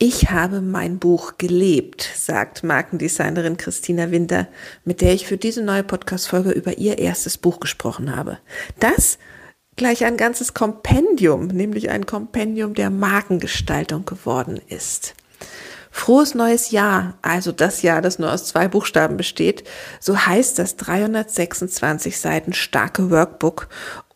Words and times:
Ich 0.00 0.30
habe 0.30 0.60
mein 0.60 1.00
Buch 1.00 1.38
gelebt, 1.38 2.08
sagt 2.14 2.62
Markendesignerin 2.62 3.56
Christina 3.56 4.12
Winter, 4.12 4.46
mit 4.84 5.00
der 5.00 5.12
ich 5.12 5.26
für 5.26 5.36
diese 5.36 5.60
neue 5.60 5.82
Podcast-Folge 5.82 6.52
über 6.52 6.78
ihr 6.78 6.98
erstes 6.98 7.36
Buch 7.36 7.58
gesprochen 7.58 8.14
habe. 8.14 8.38
Das 8.78 9.18
gleich 9.74 10.04
ein 10.04 10.16
ganzes 10.16 10.54
Kompendium, 10.54 11.48
nämlich 11.48 11.90
ein 11.90 12.06
Kompendium 12.06 12.74
der 12.74 12.90
Markengestaltung 12.90 14.04
geworden 14.04 14.60
ist. 14.68 15.14
Frohes 15.90 16.36
neues 16.36 16.70
Jahr, 16.70 17.18
also 17.22 17.50
das 17.50 17.82
Jahr, 17.82 18.00
das 18.00 18.20
nur 18.20 18.32
aus 18.32 18.44
zwei 18.44 18.68
Buchstaben 18.68 19.16
besteht, 19.16 19.64
so 19.98 20.16
heißt 20.16 20.60
das 20.60 20.76
326 20.76 22.20
Seiten 22.20 22.52
starke 22.52 23.10
Workbook 23.10 23.68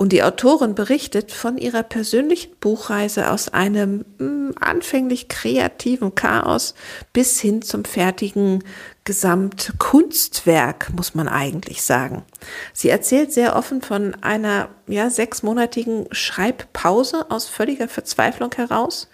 und 0.03 0.11
die 0.11 0.25
Autorin 0.25 0.75
berichtet 0.75 1.31
von 1.31 1.57
ihrer 1.57 1.85
persönlichen 1.85 2.57
Buchreise 2.59 3.31
aus 3.31 3.51
einem 3.51 4.05
mh, 4.19 4.27
hm, 4.27 4.55
anfänglich 4.59 5.29
kreativen 5.29 6.17
Chaos 6.17 6.75
bis 7.13 7.41
hin 7.41 7.63
zum 7.63 7.85
fertigen 7.85 8.65
Gesamtkunstwerk, 9.05 10.93
muss 10.93 11.15
man 11.15 11.29
eigentlich 11.29 11.85
sagen. 11.85 12.25
Sie 12.73 12.89
erzählt 12.89 13.33
sehr 13.33 13.55
offen 13.55 13.81
von 13.81 14.17
einer 14.23 14.71
ja, 14.89 15.09
sechsmonatigen 15.09 16.09
Schreibpause 16.11 17.31
aus 17.31 17.47
völliger 17.47 17.87
Verzweiflung 17.87 18.51
heraus 18.57 19.09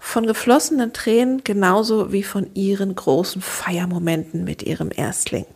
von 0.00 0.26
geflossenen 0.26 0.92
Tränen 0.92 1.44
genauso 1.44 2.10
wie 2.10 2.24
von 2.24 2.50
ihren 2.54 2.96
großen 2.96 3.40
Feiermomenten 3.40 4.42
mit 4.42 4.64
ihrem 4.64 4.90
Erstling. 4.92 5.46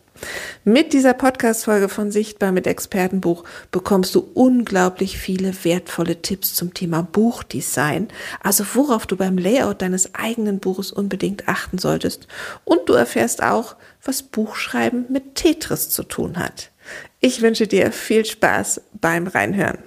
Mit 0.63 0.93
dieser 0.93 1.13
Podcast-Folge 1.13 1.89
von 1.89 2.11
Sichtbar 2.11 2.51
mit 2.51 2.67
Expertenbuch 2.67 3.43
bekommst 3.71 4.13
du 4.15 4.29
unglaublich 4.33 5.17
viele 5.17 5.53
wertvolle 5.63 6.21
Tipps 6.21 6.53
zum 6.53 6.73
Thema 6.73 7.01
Buchdesign, 7.01 8.09
also 8.41 8.65
worauf 8.73 9.07
du 9.07 9.15
beim 9.15 9.37
Layout 9.37 9.81
deines 9.81 10.15
eigenen 10.15 10.59
Buches 10.59 10.91
unbedingt 10.91 11.47
achten 11.47 11.77
solltest. 11.77 12.27
Und 12.65 12.87
du 12.87 12.93
erfährst 12.93 13.41
auch, 13.43 13.75
was 14.03 14.23
Buchschreiben 14.23 15.05
mit 15.09 15.35
Tetris 15.35 15.89
zu 15.89 16.03
tun 16.03 16.37
hat. 16.37 16.71
Ich 17.19 17.41
wünsche 17.41 17.67
dir 17.67 17.91
viel 17.91 18.25
Spaß 18.25 18.81
beim 18.99 19.27
Reinhören. 19.27 19.79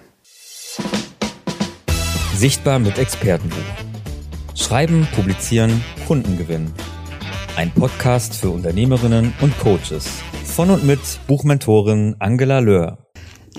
Sichtbar 2.35 2.79
mit 2.79 2.99
Expertenbuch 2.99 3.59
Schreiben, 4.55 5.09
Publizieren, 5.15 5.83
Kunden 6.07 6.37
gewinnen. 6.39 6.73
Ein 7.55 7.71
Podcast 7.71 8.35
für 8.35 8.49
Unternehmerinnen 8.49 9.35
und 9.43 9.59
Coaches. 9.59 10.23
Von 10.43 10.71
und 10.71 10.85
mit 10.87 11.01
Buchmentorin 11.27 12.17
Angela 12.19 12.61
Löhr. 12.61 13.07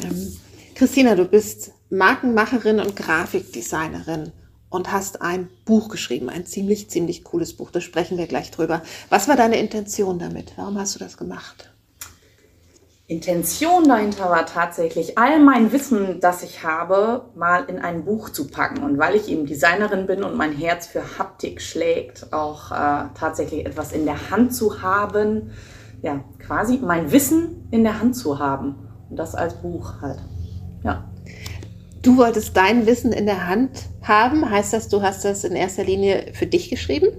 Ähm, 0.02 0.36
Christina, 0.74 1.14
du 1.14 1.26
bist 1.26 1.74
Markenmacherin 1.92 2.80
und 2.80 2.96
Grafikdesignerin 2.96 4.32
und 4.72 4.92
hast 4.92 5.22
ein 5.22 5.48
Buch 5.66 5.90
geschrieben, 5.90 6.30
ein 6.30 6.48
ziemlich, 6.48 6.90
ziemlich 6.90 7.24
cooles 7.24 7.56
Buch. 7.56 7.70
Da 7.70 7.82
sprechen 7.82 8.18
wir 8.18 8.26
gleich 8.26 8.50
drüber. 8.50 8.82
Was 9.10 9.28
war 9.28 9.36
deine 9.36 9.60
Intention 9.60 10.18
damit? 10.18 10.54
Warum 10.56 10.80
hast 10.80 10.96
du 10.96 11.00
das 11.00 11.16
gemacht? 11.16 11.73
Intention 13.14 13.88
dahinter 13.88 14.30
war 14.30 14.46
tatsächlich, 14.46 15.18
all 15.18 15.40
mein 15.40 15.72
Wissen, 15.72 16.20
das 16.20 16.42
ich 16.42 16.64
habe, 16.64 17.26
mal 17.36 17.66
in 17.66 17.78
ein 17.80 18.06
Buch 18.06 18.30
zu 18.30 18.48
packen. 18.48 18.84
Und 18.84 18.98
weil 18.98 19.16
ich 19.16 19.30
eben 19.30 19.46
Designerin 19.46 20.08
bin 20.08 20.24
und 20.24 20.36
mein 20.36 20.52
Herz 20.52 20.88
für 20.88 21.04
Haptik 21.20 21.62
schlägt, 21.62 22.34
auch 22.34 22.72
äh, 22.72 23.06
tatsächlich 23.14 23.66
etwas 23.66 23.92
in 23.92 24.06
der 24.06 24.32
Hand 24.32 24.56
zu 24.56 24.82
haben, 24.82 25.52
ja, 26.02 26.24
quasi 26.40 26.80
mein 26.82 27.12
Wissen 27.12 27.68
in 27.72 27.84
der 27.84 28.00
Hand 28.00 28.16
zu 28.16 28.40
haben. 28.40 28.76
Und 29.10 29.18
das 29.18 29.36
als 29.36 29.54
Buch 29.62 30.02
halt. 30.02 30.20
Ja. 30.84 31.04
Du 32.02 32.18
wolltest 32.18 32.58
dein 32.58 32.86
Wissen 32.88 33.14
in 33.14 33.28
der 33.28 33.48
Hand 33.48 33.84
haben. 34.02 34.50
Heißt 34.50 34.74
das, 34.74 34.90
du 34.90 35.02
hast 35.02 35.24
das 35.24 35.44
in 35.44 35.56
erster 35.56 35.84
Linie 35.84 36.32
für 36.34 36.48
dich 36.48 36.70
geschrieben? 36.70 37.10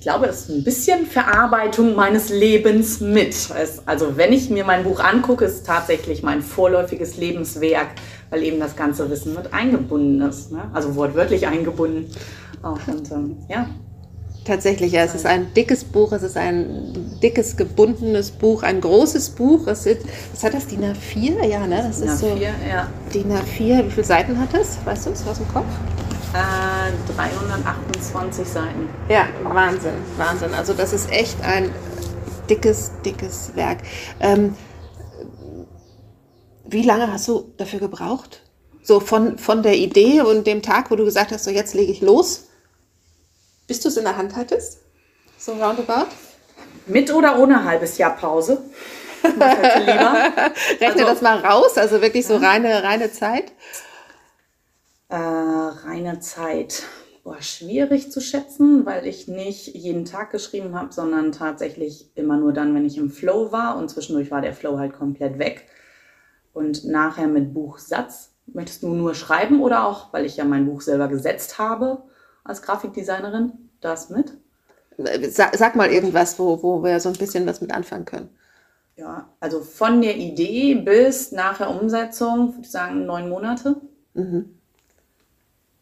Ich 0.00 0.04
glaube, 0.04 0.28
es 0.28 0.44
ist 0.44 0.48
ein 0.48 0.64
bisschen 0.64 1.04
Verarbeitung 1.04 1.94
meines 1.94 2.30
Lebens 2.30 3.00
mit. 3.00 3.36
Also 3.84 4.16
wenn 4.16 4.32
ich 4.32 4.48
mir 4.48 4.64
mein 4.64 4.82
Buch 4.82 4.98
angucke, 4.98 5.44
ist 5.44 5.56
es 5.56 5.62
tatsächlich 5.62 6.22
mein 6.22 6.40
vorläufiges 6.40 7.18
Lebenswerk, 7.18 7.88
weil 8.30 8.42
eben 8.42 8.58
das 8.60 8.76
ganze 8.76 9.10
Wissen 9.10 9.34
mit 9.34 9.52
eingebunden 9.52 10.22
ist. 10.22 10.52
Ne? 10.52 10.62
Also 10.72 10.96
wortwörtlich 10.96 11.46
eingebunden. 11.46 12.10
Und 12.62 13.10
ähm, 13.12 13.36
ja. 13.50 13.68
Tatsächlich, 14.46 14.92
ja, 14.92 15.04
es 15.04 15.14
ist 15.14 15.26
ein 15.26 15.52
dickes 15.52 15.84
Buch, 15.84 16.12
es 16.12 16.22
ist 16.22 16.38
ein 16.38 17.18
dickes, 17.22 17.58
gebundenes 17.58 18.30
Buch, 18.30 18.62
ein 18.62 18.80
großes 18.80 19.28
Buch. 19.28 19.66
Es 19.66 19.84
ist, 19.84 20.00
was 20.32 20.42
hat 20.42 20.54
das, 20.54 20.66
DIN 20.66 20.82
A4? 20.82 21.44
Ja, 21.44 21.66
ne? 21.66 21.84
Das 21.86 22.00
DIN 22.00 22.08
ist 22.08 22.14
A4, 22.14 22.18
so. 22.20 22.26
Ja. 22.36 22.88
DIN 23.12 23.30
A4, 23.30 23.84
wie 23.84 23.90
viele 23.90 24.06
Seiten 24.06 24.40
hat 24.40 24.54
das? 24.54 24.78
Weißt 24.86 25.04
du 25.04 25.10
es 25.10 25.26
aus 25.26 25.36
dem 25.36 25.48
Kopf? 25.48 25.66
328 26.32 28.40
äh, 28.40 28.44
Seiten. 28.44 28.88
Ja, 29.08 29.28
Wahnsinn, 29.42 29.94
Wahnsinn. 30.16 30.54
Also 30.54 30.74
das 30.74 30.92
ist 30.92 31.10
echt 31.10 31.42
ein 31.42 31.72
dickes, 32.48 32.92
dickes 33.04 33.56
Werk. 33.56 33.78
Ähm, 34.20 34.56
wie 36.64 36.82
lange 36.82 37.12
hast 37.12 37.26
du 37.28 37.52
dafür 37.56 37.80
gebraucht? 37.80 38.42
So 38.82 39.00
von, 39.00 39.38
von 39.38 39.62
der 39.62 39.76
Idee 39.76 40.20
und 40.20 40.46
dem 40.46 40.62
Tag, 40.62 40.90
wo 40.90 40.96
du 40.96 41.04
gesagt 41.04 41.32
hast, 41.32 41.44
so 41.44 41.50
jetzt 41.50 41.74
lege 41.74 41.92
ich 41.92 42.00
los, 42.00 42.48
bis 43.66 43.80
du 43.80 43.88
es 43.88 43.96
in 43.96 44.04
der 44.04 44.16
Hand 44.16 44.36
hattest? 44.36 44.78
So 45.36 45.52
roundabout? 45.52 46.06
Mit 46.86 47.12
oder 47.12 47.38
ohne 47.38 47.64
halbes 47.64 47.98
Jahr 47.98 48.16
Pause? 48.16 48.62
Rechne 49.22 50.86
also, 50.86 51.04
das 51.04 51.20
mal 51.20 51.38
raus, 51.38 51.76
also 51.76 52.00
wirklich 52.00 52.26
so 52.26 52.36
reine, 52.36 52.82
reine 52.82 53.12
Zeit. 53.12 53.52
Äh, 55.10 55.16
reine 55.16 56.20
Zeit. 56.20 56.84
Boah, 57.24 57.42
schwierig 57.42 58.12
zu 58.12 58.20
schätzen, 58.20 58.86
weil 58.86 59.06
ich 59.08 59.26
nicht 59.26 59.74
jeden 59.74 60.04
Tag 60.04 60.30
geschrieben 60.30 60.76
habe, 60.76 60.92
sondern 60.92 61.32
tatsächlich 61.32 62.10
immer 62.14 62.36
nur 62.36 62.52
dann, 62.52 62.74
wenn 62.76 62.86
ich 62.86 62.96
im 62.96 63.10
Flow 63.10 63.50
war 63.50 63.76
und 63.76 63.90
zwischendurch 63.90 64.30
war 64.30 64.40
der 64.40 64.54
Flow 64.54 64.78
halt 64.78 64.92
komplett 64.92 65.40
weg. 65.40 65.66
Und 66.52 66.84
nachher 66.84 67.26
mit 67.26 67.52
Buchsatz. 67.52 68.34
Möchtest 68.46 68.84
du 68.84 68.88
nur 68.88 69.14
schreiben 69.14 69.60
oder 69.60 69.84
auch, 69.84 70.12
weil 70.12 70.24
ich 70.24 70.36
ja 70.36 70.44
mein 70.44 70.66
Buch 70.66 70.80
selber 70.80 71.08
gesetzt 71.08 71.58
habe 71.58 72.04
als 72.44 72.62
Grafikdesignerin, 72.62 73.52
das 73.80 74.10
mit? 74.10 74.32
Sag, 74.96 75.56
sag 75.56 75.76
mal 75.76 75.90
irgendwas, 75.90 76.38
wo, 76.38 76.62
wo 76.62 76.82
wir 76.82 77.00
so 77.00 77.08
ein 77.08 77.16
bisschen 77.18 77.46
was 77.46 77.60
mit 77.60 77.72
anfangen 77.72 78.04
können. 78.04 78.28
Ja, 78.96 79.28
also 79.40 79.60
von 79.60 80.02
der 80.02 80.16
Idee 80.16 80.74
bis 80.76 81.32
nachher 81.32 81.70
Umsetzung, 81.70 82.54
würde 82.54 82.62
ich 82.62 82.70
sagen, 82.70 83.06
neun 83.06 83.28
Monate. 83.28 83.80
Mhm. 84.14 84.59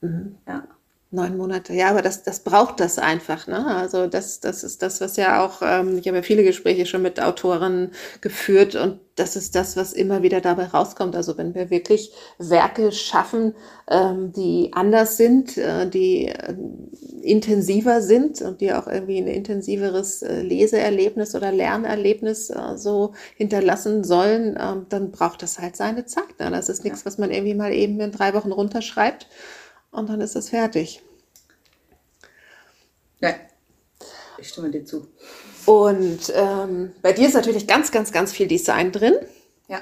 Mhm. 0.00 0.36
Ja. 0.46 0.64
Neun 1.10 1.38
Monate, 1.38 1.72
ja, 1.72 1.88
aber 1.88 2.02
das, 2.02 2.22
das 2.22 2.40
braucht 2.40 2.80
das 2.80 2.98
einfach. 2.98 3.46
Ne? 3.46 3.66
Also 3.66 4.08
das, 4.08 4.40
das 4.40 4.62
ist 4.62 4.82
das, 4.82 5.00
was 5.00 5.16
ja 5.16 5.42
auch, 5.42 5.62
ähm, 5.62 5.96
ich 5.96 6.06
habe 6.06 6.18
ja 6.18 6.22
viele 6.22 6.44
Gespräche 6.44 6.84
schon 6.84 7.00
mit 7.00 7.18
Autoren 7.18 7.92
geführt 8.20 8.74
und 8.74 9.00
das 9.16 9.34
ist 9.34 9.54
das, 9.54 9.74
was 9.78 9.94
immer 9.94 10.22
wieder 10.22 10.42
dabei 10.42 10.66
rauskommt. 10.66 11.16
Also 11.16 11.38
wenn 11.38 11.54
wir 11.54 11.70
wirklich 11.70 12.12
Werke 12.36 12.92
schaffen, 12.92 13.54
ähm, 13.90 14.32
die 14.34 14.68
anders 14.74 15.16
sind, 15.16 15.56
äh, 15.56 15.88
die 15.88 16.26
äh, 16.26 16.54
intensiver 17.22 18.02
sind 18.02 18.42
und 18.42 18.60
die 18.60 18.74
auch 18.74 18.86
irgendwie 18.86 19.16
ein 19.16 19.28
intensiveres 19.28 20.20
äh, 20.20 20.42
Leseerlebnis 20.42 21.34
oder 21.34 21.52
Lernerlebnis 21.52 22.50
äh, 22.50 22.76
so 22.76 23.14
hinterlassen 23.34 24.04
sollen, 24.04 24.58
ähm, 24.60 24.84
dann 24.90 25.10
braucht 25.10 25.42
das 25.42 25.58
halt 25.58 25.74
seine 25.74 26.04
Zeit. 26.04 26.38
Ne? 26.38 26.50
Das 26.50 26.68
ist 26.68 26.84
nichts, 26.84 27.06
was 27.06 27.16
man 27.16 27.30
irgendwie 27.30 27.54
mal 27.54 27.72
eben 27.72 27.98
in 28.00 28.12
drei 28.12 28.34
Wochen 28.34 28.52
runterschreibt 28.52 29.26
und 29.90 30.08
dann 30.08 30.20
ist 30.20 30.36
es 30.36 30.50
fertig. 30.50 31.02
Ja, 33.20 33.34
ich 34.38 34.48
stimme 34.48 34.70
dir 34.70 34.84
zu. 34.84 35.08
Und 35.66 36.32
ähm, 36.34 36.92
bei 37.02 37.12
dir 37.12 37.28
ist 37.28 37.34
natürlich 37.34 37.66
ganz, 37.66 37.90
ganz, 37.90 38.12
ganz 38.12 38.32
viel 38.32 38.46
Design 38.46 38.92
drin. 38.92 39.14
Ja. 39.66 39.80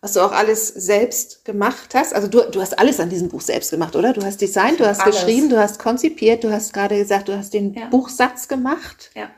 Was 0.00 0.14
du 0.14 0.20
auch 0.20 0.32
alles 0.32 0.68
selbst 0.68 1.44
gemacht 1.44 1.94
hast. 1.94 2.14
Also 2.14 2.28
du, 2.28 2.40
du 2.50 2.60
hast 2.60 2.78
alles 2.78 3.00
an 3.00 3.10
diesem 3.10 3.28
Buch 3.28 3.40
selbst 3.40 3.70
gemacht, 3.70 3.96
oder? 3.96 4.12
Du 4.12 4.24
hast 4.24 4.40
designt, 4.40 4.80
du 4.80 4.86
hast 4.86 5.00
alles. 5.00 5.16
geschrieben, 5.16 5.50
du 5.50 5.58
hast 5.58 5.78
konzipiert, 5.78 6.44
du 6.44 6.52
hast 6.52 6.72
gerade 6.72 6.96
gesagt, 6.96 7.28
du 7.28 7.36
hast 7.36 7.52
den 7.52 7.74
ja. 7.74 7.86
Buchsatz 7.86 8.48
gemacht. 8.48 9.10
Ja. 9.14 9.28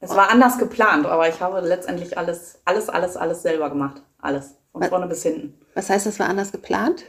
Es 0.00 0.10
war 0.10 0.30
anders 0.30 0.58
geplant, 0.58 1.06
aber 1.06 1.28
ich 1.28 1.40
habe 1.40 1.60
letztendlich 1.60 2.16
alles, 2.16 2.58
alles, 2.64 2.88
alles, 2.88 3.16
alles 3.16 3.42
selber 3.42 3.70
gemacht. 3.70 4.02
Alles. 4.20 4.54
Von 4.72 4.82
was, 4.82 4.88
vorne 4.88 5.06
bis 5.06 5.22
hinten. 5.22 5.58
Was 5.74 5.88
heißt, 5.88 6.06
das 6.06 6.18
war 6.18 6.28
anders 6.28 6.52
geplant? 6.52 7.04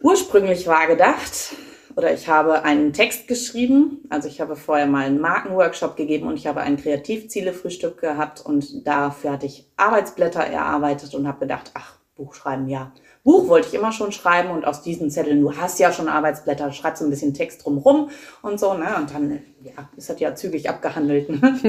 Ursprünglich 0.00 0.66
war 0.66 0.86
gedacht, 0.86 1.54
oder 1.98 2.14
ich 2.14 2.28
habe 2.28 2.62
einen 2.62 2.92
Text 2.92 3.26
geschrieben. 3.26 4.02
Also 4.08 4.28
ich 4.28 4.40
habe 4.40 4.54
vorher 4.54 4.86
mal 4.86 5.06
einen 5.06 5.20
Markenworkshop 5.20 5.96
gegeben 5.96 6.28
und 6.28 6.36
ich 6.36 6.46
habe 6.46 6.60
ein 6.60 6.76
Kreativziele-Frühstück 6.76 8.00
gehabt 8.00 8.40
und 8.40 8.86
dafür 8.86 9.32
hatte 9.32 9.46
ich 9.46 9.66
Arbeitsblätter 9.76 10.40
erarbeitet 10.40 11.16
und 11.16 11.26
habe 11.26 11.40
gedacht, 11.40 11.72
ach, 11.74 11.96
Buch 12.14 12.34
schreiben, 12.34 12.68
ja. 12.68 12.92
Buch 13.24 13.48
wollte 13.48 13.66
ich 13.68 13.74
immer 13.74 13.90
schon 13.90 14.12
schreiben 14.12 14.50
und 14.50 14.64
aus 14.64 14.82
diesen 14.82 15.10
Zetteln, 15.10 15.40
du 15.40 15.56
hast 15.56 15.80
ja 15.80 15.92
schon 15.92 16.08
Arbeitsblätter, 16.08 16.70
schreibst 16.72 17.00
so 17.00 17.06
ein 17.06 17.10
bisschen 17.10 17.34
Text 17.34 17.64
drumrum 17.64 18.10
und 18.42 18.60
so, 18.60 18.74
ne? 18.74 18.94
Und 18.96 19.12
dann, 19.12 19.40
ja, 19.62 19.88
ist 19.96 20.08
das 20.08 20.20
ja 20.20 20.36
zügig 20.36 20.70
abgehandelt. 20.70 21.28
Ne? 21.28 21.40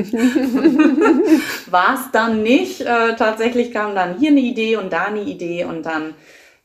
War 1.71 1.95
es 1.95 2.11
dann 2.11 2.43
nicht. 2.43 2.81
Äh, 2.81 3.15
tatsächlich 3.15 3.71
kam 3.71 3.95
dann 3.95 4.19
hier 4.19 4.29
eine 4.29 4.41
Idee 4.41 4.77
und 4.77 4.93
da 4.93 5.05
eine 5.05 5.21
Idee 5.21 5.65
und 5.65 5.87
dann, 5.87 6.13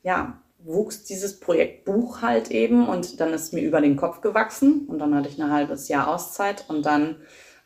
ja, 0.03 0.39
wuchs 0.65 1.05
dieses 1.05 1.39
Projekt 1.41 1.85
Buch 1.85 2.23
halt 2.23 2.51
eben 2.51 2.89
und 2.89 3.21
dann 3.21 3.33
ist 3.33 3.53
mir 3.53 3.61
über 3.61 3.81
den 3.81 3.97
Kopf 3.97 4.23
gewachsen 4.23 4.87
und 4.89 4.99
dann 4.99 5.15
hatte 5.15 5.29
ich 5.29 5.41
ein 5.41 5.53
halbes 5.53 5.89
Jahr 5.89 6.09
Auszeit 6.09 6.65
und 6.69 6.87
dann 6.87 7.17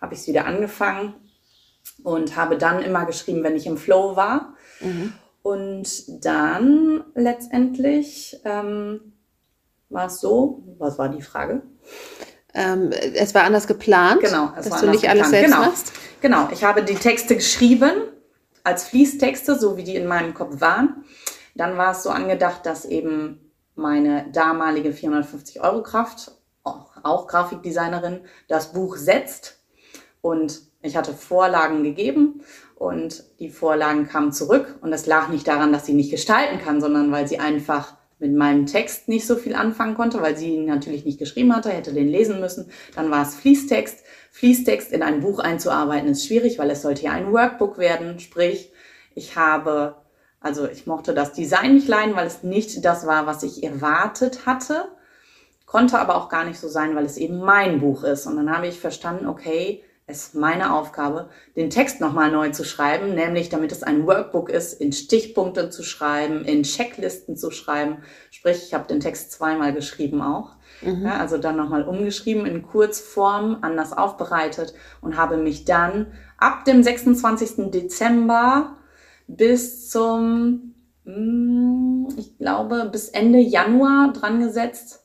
habe 0.01 0.15
ich 0.15 0.21
es 0.21 0.27
wieder 0.27 0.47
angefangen 0.47 1.15
und 2.03 2.37
habe 2.37 2.59
dann 2.59 2.83
immer 2.83 3.07
geschrieben, 3.07 3.43
wenn 3.43 3.57
ich 3.57 3.67
im 3.67 3.77
Flow 3.77 4.17
war. 4.17 4.55
Mhm. 4.81 5.13
Und 5.43 6.25
dann 6.25 7.05
letztendlich 7.15 8.41
ähm, 8.45 9.13
war 9.89 10.07
es 10.07 10.21
so, 10.21 10.63
was 10.79 10.99
war 10.99 11.09
die 11.09 11.23
Frage? 11.23 11.63
Ähm, 12.55 12.91
es 12.93 13.35
war 13.35 13.45
anders 13.45 13.67
geplant, 13.67 14.21
genau, 14.21 14.53
es 14.59 14.69
dass 14.69 14.81
du 14.81 14.89
nicht 14.89 15.03
geplant. 15.03 15.21
alles 15.21 15.31
selbst 15.31 15.53
genau. 15.53 15.67
machst. 15.67 15.93
Genau, 16.21 16.49
ich 16.53 16.65
habe 16.65 16.83
die 16.83 16.97
Texte 16.97 17.37
geschrieben 17.37 17.93
als 18.65 18.89
Fließtexte, 18.89 19.59
so 19.59 19.77
wie 19.77 19.85
die 19.85 19.95
in 19.95 20.07
meinem 20.07 20.35
Kopf 20.35 20.61
waren. 20.61 21.05
Dann 21.59 21.77
war 21.77 21.91
es 21.91 22.05
so 22.05 22.11
angedacht, 22.11 22.65
dass 22.65 22.85
eben 22.85 23.53
meine 23.75 24.31
damalige 24.33 24.93
450 24.93 25.61
Euro 25.61 25.83
Kraft, 25.83 26.33
auch 26.63 27.27
Grafikdesignerin, 27.27 28.21
das 28.49 28.73
Buch 28.73 28.97
setzt. 28.97 29.61
Und 30.21 30.61
ich 30.83 30.97
hatte 30.97 31.13
Vorlagen 31.13 31.83
gegeben 31.83 32.43
und 32.77 33.25
die 33.41 33.51
Vorlagen 33.51 34.09
kamen 34.09 34.33
zurück. 34.33 34.79
Und 34.83 34.93
das 34.93 35.07
lag 35.07 35.29
nicht 35.29 35.49
daran, 35.49 35.73
dass 35.73 35.85
sie 35.85 35.95
nicht 35.95 36.11
gestalten 36.11 36.61
kann, 36.61 36.81
sondern 36.81 37.11
weil 37.11 37.27
sie 37.27 37.41
einfach 37.41 37.97
mit 38.21 38.35
meinem 38.35 38.67
Text 38.67 39.09
nicht 39.09 39.27
so 39.27 39.37
viel 39.37 39.55
anfangen 39.55 39.97
konnte, 39.97 40.21
weil 40.21 40.37
sie 40.37 40.55
ihn 40.55 40.67
natürlich 40.67 41.05
nicht 41.05 41.19
geschrieben 41.19 41.55
hatte, 41.55 41.71
hätte 41.71 41.93
den 41.93 42.09
lesen 42.09 42.41
müssen. 42.41 42.71
Dann 42.95 43.11
war 43.11 43.23
es 43.23 43.35
Fließtext. 43.37 44.05
Fließtext 44.31 44.93
in 44.93 45.03
ein 45.03 45.21
Buch 45.21 45.41
einzuarbeiten 45.41 46.11
ist 46.11 46.27
schwierig, 46.27 46.59
weil 46.59 46.71
es 46.71 46.83
sollte 46.83 47.03
ja 47.03 47.13
ein 47.13 47.33
Workbook 47.33 47.79
werden. 47.79 48.21
Sprich, 48.21 48.73
ich 49.15 49.37
habe 49.37 49.97
also 50.41 50.69
ich 50.69 50.87
mochte 50.87 51.15
das 51.15 51.33
Design 51.33 51.75
nicht 51.75 51.89
leiden, 51.89 52.15
weil 52.15 52.27
es 52.27 52.43
nicht 52.43 52.85
das 52.85 53.07
war, 53.07 53.27
was 53.27 53.43
ich 53.43 53.63
erwartet 53.65 54.47
hatte. 54.47 54.85
Konnte 55.67 55.99
aber 55.99 56.17
auch 56.17 56.29
gar 56.29 56.45
nicht 56.45 56.59
so 56.59 56.69
sein, 56.69 56.95
weil 56.95 57.05
es 57.05 57.17
eben 57.17 57.39
mein 57.39 57.81
Buch 57.81 58.05
ist. 58.05 58.27
Und 58.27 58.37
dann 58.37 58.55
habe 58.55 58.69
ich 58.69 58.81
verstanden, 58.81 59.27
okay, 59.27 59.83
es 60.11 60.29
ist 60.29 60.35
meine 60.35 60.73
Aufgabe, 60.73 61.29
den 61.55 61.69
Text 61.69 62.01
nochmal 62.01 62.31
neu 62.31 62.49
zu 62.49 62.65
schreiben, 62.65 63.15
nämlich 63.15 63.51
damit 63.51 63.73
es 63.73 63.83
ein 63.83 64.07
Workbook 64.07 64.49
ist, 64.49 64.81
in 64.81 64.93
Stichpunkte 64.93 65.69
zu 65.69 65.83
schreiben, 65.83 66.47
in 66.47 66.63
Checklisten 66.63 67.37
zu 67.37 67.51
schreiben. 67.51 67.99
Sprich, 68.31 68.63
ich 68.63 68.73
habe 68.73 68.89
den 68.89 69.01
Text 69.01 69.33
zweimal 69.33 69.75
geschrieben 69.75 70.23
auch. 70.23 70.57
Mhm. 70.81 71.05
Ja, 71.05 71.19
also 71.19 71.37
dann 71.37 71.57
nochmal 71.57 71.83
umgeschrieben 71.83 72.47
in 72.47 72.63
Kurzform, 72.63 73.59
anders 73.61 73.93
aufbereitet 73.93 74.73
und 75.03 75.19
habe 75.19 75.37
mich 75.37 75.67
dann 75.67 76.07
ab 76.39 76.65
dem 76.65 76.83
26. 76.83 77.71
Dezember 77.71 78.78
bis 79.29 79.89
zum, 79.91 80.75
mm, 81.05 82.09
ich 82.17 82.37
glaube, 82.39 82.89
bis 82.91 83.09
Ende 83.11 83.39
Januar 83.39 84.13
dran 84.13 84.41
gesetzt 84.41 85.05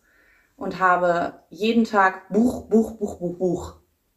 und 0.56 0.80
habe 0.80 1.34
jeden 1.50 1.84
Tag 1.84 2.30
Buch, 2.30 2.66
Buch, 2.68 2.94
Buch, 2.94 3.20
Buch, 3.20 3.38
Buch 3.38 3.76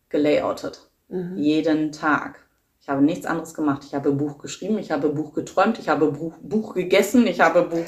gelayoutet. 0.08 0.88
Mhm. 1.08 1.37
Jeden 1.37 1.93
Tag. 1.93 2.47
Ich 2.81 2.88
habe 2.88 3.03
nichts 3.03 3.26
anderes 3.26 3.53
gemacht. 3.53 3.82
Ich 3.85 3.97
habe 3.97 4.12
Buch 4.12 4.38
geschrieben, 4.38 4.79
ich 4.79 4.93
habe 4.93 5.08
Buch 5.08 5.35
geträumt, 5.35 5.81
ich 5.81 5.88
habe 5.88 6.12
Buch, 6.12 6.35
Buch 6.41 6.73
gegessen, 6.73 7.26
ich 7.26 7.41
habe 7.41 7.62
Buch, 7.62 7.85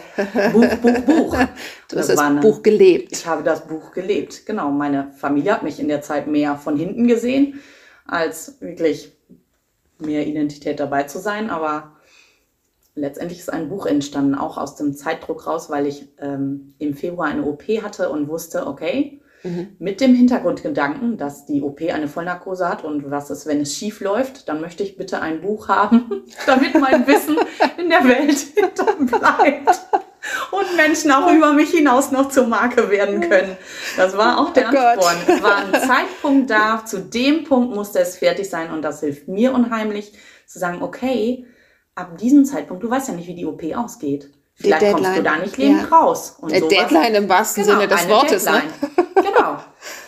Buch, 0.52 0.76
Buch, 0.82 1.00
Buch. 1.02 1.36
Du 1.88 1.96
hast 1.96 2.08
das, 2.08 2.16
das 2.16 2.40
Buch 2.40 2.62
gelebt. 2.64 3.12
Ich 3.12 3.24
habe 3.24 3.44
das 3.44 3.66
Buch 3.68 3.92
gelebt. 3.92 4.44
Genau. 4.44 4.70
Meine 4.70 5.12
Familie 5.16 5.52
hat 5.52 5.62
mich 5.62 5.78
in 5.78 5.86
der 5.86 6.02
Zeit 6.02 6.26
mehr 6.26 6.56
von 6.56 6.76
hinten 6.76 7.06
gesehen, 7.06 7.60
als 8.06 8.60
wirklich 8.60 9.12
mehr 10.00 10.26
Identität 10.26 10.80
dabei 10.80 11.04
zu 11.04 11.20
sein. 11.20 11.48
Aber 11.48 11.92
letztendlich 13.00 13.38
ist 13.38 13.52
ein 13.52 13.68
Buch 13.68 13.86
entstanden, 13.86 14.34
auch 14.34 14.58
aus 14.58 14.76
dem 14.76 14.94
Zeitdruck 14.94 15.46
raus, 15.46 15.70
weil 15.70 15.86
ich 15.86 16.08
ähm, 16.18 16.74
im 16.78 16.94
Februar 16.94 17.28
eine 17.28 17.44
OP 17.44 17.62
hatte 17.82 18.10
und 18.10 18.28
wusste, 18.28 18.66
okay, 18.66 19.20
mhm. 19.42 19.68
mit 19.78 20.00
dem 20.00 20.14
Hintergrundgedanken, 20.14 21.16
dass 21.16 21.46
die 21.46 21.62
OP 21.62 21.80
eine 21.82 22.08
Vollnarkose 22.08 22.68
hat 22.68 22.84
und 22.84 23.10
was 23.10 23.30
ist, 23.30 23.46
wenn 23.46 23.60
es 23.60 23.76
schief 23.76 24.00
läuft, 24.00 24.48
dann 24.48 24.60
möchte 24.60 24.82
ich 24.82 24.96
bitte 24.96 25.20
ein 25.20 25.40
Buch 25.40 25.68
haben, 25.68 26.24
damit 26.46 26.74
mein 26.78 27.06
Wissen 27.06 27.36
in 27.78 27.88
der 27.88 28.04
Welt 28.04 28.46
bleibt. 29.10 29.80
Und 30.50 30.76
Menschen 30.76 31.10
auch 31.10 31.32
über 31.32 31.52
mich 31.52 31.70
hinaus 31.70 32.10
noch 32.10 32.28
zur 32.28 32.46
Marke 32.46 32.90
werden 32.90 33.20
können. 33.20 33.56
Das 33.96 34.16
war 34.16 34.38
auch 34.38 34.52
der 34.52 34.70
oh 34.72 34.76
Ansporn. 34.76 35.16
Es 35.26 35.42
war 35.42 35.56
ein 35.56 35.72
Zeitpunkt 35.72 36.50
da, 36.50 36.84
zu 36.84 37.00
dem 37.00 37.44
Punkt 37.44 37.74
musste 37.74 38.00
es 38.00 38.18
fertig 38.18 38.50
sein 38.50 38.70
und 38.70 38.82
das 38.82 39.00
hilft 39.00 39.28
mir 39.28 39.54
unheimlich 39.54 40.12
zu 40.46 40.58
sagen, 40.58 40.82
okay, 40.82 41.46
ab 41.98 42.16
diesem 42.16 42.44
Zeitpunkt, 42.44 42.82
du 42.82 42.90
weißt 42.90 43.08
ja 43.08 43.14
nicht, 43.14 43.26
wie 43.26 43.34
die 43.34 43.46
OP 43.46 43.62
ausgeht. 43.74 44.30
Vielleicht 44.54 44.92
kommst 44.92 45.16
du 45.16 45.22
da 45.22 45.36
nicht 45.36 45.56
lebend 45.56 45.82
ja. 45.82 45.96
raus. 45.96 46.36
Und 46.40 46.50
sowas. 46.52 46.68
Deadline 46.68 47.14
im 47.14 47.28
wahrsten 47.28 47.64
genau, 47.64 47.78
Sinne 47.78 47.88
des 47.88 48.08
Wortes. 48.08 48.44
Ne? 48.44 48.62
genau. 49.14 49.58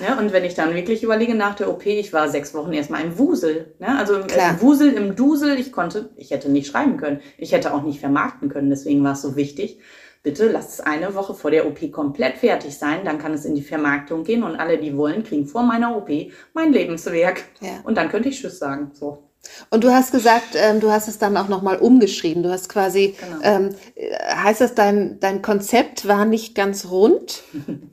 Ja, 0.00 0.18
und 0.18 0.32
wenn 0.32 0.44
ich 0.44 0.54
dann 0.54 0.74
wirklich 0.74 1.04
überlege 1.04 1.36
nach 1.36 1.54
der 1.54 1.70
OP, 1.70 1.86
ich 1.86 2.12
war 2.12 2.28
sechs 2.28 2.52
Wochen 2.52 2.72
erstmal 2.72 3.02
im 3.02 3.16
Wusel. 3.16 3.74
Ne? 3.78 3.96
Also 3.96 4.16
im 4.16 4.60
Wusel, 4.60 4.92
im 4.94 5.14
Dusel, 5.14 5.58
ich 5.58 5.70
konnte, 5.70 6.10
ich 6.16 6.32
hätte 6.32 6.50
nicht 6.50 6.66
schreiben 6.66 6.96
können. 6.96 7.20
Ich 7.38 7.52
hätte 7.52 7.72
auch 7.72 7.82
nicht 7.82 8.00
vermarkten 8.00 8.48
können. 8.48 8.70
Deswegen 8.70 9.04
war 9.04 9.12
es 9.12 9.22
so 9.22 9.36
wichtig. 9.36 9.78
Bitte 10.22 10.50
lass 10.50 10.74
es 10.74 10.80
eine 10.80 11.14
Woche 11.14 11.34
vor 11.34 11.50
der 11.50 11.66
OP 11.66 11.90
komplett 11.92 12.36
fertig 12.36 12.76
sein, 12.76 13.04
dann 13.04 13.18
kann 13.18 13.32
es 13.32 13.46
in 13.46 13.54
die 13.54 13.62
Vermarktung 13.62 14.22
gehen 14.24 14.42
und 14.42 14.56
alle, 14.56 14.76
die 14.76 14.94
wollen, 14.96 15.24
kriegen 15.24 15.46
vor 15.46 15.62
meiner 15.62 15.96
OP 15.96 16.10
mein 16.52 16.72
Lebenswerk. 16.72 17.44
Ja. 17.60 17.80
Und 17.84 17.96
dann 17.96 18.10
könnte 18.10 18.28
ich 18.28 18.38
Tschüss 18.38 18.58
sagen. 18.58 18.90
So. 18.92 19.30
Und 19.70 19.84
du 19.84 19.90
hast 19.90 20.12
gesagt, 20.12 20.54
ähm, 20.54 20.80
du 20.80 20.90
hast 20.90 21.08
es 21.08 21.18
dann 21.18 21.36
auch 21.38 21.48
nochmal 21.48 21.78
umgeschrieben. 21.78 22.42
Du 22.42 22.50
hast 22.50 22.68
quasi, 22.68 23.16
genau. 23.18 23.40
ähm, 23.42 23.70
heißt 24.28 24.60
das, 24.60 24.74
dein, 24.74 25.18
dein 25.20 25.40
Konzept 25.40 26.06
war 26.06 26.26
nicht 26.26 26.54
ganz 26.54 26.90
rund 26.90 27.42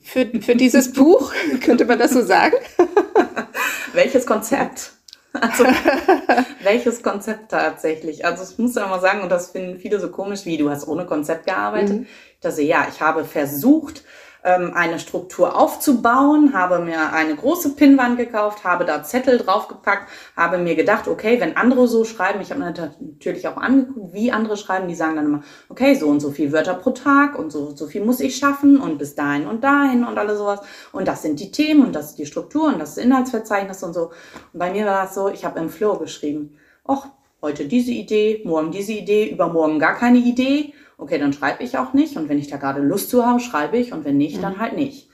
für, 0.02 0.26
für 0.42 0.56
dieses 0.56 0.92
Buch? 0.92 1.32
Könnte 1.64 1.86
man 1.86 1.98
das 1.98 2.12
so 2.12 2.24
sagen? 2.24 2.56
Welches 3.94 4.26
Konzept? 4.26 4.97
Also, 5.42 5.64
welches 6.64 7.02
Konzept 7.04 7.52
tatsächlich? 7.52 8.26
Also, 8.26 8.44
ich 8.52 8.58
muss 8.58 8.76
ja 8.76 8.88
mal 8.88 9.00
sagen, 9.00 9.22
und 9.22 9.30
das 9.30 9.52
finden 9.52 9.80
viele 9.80 10.00
so 10.00 10.10
komisch, 10.10 10.46
wie 10.46 10.58
du 10.58 10.70
hast 10.70 10.88
ohne 10.88 11.06
Konzept 11.06 11.46
gearbeitet. 11.46 12.02
Mhm. 12.02 12.08
Dass 12.42 12.58
ich, 12.58 12.68
ja, 12.68 12.88
ich 12.90 13.02
habe 13.02 13.26
versucht, 13.26 14.04
ähm, 14.48 14.72
eine 14.74 14.98
Struktur 14.98 15.60
aufzubauen, 15.60 16.54
habe 16.54 16.80
mir 16.80 17.12
eine 17.12 17.36
große 17.36 17.76
Pinnwand 17.76 18.18
gekauft, 18.18 18.64
habe 18.64 18.86
da 18.86 19.04
Zettel 19.04 19.38
draufgepackt, 19.40 20.10
habe 20.38 20.58
mir 20.58 20.76
gedacht, 20.76 21.10
okay, 21.10 21.42
wenn 21.42 21.58
andere 21.58 21.88
so 21.88 22.06
schreiben, 22.06 22.40
ich 22.40 22.52
habe 22.52 22.62
mir 22.62 22.74
natürlich 23.00 23.48
auch 23.48 23.58
angeguckt, 23.58 24.14
wie 24.14 24.32
andere 24.32 24.56
schreiben, 24.56 24.88
die 24.88 24.96
sagen 24.96 25.18
dann 25.18 25.26
immer, 25.26 25.44
okay, 25.68 25.96
so 25.96 26.08
und 26.08 26.22
so 26.22 26.32
viel 26.32 26.54
Wörter 26.54 26.76
pro 26.76 26.92
Tag 26.92 27.38
und 27.38 27.52
so 27.52 27.76
so 27.76 27.88
viel 27.88 28.06
muss 28.06 28.22
ich 28.22 28.38
schaffen 28.38 28.80
und 28.80 28.98
bis 28.98 29.16
dahin 29.16 29.48
und 29.48 29.64
dahin 29.64 30.06
und 30.06 30.18
alles 30.18 30.38
sowas 30.38 30.62
und 30.94 31.08
das 31.08 31.22
sind 31.22 31.42
die 31.42 31.52
Themen 31.52 31.86
und 31.86 31.94
das 31.94 32.12
ist 32.12 32.16
die 32.20 32.26
Struktur 32.26 32.68
und 32.68 32.80
das 32.80 32.92
ist 32.92 33.04
Inhaltsverzeichnis 33.04 33.84
und 33.84 33.94
so. 33.94 34.12
Und 34.54 34.60
bei 34.60 34.72
mir 34.72 34.86
war 34.86 35.04
das 35.04 35.16
so, 35.16 35.28
ich 35.30 35.44
habe 35.44 35.60
im 35.60 35.70
Flow 35.70 35.98
geschrieben, 35.98 36.58
och, 36.88 37.08
heute 37.42 37.66
diese 37.66 37.92
Idee, 37.92 38.42
morgen 38.46 38.72
diese 38.72 38.94
Idee, 38.94 39.30
übermorgen 39.30 39.80
gar 39.80 39.96
keine 39.96 40.20
Idee 40.20 40.74
okay, 40.98 41.20
dann 41.20 41.34
schreibe 41.34 41.64
ich 41.64 41.78
auch 41.78 41.94
nicht. 41.94 42.18
Und 42.18 42.30
wenn 42.30 42.40
ich 42.40 42.48
da 42.48 42.58
gerade 42.58 42.82
Lust 42.82 43.10
zu 43.10 43.26
habe, 43.26 43.40
schreibe 43.40 43.78
ich. 43.78 43.94
Und 43.94 44.06
wenn 44.06 44.18
nicht, 44.18 44.42
dann 44.42 44.56
mhm. 44.56 44.60
halt 44.60 44.76
nicht. 44.76 45.10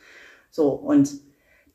So, 0.50 0.70
und 0.70 1.10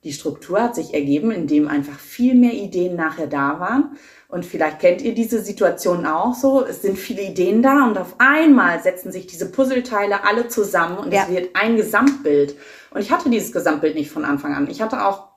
die 0.05 0.13
Struktur 0.13 0.63
hat 0.63 0.75
sich 0.75 0.95
ergeben, 0.95 1.31
indem 1.31 1.69
einfach 1.69 1.99
viel 1.99 2.35
mehr 2.35 2.53
Ideen 2.53 2.97
nachher 2.97 3.27
da 3.27 3.59
waren. 3.59 3.97
Und 4.29 4.45
vielleicht 4.45 4.79
kennt 4.79 5.03
ihr 5.03 5.15
diese 5.15 5.41
Situation 5.41 6.07
auch 6.07 6.35
so. 6.35 6.65
Es 6.65 6.83
sind 6.83 6.99
viele 6.99 7.23
Ideen 7.23 7.63
da 7.63 7.87
und 7.87 7.99
auf 7.99 8.15
einmal 8.19 8.81
setzen 8.83 9.11
sich 9.11 9.27
diese 9.27 9.51
Puzzleteile 9.51 10.25
alle 10.25 10.49
zusammen 10.49 10.99
und 10.99 11.13
ja. 11.13 11.23
es 11.23 11.31
wird 11.31 11.57
ein 11.57 11.77
Gesamtbild. 11.77 12.55
Und 12.91 13.01
ich 13.01 13.11
hatte 13.11 13.31
dieses 13.31 13.53
Gesamtbild 13.53 13.95
nicht 13.95 14.11
von 14.11 14.25
Anfang 14.25 14.55
an. 14.55 14.71
Ich 14.71 14.81
hatte 14.81 15.05
auch 15.05 15.29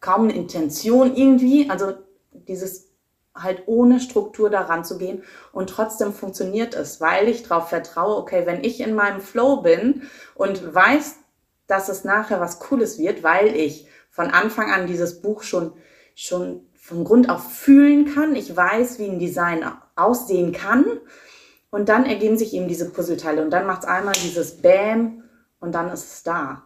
kaum 0.00 0.24
eine 0.24 0.34
Intention 0.34 1.16
irgendwie. 1.16 1.68
Also 1.68 1.94
dieses 2.32 2.89
halt 3.42 3.64
ohne 3.66 4.00
Struktur 4.00 4.50
daran 4.50 4.84
zu 4.84 4.98
gehen 4.98 5.22
und 5.52 5.70
trotzdem 5.70 6.12
funktioniert 6.12 6.74
es, 6.74 7.00
weil 7.00 7.28
ich 7.28 7.42
darauf 7.42 7.68
vertraue, 7.68 8.16
okay, 8.16 8.46
wenn 8.46 8.64
ich 8.64 8.80
in 8.80 8.94
meinem 8.94 9.20
Flow 9.20 9.62
bin 9.62 10.02
und 10.34 10.74
weiß, 10.74 11.16
dass 11.66 11.88
es 11.88 12.04
nachher 12.04 12.40
was 12.40 12.58
Cooles 12.58 12.98
wird, 12.98 13.22
weil 13.22 13.54
ich 13.54 13.86
von 14.10 14.28
Anfang 14.28 14.70
an 14.72 14.86
dieses 14.86 15.22
Buch 15.22 15.42
schon, 15.42 15.72
schon 16.14 16.66
von 16.76 17.04
Grund 17.04 17.30
auf 17.30 17.52
fühlen 17.52 18.12
kann, 18.12 18.34
ich 18.34 18.56
weiß, 18.56 18.98
wie 18.98 19.06
ein 19.06 19.20
Design 19.20 19.64
aussehen 19.94 20.52
kann. 20.52 20.84
Und 21.70 21.88
dann 21.88 22.04
ergeben 22.04 22.36
sich 22.36 22.52
eben 22.52 22.66
diese 22.66 22.90
Puzzleteile. 22.90 23.42
Und 23.42 23.50
dann 23.50 23.64
macht 23.64 23.84
es 23.84 23.88
einmal 23.88 24.14
dieses 24.14 24.60
Bam 24.60 25.22
und 25.60 25.72
dann 25.72 25.88
ist 25.90 26.12
es 26.12 26.22
da. 26.24 26.62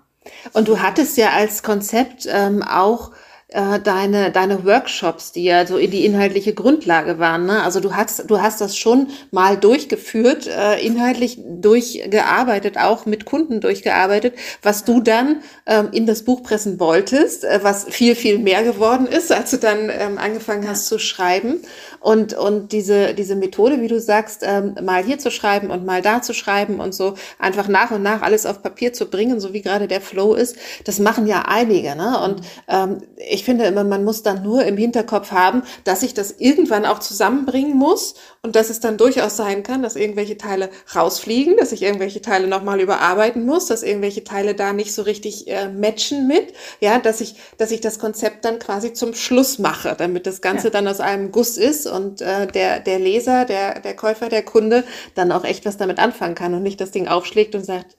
Und 0.54 0.69
du 0.69 0.81
hattest 0.81 1.19
ja 1.19 1.31
als 1.31 1.62
Konzept 1.62 2.26
ähm, 2.26 2.62
auch 2.62 3.12
äh, 3.48 3.78
deine, 3.78 4.30
deine 4.30 4.64
Workshops, 4.64 5.32
die 5.32 5.44
ja 5.44 5.66
so 5.66 5.76
in 5.76 5.90
die 5.90 6.04
inhaltliche 6.04 6.54
Grundlage 6.54 7.18
waren. 7.18 7.46
Ne? 7.46 7.62
Also 7.62 7.80
du 7.80 7.94
hast, 7.94 8.30
du 8.30 8.40
hast 8.40 8.60
das 8.60 8.76
schon 8.76 9.08
mal 9.30 9.56
durchgeführt, 9.56 10.46
äh, 10.46 10.84
inhaltlich 10.84 11.38
durchgearbeitet, 11.44 12.78
auch 12.78 13.06
mit 13.06 13.26
Kunden 13.26 13.60
durchgearbeitet, 13.60 14.34
was 14.62 14.84
du 14.84 15.00
dann 15.00 15.42
ähm, 15.66 15.88
in 15.92 16.06
das 16.06 16.24
Buch 16.24 16.42
pressen 16.42 16.80
wolltest, 16.80 17.44
äh, 17.44 17.60
was 17.62 17.84
viel, 17.84 18.14
viel 18.14 18.38
mehr 18.38 18.64
geworden 18.64 19.06
ist, 19.06 19.30
als 19.30 19.50
du 19.50 19.58
dann 19.58 19.90
ähm, 19.90 20.18
angefangen 20.18 20.68
hast 20.68 20.86
zu 20.86 20.98
schreiben. 20.98 21.60
Und, 22.04 22.34
und 22.34 22.73
diese, 22.73 23.14
diese 23.14 23.34
Methode, 23.34 23.80
wie 23.80 23.88
du 23.88 23.99
sagst, 23.99 24.42
ähm, 24.42 24.75
mal 24.82 25.02
hier 25.02 25.18
zu 25.18 25.30
schreiben 25.30 25.70
und 25.70 25.87
mal 25.87 26.02
da 26.02 26.20
zu 26.20 26.34
schreiben 26.34 26.78
und 26.78 26.94
so 26.94 27.14
einfach 27.38 27.66
nach 27.66 27.92
und 27.92 28.02
nach 28.02 28.20
alles 28.20 28.44
auf 28.44 28.62
Papier 28.62 28.92
zu 28.92 29.06
bringen, 29.06 29.40
so 29.40 29.54
wie 29.54 29.62
gerade 29.62 29.88
der 29.88 30.02
Flow 30.02 30.34
ist, 30.34 30.54
das 30.84 30.99
machen 30.99 31.26
ja 31.26 31.44
einige. 31.49 31.96
Ne? 31.96 32.20
Und 32.23 32.42
ähm, 32.68 32.99
ich 33.16 33.42
finde 33.42 33.64
immer, 33.64 33.84
man 33.84 34.04
muss 34.04 34.23
dann 34.23 34.42
nur 34.42 34.66
im 34.66 34.76
Hinterkopf 34.76 35.30
haben, 35.30 35.62
dass 35.84 36.02
ich 36.02 36.12
das 36.12 36.32
irgendwann 36.32 36.84
auch 36.84 36.99
zusammenbringen 36.99 37.75
muss 37.75 38.16
und 38.42 38.54
dass 38.54 38.68
es 38.68 38.80
dann 38.80 38.99
durchaus 38.99 39.38
sein 39.38 39.62
kann, 39.62 39.82
dass 39.82 39.96
irgendwelche 39.96 40.37
Teile 40.37 40.68
rausfliegen, 40.94 41.56
dass 41.56 41.73
ich 41.73 41.80
irgendwelche 41.80 42.20
Teile 42.20 42.49
nochmal 42.49 42.82
überarbeiten 42.82 43.46
muss, 43.46 43.64
dass 43.64 43.82
irgendwelche 43.82 44.25
Teile 44.25 44.54
da 44.54 44.75
nicht 44.75 44.92
so 44.92 45.00
richtig 45.00 45.49
äh, 45.49 45.68
matchen 45.68 46.26
mit, 46.26 46.52
ja, 46.80 46.99
dass 46.99 47.23
ich, 47.23 47.37
dass 47.56 47.70
ich 47.70 47.80
das 47.80 47.99
Konzept 47.99 48.44
dann 48.44 48.58
quasi 48.58 48.92
zum 48.92 49.14
Schluss 49.14 49.58
mache, 49.58 49.94
damit 49.96 50.26
das 50.26 50.42
Ganze 50.42 50.66
ja. 50.66 50.70
dann 50.70 50.87
aus 50.87 51.00
einem 51.00 51.32
Guss 51.32 51.56
ist 51.56 51.93
und 51.94 52.20
äh, 52.20 52.46
der, 52.46 52.80
der 52.80 52.98
Leser, 52.98 53.44
der, 53.44 53.80
der 53.80 53.94
Käufer, 53.96 54.28
der 54.28 54.44
Kunde 54.44 54.84
dann 55.14 55.32
auch 55.32 55.44
echt 55.44 55.64
was 55.64 55.76
damit 55.76 55.98
anfangen 55.98 56.34
kann 56.34 56.54
und 56.54 56.62
nicht 56.62 56.80
das 56.80 56.90
Ding 56.90 57.08
aufschlägt 57.08 57.54
und 57.54 57.64
sagt, 57.64 57.96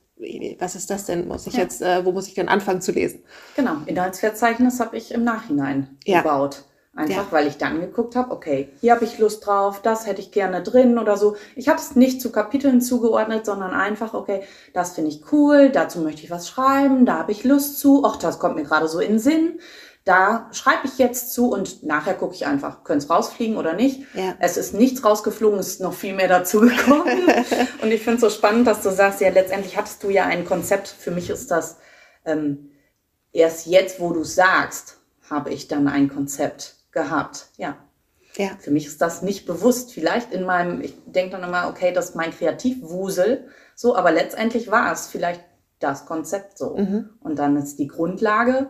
was 0.59 0.75
ist 0.75 0.89
das 0.89 1.05
denn? 1.05 1.27
Muss 1.27 1.47
ich 1.47 1.55
ja. 1.55 1.61
jetzt, 1.61 1.81
äh, 1.81 2.05
wo 2.05 2.11
muss 2.11 2.27
ich 2.27 2.35
denn 2.35 2.47
anfangen 2.47 2.81
zu 2.81 2.91
lesen? 2.91 3.23
Genau, 3.55 3.77
Inhaltsverzeichnis 3.85 4.79
habe 4.79 4.95
ich 4.97 5.13
im 5.13 5.23
Nachhinein 5.23 5.97
ja. 6.05 6.21
gebaut. 6.21 6.63
Einfach 6.97 7.25
ja. 7.25 7.31
weil 7.31 7.47
ich 7.47 7.57
dann 7.57 7.81
geguckt 7.81 8.15
habe, 8.15 8.31
okay, 8.31 8.69
hier 8.79 8.93
habe 8.93 9.03
ich 9.03 9.19
Lust 9.19 9.45
drauf, 9.45 9.81
das 9.81 10.07
hätte 10.07 10.21
ich 10.21 10.31
gerne 10.31 10.63
drin 10.63 10.97
oder 10.97 11.17
so. 11.17 11.35
Ich 11.57 11.67
habe 11.67 11.77
es 11.77 11.97
nicht 11.97 12.21
zu 12.21 12.31
Kapiteln 12.31 12.79
zugeordnet, 12.79 13.45
sondern 13.45 13.71
einfach, 13.71 14.13
okay, 14.13 14.43
das 14.73 14.93
finde 14.93 15.09
ich 15.09 15.21
cool, 15.33 15.69
dazu 15.69 15.99
möchte 15.99 16.23
ich 16.23 16.31
was 16.31 16.47
schreiben, 16.47 17.05
da 17.05 17.17
habe 17.17 17.33
ich 17.33 17.43
Lust 17.43 17.79
zu, 17.79 18.05
ach, 18.05 18.15
das 18.15 18.39
kommt 18.39 18.55
mir 18.55 18.63
gerade 18.63 18.87
so 18.87 19.01
in 19.01 19.13
den 19.13 19.19
Sinn. 19.19 19.59
Da 20.05 20.50
schreibe 20.51 20.85
ich 20.85 21.00
jetzt 21.00 21.33
zu 21.33 21.50
und 21.51 21.81
nachher 21.81 22.13
gucke 22.13 22.35
ich 22.35 22.45
einfach, 22.45 22.83
könnte 22.83 23.05
es 23.05 23.09
rausfliegen 23.09 23.57
oder 23.57 23.74
nicht. 23.74 24.03
Ja. 24.13 24.35
Es 24.39 24.55
ist 24.55 24.75
nichts 24.75 25.03
rausgeflogen, 25.03 25.59
es 25.59 25.67
ist 25.67 25.81
noch 25.81 25.93
viel 25.93 26.13
mehr 26.13 26.27
dazu 26.27 26.62
gekommen. 26.62 27.07
und 27.81 27.91
ich 27.91 28.03
finde 28.03 28.15
es 28.15 28.21
so 28.21 28.29
spannend, 28.29 28.67
dass 28.67 28.83
du 28.83 28.91
sagst, 28.91 29.19
ja, 29.19 29.29
letztendlich 29.29 29.75
hattest 29.75 30.03
du 30.03 30.12
ja 30.12 30.25
ein 30.25 30.45
Konzept. 30.45 30.88
Für 30.88 31.09
mich 31.09 31.31
ist 31.31 31.50
das 31.50 31.77
ähm, 32.24 32.69
erst 33.33 33.65
jetzt, 33.65 34.00
wo 34.00 34.13
du 34.13 34.24
sagst, 34.24 35.00
habe 35.27 35.50
ich 35.50 35.67
dann 35.67 35.88
ein 35.88 36.07
Konzept 36.07 36.75
gehabt. 36.91 37.47
Ja. 37.57 37.75
Ja. 38.38 38.51
Für 38.59 38.69
mich 38.69 38.85
ist 38.85 39.01
das 39.01 39.24
nicht 39.24 39.47
bewusst. 39.47 39.91
Vielleicht 39.91 40.33
in 40.33 40.43
meinem, 40.43 40.81
ich 40.81 40.95
denke 41.07 41.31
dann 41.31 41.47
immer, 41.47 41.67
okay, 41.67 41.93
das 41.93 42.09
ist 42.09 42.15
mein 42.15 42.31
Kreativwusel. 42.31 43.47
So, 43.75 43.95
aber 43.95 44.12
letztendlich 44.12 44.69
war 44.69 44.91
es 44.91 45.07
vielleicht 45.07 45.43
das 45.79 46.05
Konzept 46.05 46.57
so. 46.57 46.75
Mhm. 46.77 47.09
Und 47.21 47.39
dann 47.39 47.57
ist 47.57 47.79
die 47.79 47.88
Grundlage, 47.88 48.69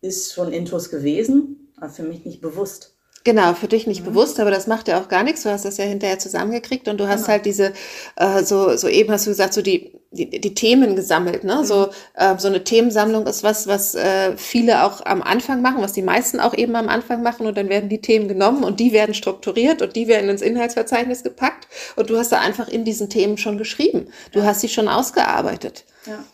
ist 0.00 0.32
schon 0.32 0.52
Intus 0.52 0.90
gewesen, 0.90 1.72
aber 1.76 1.90
für 1.90 2.02
mich 2.02 2.24
nicht 2.24 2.40
bewusst. 2.40 2.96
Genau, 3.22 3.52
für 3.52 3.68
dich 3.68 3.86
nicht 3.86 4.00
mhm. 4.00 4.06
bewusst, 4.06 4.40
aber 4.40 4.50
das 4.50 4.66
macht 4.66 4.88
ja 4.88 4.98
auch 4.98 5.08
gar 5.08 5.22
nichts. 5.22 5.42
Du 5.42 5.50
hast 5.50 5.66
das 5.66 5.76
ja 5.76 5.84
hinterher 5.84 6.18
zusammengekriegt 6.18 6.88
und 6.88 6.98
du 6.98 7.06
hast 7.06 7.22
genau. 7.22 7.28
halt 7.32 7.44
diese, 7.44 7.74
äh, 8.16 8.42
so, 8.42 8.74
so 8.76 8.88
eben 8.88 9.12
hast 9.12 9.26
du 9.26 9.30
gesagt, 9.30 9.52
so 9.52 9.60
die, 9.60 9.92
die, 10.10 10.40
die 10.40 10.54
Themen 10.54 10.96
gesammelt. 10.96 11.44
Ne? 11.44 11.56
Mhm. 11.56 11.64
So, 11.64 11.90
äh, 12.14 12.38
so 12.38 12.48
eine 12.48 12.64
Themensammlung 12.64 13.26
ist 13.26 13.42
was, 13.42 13.66
was 13.66 13.94
äh, 13.94 14.38
viele 14.38 14.84
auch 14.84 15.04
am 15.04 15.20
Anfang 15.20 15.60
machen, 15.60 15.82
was 15.82 15.92
die 15.92 16.02
meisten 16.02 16.40
auch 16.40 16.54
eben 16.54 16.74
am 16.76 16.88
Anfang 16.88 17.22
machen 17.22 17.46
und 17.46 17.58
dann 17.58 17.68
werden 17.68 17.90
die 17.90 18.00
Themen 18.00 18.26
genommen 18.26 18.64
und 18.64 18.80
die 18.80 18.92
werden 18.92 19.14
strukturiert 19.14 19.82
und 19.82 19.96
die 19.96 20.08
werden 20.08 20.30
ins 20.30 20.40
Inhaltsverzeichnis 20.40 21.22
gepackt 21.22 21.68
und 21.96 22.08
du 22.08 22.16
hast 22.16 22.32
da 22.32 22.40
einfach 22.40 22.68
in 22.68 22.86
diesen 22.86 23.10
Themen 23.10 23.36
schon 23.36 23.58
geschrieben. 23.58 24.08
Du 24.32 24.38
ja. 24.38 24.46
hast 24.46 24.62
sie 24.62 24.70
schon 24.70 24.88
ausgearbeitet. 24.88 25.84
Ja. 26.06 26.24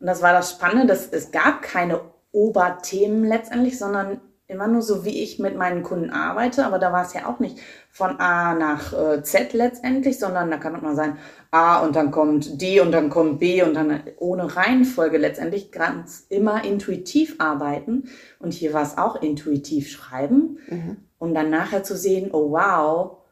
Und 0.00 0.08
das 0.08 0.20
war 0.20 0.32
das 0.32 0.50
Spannende, 0.50 0.88
dass 0.88 1.06
es 1.06 1.30
gab 1.30 1.62
keine 1.62 2.00
Oberthemen 2.34 3.24
letztendlich, 3.24 3.78
sondern 3.78 4.20
immer 4.46 4.68
nur 4.68 4.82
so, 4.82 5.04
wie 5.04 5.22
ich 5.22 5.38
mit 5.38 5.56
meinen 5.56 5.82
Kunden 5.82 6.10
arbeite. 6.10 6.66
Aber 6.66 6.78
da 6.78 6.92
war 6.92 7.02
es 7.02 7.14
ja 7.14 7.26
auch 7.26 7.38
nicht 7.38 7.58
von 7.90 8.20
A 8.20 8.54
nach 8.54 8.92
äh, 8.92 9.22
Z 9.22 9.54
letztendlich, 9.54 10.18
sondern 10.18 10.50
da 10.50 10.58
kann 10.58 10.76
auch 10.76 10.82
mal 10.82 10.96
sein 10.96 11.16
A 11.50 11.78
und 11.78 11.96
dann 11.96 12.10
kommt 12.10 12.60
D 12.60 12.80
und 12.80 12.92
dann 12.92 13.08
kommt 13.08 13.38
B 13.40 13.62
und 13.62 13.74
dann 13.74 14.02
ohne 14.18 14.54
Reihenfolge 14.54 15.16
letztendlich 15.16 15.72
ganz 15.72 16.26
immer 16.28 16.64
intuitiv 16.64 17.36
arbeiten. 17.38 18.04
Und 18.38 18.52
hier 18.52 18.74
war 18.74 18.82
es 18.82 18.98
auch 18.98 19.22
intuitiv 19.22 19.90
schreiben, 19.90 20.58
mhm. 20.68 20.96
um 21.18 21.32
dann 21.32 21.48
nachher 21.48 21.82
zu 21.82 21.96
sehen, 21.96 22.30
oh 22.32 22.50
wow, 22.50 23.23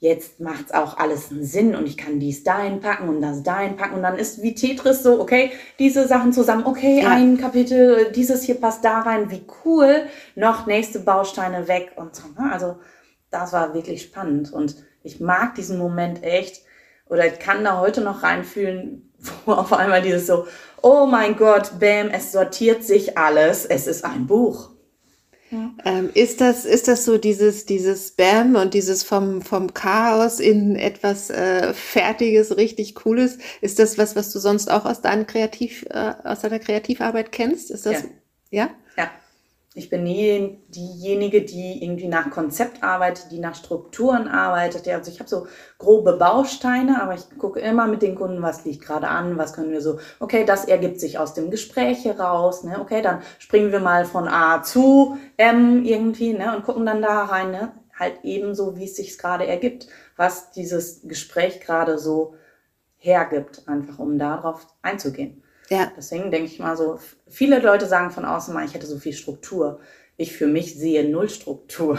jetzt 0.00 0.38
macht's 0.38 0.72
auch 0.72 0.96
alles 0.96 1.30
einen 1.30 1.42
Sinn 1.42 1.74
und 1.74 1.86
ich 1.86 1.96
kann 1.96 2.20
dies 2.20 2.44
dahin 2.44 2.80
packen 2.80 3.08
und 3.08 3.20
das 3.20 3.42
dahin 3.42 3.76
packen 3.76 3.96
und 3.96 4.02
dann 4.02 4.16
ist 4.16 4.42
wie 4.42 4.54
Tetris 4.54 5.02
so, 5.02 5.20
okay, 5.20 5.50
diese 5.78 6.06
Sachen 6.06 6.32
zusammen, 6.32 6.66
okay, 6.66 7.02
ja. 7.02 7.10
ein 7.10 7.36
Kapitel, 7.36 8.12
dieses 8.12 8.44
hier 8.44 8.60
passt 8.60 8.84
da 8.84 9.00
rein, 9.00 9.30
wie 9.30 9.44
cool, 9.64 10.06
noch 10.36 10.66
nächste 10.66 11.00
Bausteine 11.00 11.66
weg 11.66 11.92
und 11.96 12.14
so. 12.14 12.28
Ne? 12.38 12.52
Also 12.52 12.76
das 13.30 13.52
war 13.52 13.74
wirklich 13.74 14.02
spannend 14.02 14.52
und 14.52 14.76
ich 15.02 15.20
mag 15.20 15.56
diesen 15.56 15.78
Moment 15.78 16.22
echt 16.22 16.62
oder 17.08 17.26
ich 17.26 17.38
kann 17.40 17.64
da 17.64 17.80
heute 17.80 18.00
noch 18.00 18.22
reinfühlen, 18.22 19.12
wo 19.46 19.52
auf 19.52 19.72
einmal 19.72 20.02
dieses 20.02 20.28
so, 20.28 20.46
oh 20.80 21.06
mein 21.06 21.36
Gott, 21.36 21.80
bam, 21.80 22.08
es 22.10 22.30
sortiert 22.30 22.84
sich 22.84 23.18
alles, 23.18 23.66
es 23.66 23.88
ist 23.88 24.04
ein 24.04 24.28
Buch. 24.28 24.70
Ähm, 25.84 26.10
ist 26.14 26.40
das, 26.40 26.64
ist 26.64 26.88
das 26.88 27.04
so 27.04 27.18
dieses, 27.18 27.64
dieses 27.64 28.08
Spam 28.08 28.54
und 28.54 28.74
dieses 28.74 29.02
vom, 29.02 29.42
vom 29.42 29.72
Chaos 29.72 30.40
in 30.40 30.76
etwas 30.76 31.30
äh, 31.30 31.72
Fertiges, 31.72 32.56
richtig 32.56 32.94
Cooles? 32.94 33.38
Ist 33.60 33.78
das 33.78 33.96
was, 33.98 34.16
was 34.16 34.32
du 34.32 34.38
sonst 34.38 34.70
auch 34.70 34.84
aus 34.84 35.00
deinem 35.00 35.26
Kreativ, 35.26 35.86
äh, 35.90 36.14
aus 36.24 36.40
deiner 36.40 36.58
Kreativarbeit 36.58 37.32
kennst? 37.32 37.70
Ist 37.70 37.86
das, 37.86 38.02
ja? 38.02 38.08
Ja. 38.50 38.70
Ja. 39.74 39.78
Ich 39.78 39.90
bin 39.90 40.02
nie 40.02 40.60
diejenige, 40.68 41.42
die 41.42 41.84
irgendwie 41.84 42.08
nach 42.08 42.30
Konzept 42.30 42.82
arbeitet, 42.82 43.30
die 43.30 43.38
nach 43.38 43.54
Strukturen 43.54 44.26
arbeitet. 44.26 44.88
Also 44.88 45.10
ich 45.10 45.20
habe 45.20 45.28
so 45.28 45.46
grobe 45.78 46.14
Bausteine, 46.14 47.00
aber 47.02 47.14
ich 47.14 47.38
gucke 47.38 47.60
immer 47.60 47.86
mit 47.86 48.02
den 48.02 48.14
Kunden, 48.14 48.42
was 48.42 48.64
liegt 48.64 48.84
gerade 48.84 49.08
an, 49.08 49.38
was 49.38 49.52
können 49.52 49.70
wir 49.70 49.80
so, 49.80 50.00
okay, 50.20 50.44
das 50.44 50.64
ergibt 50.64 50.98
sich 50.98 51.18
aus 51.18 51.34
dem 51.34 51.50
Gespräch 51.50 52.04
heraus, 52.04 52.64
ne? 52.64 52.80
okay, 52.80 53.02
dann 53.02 53.22
springen 53.38 53.70
wir 53.70 53.80
mal 53.80 54.04
von 54.04 54.26
A 54.26 54.62
zu 54.62 55.18
M 55.36 55.84
irgendwie 55.84 56.32
ne? 56.32 56.56
und 56.56 56.64
gucken 56.64 56.86
dann 56.86 57.02
da 57.02 57.24
rein, 57.24 57.50
ne? 57.50 57.72
halt 57.98 58.20
ebenso, 58.22 58.76
wie 58.76 58.84
es 58.84 58.96
sich 58.96 59.18
gerade 59.18 59.46
ergibt, 59.46 59.86
was 60.16 60.50
dieses 60.50 61.02
Gespräch 61.06 61.60
gerade 61.60 61.98
so 61.98 62.34
hergibt, 62.96 63.62
einfach 63.68 63.98
um 63.98 64.18
darauf 64.18 64.66
einzugehen. 64.82 65.42
Ja. 65.68 65.92
Deswegen 65.96 66.30
denke 66.30 66.46
ich 66.50 66.58
mal 66.58 66.76
so, 66.76 66.98
viele 67.28 67.58
Leute 67.58 67.86
sagen 67.86 68.10
von 68.10 68.24
außen 68.24 68.54
mal, 68.54 68.64
ich 68.64 68.74
hätte 68.74 68.86
so 68.86 68.98
viel 68.98 69.12
Struktur. 69.12 69.80
Ich 70.16 70.32
für 70.32 70.46
mich 70.46 70.78
sehe 70.78 71.08
null 71.08 71.28
Struktur. 71.28 71.98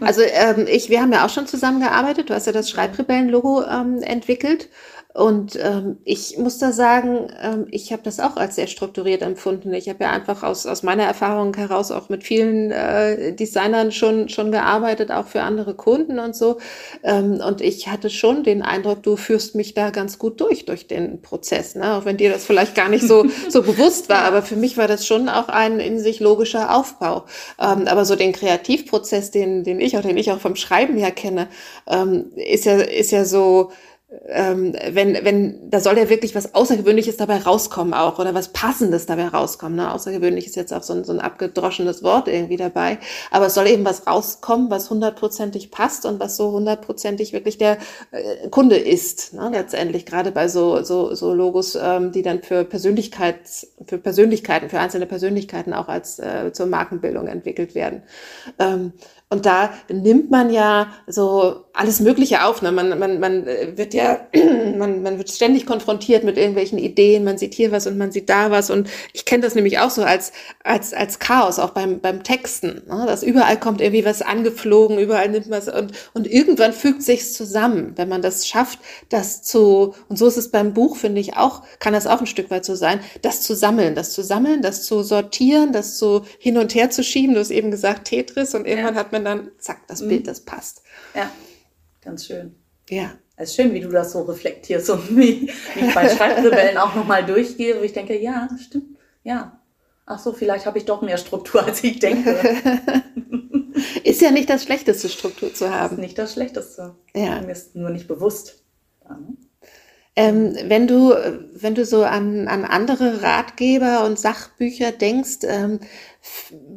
Also 0.00 0.22
ähm, 0.22 0.66
ich, 0.68 0.90
wir 0.90 1.00
haben 1.00 1.12
ja 1.12 1.24
auch 1.24 1.30
schon 1.30 1.46
zusammengearbeitet. 1.46 2.30
Du 2.30 2.34
hast 2.34 2.46
ja 2.46 2.52
das 2.52 2.70
Schreibrebellen-Logo 2.70 3.64
ähm, 3.64 4.02
entwickelt 4.02 4.68
und 5.14 5.56
ähm, 5.62 5.98
ich 6.04 6.38
muss 6.38 6.58
da 6.58 6.72
sagen, 6.72 7.28
ähm, 7.40 7.68
ich 7.70 7.92
habe 7.92 8.02
das 8.02 8.18
auch 8.18 8.36
als 8.36 8.56
sehr 8.56 8.66
strukturiert 8.66 9.22
empfunden. 9.22 9.72
Ich 9.72 9.88
habe 9.88 10.02
ja 10.02 10.10
einfach 10.10 10.42
aus, 10.42 10.66
aus 10.66 10.82
meiner 10.82 11.04
Erfahrung 11.04 11.54
heraus 11.54 11.92
auch 11.92 12.08
mit 12.08 12.24
vielen 12.24 12.72
äh, 12.72 13.32
Designern 13.32 13.92
schon, 13.92 14.28
schon 14.28 14.50
gearbeitet, 14.50 15.12
auch 15.12 15.28
für 15.28 15.42
andere 15.42 15.74
Kunden 15.74 16.18
und 16.18 16.34
so. 16.34 16.58
Ähm, 17.04 17.40
und 17.46 17.60
ich 17.60 17.86
hatte 17.86 18.10
schon 18.10 18.42
den 18.42 18.62
Eindruck, 18.62 19.04
du 19.04 19.14
führst 19.14 19.54
mich 19.54 19.72
da 19.72 19.90
ganz 19.90 20.18
gut 20.18 20.40
durch, 20.40 20.64
durch 20.64 20.88
den 20.88 21.22
Prozess. 21.22 21.76
Ne? 21.76 21.94
Auch 21.94 22.04
wenn 22.06 22.16
dir 22.16 22.32
das 22.32 22.44
vielleicht 22.44 22.74
gar 22.74 22.88
nicht 22.88 23.06
so, 23.06 23.24
so 23.48 23.62
bewusst 23.62 24.08
war. 24.08 24.24
Aber 24.24 24.42
für 24.42 24.56
mich 24.56 24.76
war 24.76 24.88
das 24.88 25.06
schon 25.06 25.28
auch 25.28 25.46
ein 25.48 25.78
in 25.78 26.00
sich 26.00 26.18
logischer 26.18 26.74
Aufbau. 26.74 27.24
Ähm, 27.60 27.86
aber 27.86 28.04
so 28.04 28.16
den 28.16 28.32
Kreativprozess, 28.32 29.30
den, 29.30 29.62
den 29.62 29.80
ich 29.80 29.96
auch, 29.96 30.02
den 30.02 30.16
ich 30.16 30.32
auch 30.32 30.40
vom 30.40 30.56
Schreiben 30.56 30.96
her 30.96 31.12
kenne, 31.12 31.46
ähm, 31.86 32.32
ist 32.34 32.64
ja, 32.64 32.78
ist 32.78 33.12
ja 33.12 33.24
so, 33.24 33.70
ähm, 34.28 34.74
wenn, 34.90 35.14
wenn, 35.24 35.70
da 35.70 35.80
soll 35.80 35.98
ja 35.98 36.08
wirklich 36.08 36.34
was 36.34 36.54
Außergewöhnliches 36.54 37.16
dabei 37.16 37.38
rauskommen 37.38 37.94
auch 37.94 38.18
oder 38.18 38.34
was 38.34 38.48
Passendes 38.48 39.06
dabei 39.06 39.28
rauskommen. 39.28 39.76
Ne? 39.76 39.92
Außergewöhnlich 39.92 40.46
ist 40.46 40.56
jetzt 40.56 40.72
auch 40.72 40.82
so 40.82 40.92
ein, 40.92 41.04
so 41.04 41.12
ein 41.12 41.20
abgedroschenes 41.20 42.02
Wort 42.02 42.28
irgendwie 42.28 42.56
dabei. 42.56 42.98
Aber 43.30 43.46
es 43.46 43.54
soll 43.54 43.66
eben 43.66 43.84
was 43.84 44.06
rauskommen, 44.06 44.70
was 44.70 44.90
hundertprozentig 44.90 45.70
passt 45.70 46.06
und 46.06 46.20
was 46.20 46.36
so 46.36 46.52
hundertprozentig 46.52 47.32
wirklich 47.32 47.58
der 47.58 47.78
äh, 48.12 48.48
Kunde 48.50 48.76
ist. 48.76 49.34
Ne? 49.34 49.50
Letztendlich 49.52 50.06
gerade 50.06 50.32
bei 50.32 50.48
so, 50.48 50.82
so, 50.82 51.14
so 51.14 51.34
Logos, 51.34 51.76
ähm, 51.80 52.12
die 52.12 52.22
dann 52.22 52.42
für 52.42 52.64
Persönlichkeits, 52.64 53.74
für 53.86 53.98
Persönlichkeiten, 53.98 54.68
für 54.68 54.80
einzelne 54.80 55.06
Persönlichkeiten 55.06 55.72
auch 55.72 55.88
als 55.88 56.18
äh, 56.18 56.52
zur 56.52 56.66
Markenbildung 56.66 57.26
entwickelt 57.26 57.74
werden. 57.74 58.02
Ähm, 58.58 58.92
und 59.34 59.46
da 59.46 59.70
nimmt 59.88 60.30
man 60.30 60.50
ja 60.52 60.88
so 61.06 61.64
alles 61.72 62.00
Mögliche 62.00 62.44
auf. 62.44 62.62
Ne? 62.62 62.72
Man, 62.72 62.98
man, 62.98 63.20
man 63.20 63.46
wird 63.46 63.84
wird 63.84 63.94
ja, 63.94 64.26
man, 64.76 65.02
man 65.02 65.18
wird 65.18 65.30
ständig 65.30 65.66
konfrontiert 65.66 66.24
mit 66.24 66.38
irgendwelchen 66.38 66.78
Ideen, 66.78 67.24
man 67.24 67.38
sieht 67.38 67.54
hier 67.54 67.70
was 67.70 67.86
und 67.86 67.98
man 67.98 68.12
sieht 68.12 68.28
da 68.28 68.50
was. 68.50 68.70
Und 68.70 68.88
ich 69.12 69.24
kenne 69.24 69.42
das 69.42 69.54
nämlich 69.54 69.78
auch 69.78 69.90
so 69.90 70.02
als, 70.02 70.32
als, 70.62 70.94
als 70.94 71.18
Chaos, 71.18 71.58
auch 71.58 71.70
beim, 71.70 72.00
beim 72.00 72.22
Texten. 72.22 72.82
Ne? 72.88 73.04
Dass 73.06 73.22
überall 73.22 73.58
kommt 73.58 73.80
irgendwie 73.80 74.04
was 74.04 74.22
angeflogen, 74.22 74.98
überall 74.98 75.28
nimmt 75.28 75.48
man 75.48 75.58
es 75.58 75.68
und, 75.68 75.92
und 76.14 76.26
irgendwann 76.26 76.72
fügt 76.72 77.02
sich's 77.02 77.34
zusammen, 77.34 77.92
wenn 77.96 78.08
man 78.08 78.22
das 78.22 78.48
schafft, 78.48 78.78
das 79.10 79.42
zu, 79.42 79.94
und 80.08 80.18
so 80.18 80.26
ist 80.26 80.36
es 80.36 80.50
beim 80.50 80.72
Buch, 80.72 80.96
finde 80.96 81.20
ich 81.20 81.36
auch, 81.36 81.62
kann 81.78 81.92
das 81.92 82.06
auch 82.06 82.20
ein 82.20 82.26
Stück 82.26 82.50
weit 82.50 82.64
so 82.64 82.74
sein, 82.74 83.00
das 83.22 83.42
zu 83.42 83.54
sammeln, 83.54 83.94
das 83.94 84.12
zu 84.12 84.22
sammeln, 84.22 84.62
das 84.62 84.84
zu 84.84 85.02
sortieren, 85.02 85.72
das 85.72 85.98
so 85.98 86.24
hin 86.38 86.58
und 86.58 86.74
her 86.74 86.90
zu 86.90 87.02
schieben. 87.04 87.34
Du 87.34 87.40
hast 87.40 87.50
eben 87.50 87.70
gesagt 87.70 88.06
Tetris 88.06 88.54
und 88.54 88.66
irgendwann 88.66 88.94
ja. 88.94 89.00
hat 89.00 89.12
man 89.12 89.23
dann, 89.24 89.50
zack, 89.58 89.86
das 89.88 90.02
mhm. 90.02 90.08
Bild, 90.08 90.26
das 90.26 90.40
passt. 90.40 90.82
Ja, 91.14 91.30
ganz 92.02 92.26
schön. 92.26 92.54
Ja. 92.88 93.12
Es 93.36 93.50
ist 93.50 93.56
schön, 93.56 93.74
wie 93.74 93.80
du 93.80 93.88
das 93.88 94.12
so 94.12 94.22
reflektierst 94.22 94.90
und 94.90 95.16
wie, 95.16 95.50
ich 95.74 95.94
bei 95.94 96.08
Schreibrebellen 96.08 96.76
auch 96.76 96.94
nochmal 96.94 97.26
durchgehe, 97.26 97.78
wo 97.78 97.82
ich 97.82 97.92
denke, 97.92 98.18
ja, 98.20 98.48
stimmt, 98.60 98.96
ja. 99.24 99.60
Ach 100.06 100.18
so, 100.18 100.32
vielleicht 100.32 100.66
habe 100.66 100.78
ich 100.78 100.84
doch 100.84 101.00
mehr 101.02 101.16
Struktur, 101.16 101.64
als 101.64 101.82
ich 101.82 101.98
denke. 101.98 102.38
ist 104.04 104.20
ja 104.20 104.30
nicht 104.30 104.50
das 104.50 104.62
Schlechteste, 104.62 105.08
Struktur 105.08 105.52
zu 105.52 105.70
haben. 105.70 105.94
Ist 105.94 106.00
nicht 106.00 106.18
das 106.18 106.34
Schlechteste. 106.34 106.94
Ja. 107.16 107.40
Mir 107.40 107.52
ist 107.52 107.74
nur 107.74 107.90
nicht 107.90 108.06
bewusst. 108.06 108.62
Ja? 109.08 109.18
Ähm, 110.16 110.54
wenn 110.66 110.86
du, 110.86 111.12
wenn 111.54 111.74
du 111.74 111.84
so 111.84 112.04
an, 112.04 112.46
an 112.46 112.64
andere 112.64 113.22
Ratgeber 113.22 114.04
und 114.04 114.18
Sachbücher 114.18 114.92
denkst, 114.92 115.38
ähm, 115.42 115.80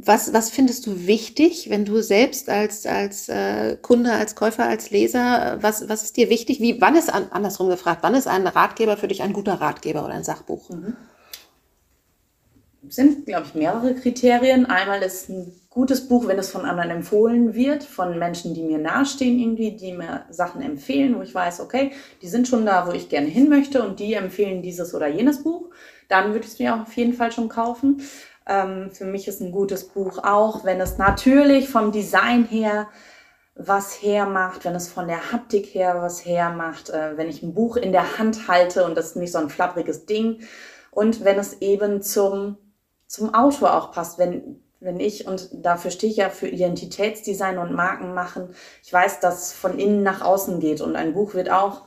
was, 0.01 0.33
was 0.33 0.49
findest 0.49 0.85
du 0.85 1.07
wichtig, 1.07 1.69
wenn 1.69 1.85
du 1.85 2.01
selbst 2.01 2.49
als, 2.49 2.85
als 2.85 3.29
äh, 3.29 3.77
Kunde, 3.81 4.11
als 4.11 4.35
Käufer, 4.35 4.65
als 4.65 4.89
Leser, 4.91 5.57
was, 5.61 5.87
was 5.87 6.03
ist 6.03 6.17
dir 6.17 6.29
wichtig? 6.29 6.59
Wie, 6.59 6.81
wann 6.81 6.95
ist, 6.95 7.13
an, 7.13 7.27
andersrum 7.31 7.69
gefragt, 7.69 7.99
wann 8.03 8.15
ist 8.15 8.27
ein 8.27 8.45
Ratgeber 8.47 8.97
für 8.97 9.07
dich 9.07 9.21
ein 9.21 9.33
guter 9.33 9.55
Ratgeber 9.55 10.03
oder 10.03 10.13
ein 10.13 10.23
Sachbuch? 10.23 10.69
Mhm 10.69 10.95
sind, 12.89 13.25
glaube 13.25 13.47
ich, 13.47 13.55
mehrere 13.55 13.95
Kriterien. 13.95 14.65
Einmal 14.65 15.01
ist 15.01 15.29
ein 15.29 15.51
gutes 15.69 16.07
Buch, 16.07 16.27
wenn 16.27 16.39
es 16.39 16.49
von 16.49 16.65
anderen 16.65 16.89
empfohlen 16.89 17.53
wird, 17.53 17.83
von 17.83 18.17
Menschen, 18.17 18.53
die 18.53 18.63
mir 18.63 18.77
nahestehen 18.77 19.39
irgendwie, 19.39 19.71
die 19.71 19.93
mir 19.93 20.25
Sachen 20.29 20.61
empfehlen, 20.61 21.17
wo 21.17 21.21
ich 21.21 21.33
weiß, 21.33 21.61
okay, 21.61 21.91
die 22.21 22.27
sind 22.27 22.47
schon 22.47 22.65
da, 22.65 22.87
wo 22.87 22.91
ich 22.91 23.09
gerne 23.09 23.27
hin 23.27 23.49
möchte 23.49 23.83
und 23.83 23.99
die 23.99 24.13
empfehlen 24.13 24.61
dieses 24.61 24.93
oder 24.93 25.07
jenes 25.07 25.43
Buch. 25.43 25.69
Dann 26.07 26.33
würde 26.33 26.45
ich 26.45 26.53
es 26.53 26.59
mir 26.59 26.81
auf 26.81 26.93
jeden 26.93 27.13
Fall 27.13 27.31
schon 27.31 27.49
kaufen. 27.49 28.01
Ähm, 28.47 28.91
für 28.91 29.05
mich 29.05 29.27
ist 29.27 29.41
ein 29.41 29.51
gutes 29.51 29.89
Buch 29.89 30.19
auch, 30.23 30.63
wenn 30.63 30.79
es 30.81 30.97
natürlich 30.97 31.69
vom 31.69 31.91
Design 31.91 32.45
her 32.45 32.87
was 33.55 34.03
hermacht, 34.03 34.65
wenn 34.65 34.75
es 34.75 34.87
von 34.87 35.07
der 35.07 35.31
Haptik 35.31 35.65
her 35.73 36.01
was 36.01 36.25
hermacht, 36.25 36.89
äh, 36.89 37.17
wenn 37.17 37.27
ich 37.27 37.41
ein 37.43 37.53
Buch 37.53 37.75
in 37.75 37.91
der 37.91 38.17
Hand 38.17 38.47
halte 38.47 38.85
und 38.85 38.95
das 38.95 39.07
ist 39.07 39.15
nicht 39.15 39.31
so 39.31 39.39
ein 39.39 39.49
flappriges 39.49 40.05
Ding. 40.05 40.41
Und 40.91 41.23
wenn 41.23 41.39
es 41.39 41.61
eben 41.61 42.01
zum 42.01 42.57
zum 43.07 43.33
Autor 43.33 43.73
auch 43.73 43.91
passt, 43.91 44.19
wenn, 44.19 44.61
wenn 44.79 44.99
ich, 44.99 45.27
und 45.27 45.49
dafür 45.53 45.91
stehe 45.91 46.11
ich 46.11 46.17
ja 46.17 46.29
für 46.29 46.47
Identitätsdesign 46.47 47.57
und 47.57 47.73
Marken 47.73 48.13
machen, 48.13 48.49
ich 48.83 48.93
weiß, 48.93 49.21
dass 49.21 49.53
von 49.53 49.79
innen 49.79 50.03
nach 50.03 50.21
außen 50.21 50.59
geht. 50.59 50.81
Und 50.81 50.95
ein 50.95 51.13
Buch 51.13 51.33
wird 51.33 51.49
auch, 51.49 51.86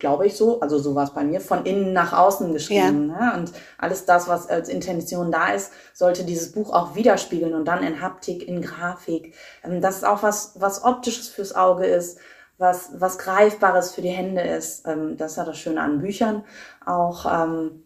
glaube 0.00 0.26
ich 0.26 0.36
so, 0.36 0.60
also 0.60 0.78
so 0.78 0.94
war 0.96 1.04
es 1.04 1.10
bei 1.10 1.22
mir, 1.22 1.40
von 1.40 1.64
innen 1.64 1.92
nach 1.92 2.12
außen 2.12 2.52
geschrieben. 2.52 3.10
Ja. 3.10 3.32
Ne? 3.32 3.38
Und 3.38 3.52
alles 3.78 4.06
das, 4.06 4.26
was 4.26 4.48
als 4.48 4.68
Intention 4.68 5.30
da 5.30 5.52
ist, 5.52 5.72
sollte 5.94 6.24
dieses 6.24 6.50
Buch 6.52 6.72
auch 6.72 6.96
widerspiegeln 6.96 7.54
und 7.54 7.66
dann 7.66 7.84
in 7.84 8.00
Haptik, 8.00 8.48
in 8.48 8.62
Grafik. 8.62 9.34
Ähm, 9.62 9.80
das 9.80 9.98
ist 9.98 10.04
auch 10.04 10.22
was, 10.24 10.54
was 10.58 10.82
optisches 10.82 11.28
fürs 11.28 11.54
Auge 11.54 11.86
ist, 11.86 12.18
was, 12.58 12.90
was 12.94 13.18
Greifbares 13.18 13.92
für 13.92 14.02
die 14.02 14.08
Hände 14.08 14.40
ist. 14.40 14.86
Ähm, 14.86 15.16
das 15.16 15.32
ist 15.32 15.36
ja 15.36 15.44
das 15.44 15.58
Schöne 15.58 15.80
an 15.80 16.00
Büchern. 16.00 16.44
Auch, 16.84 17.26
ähm, 17.26 17.84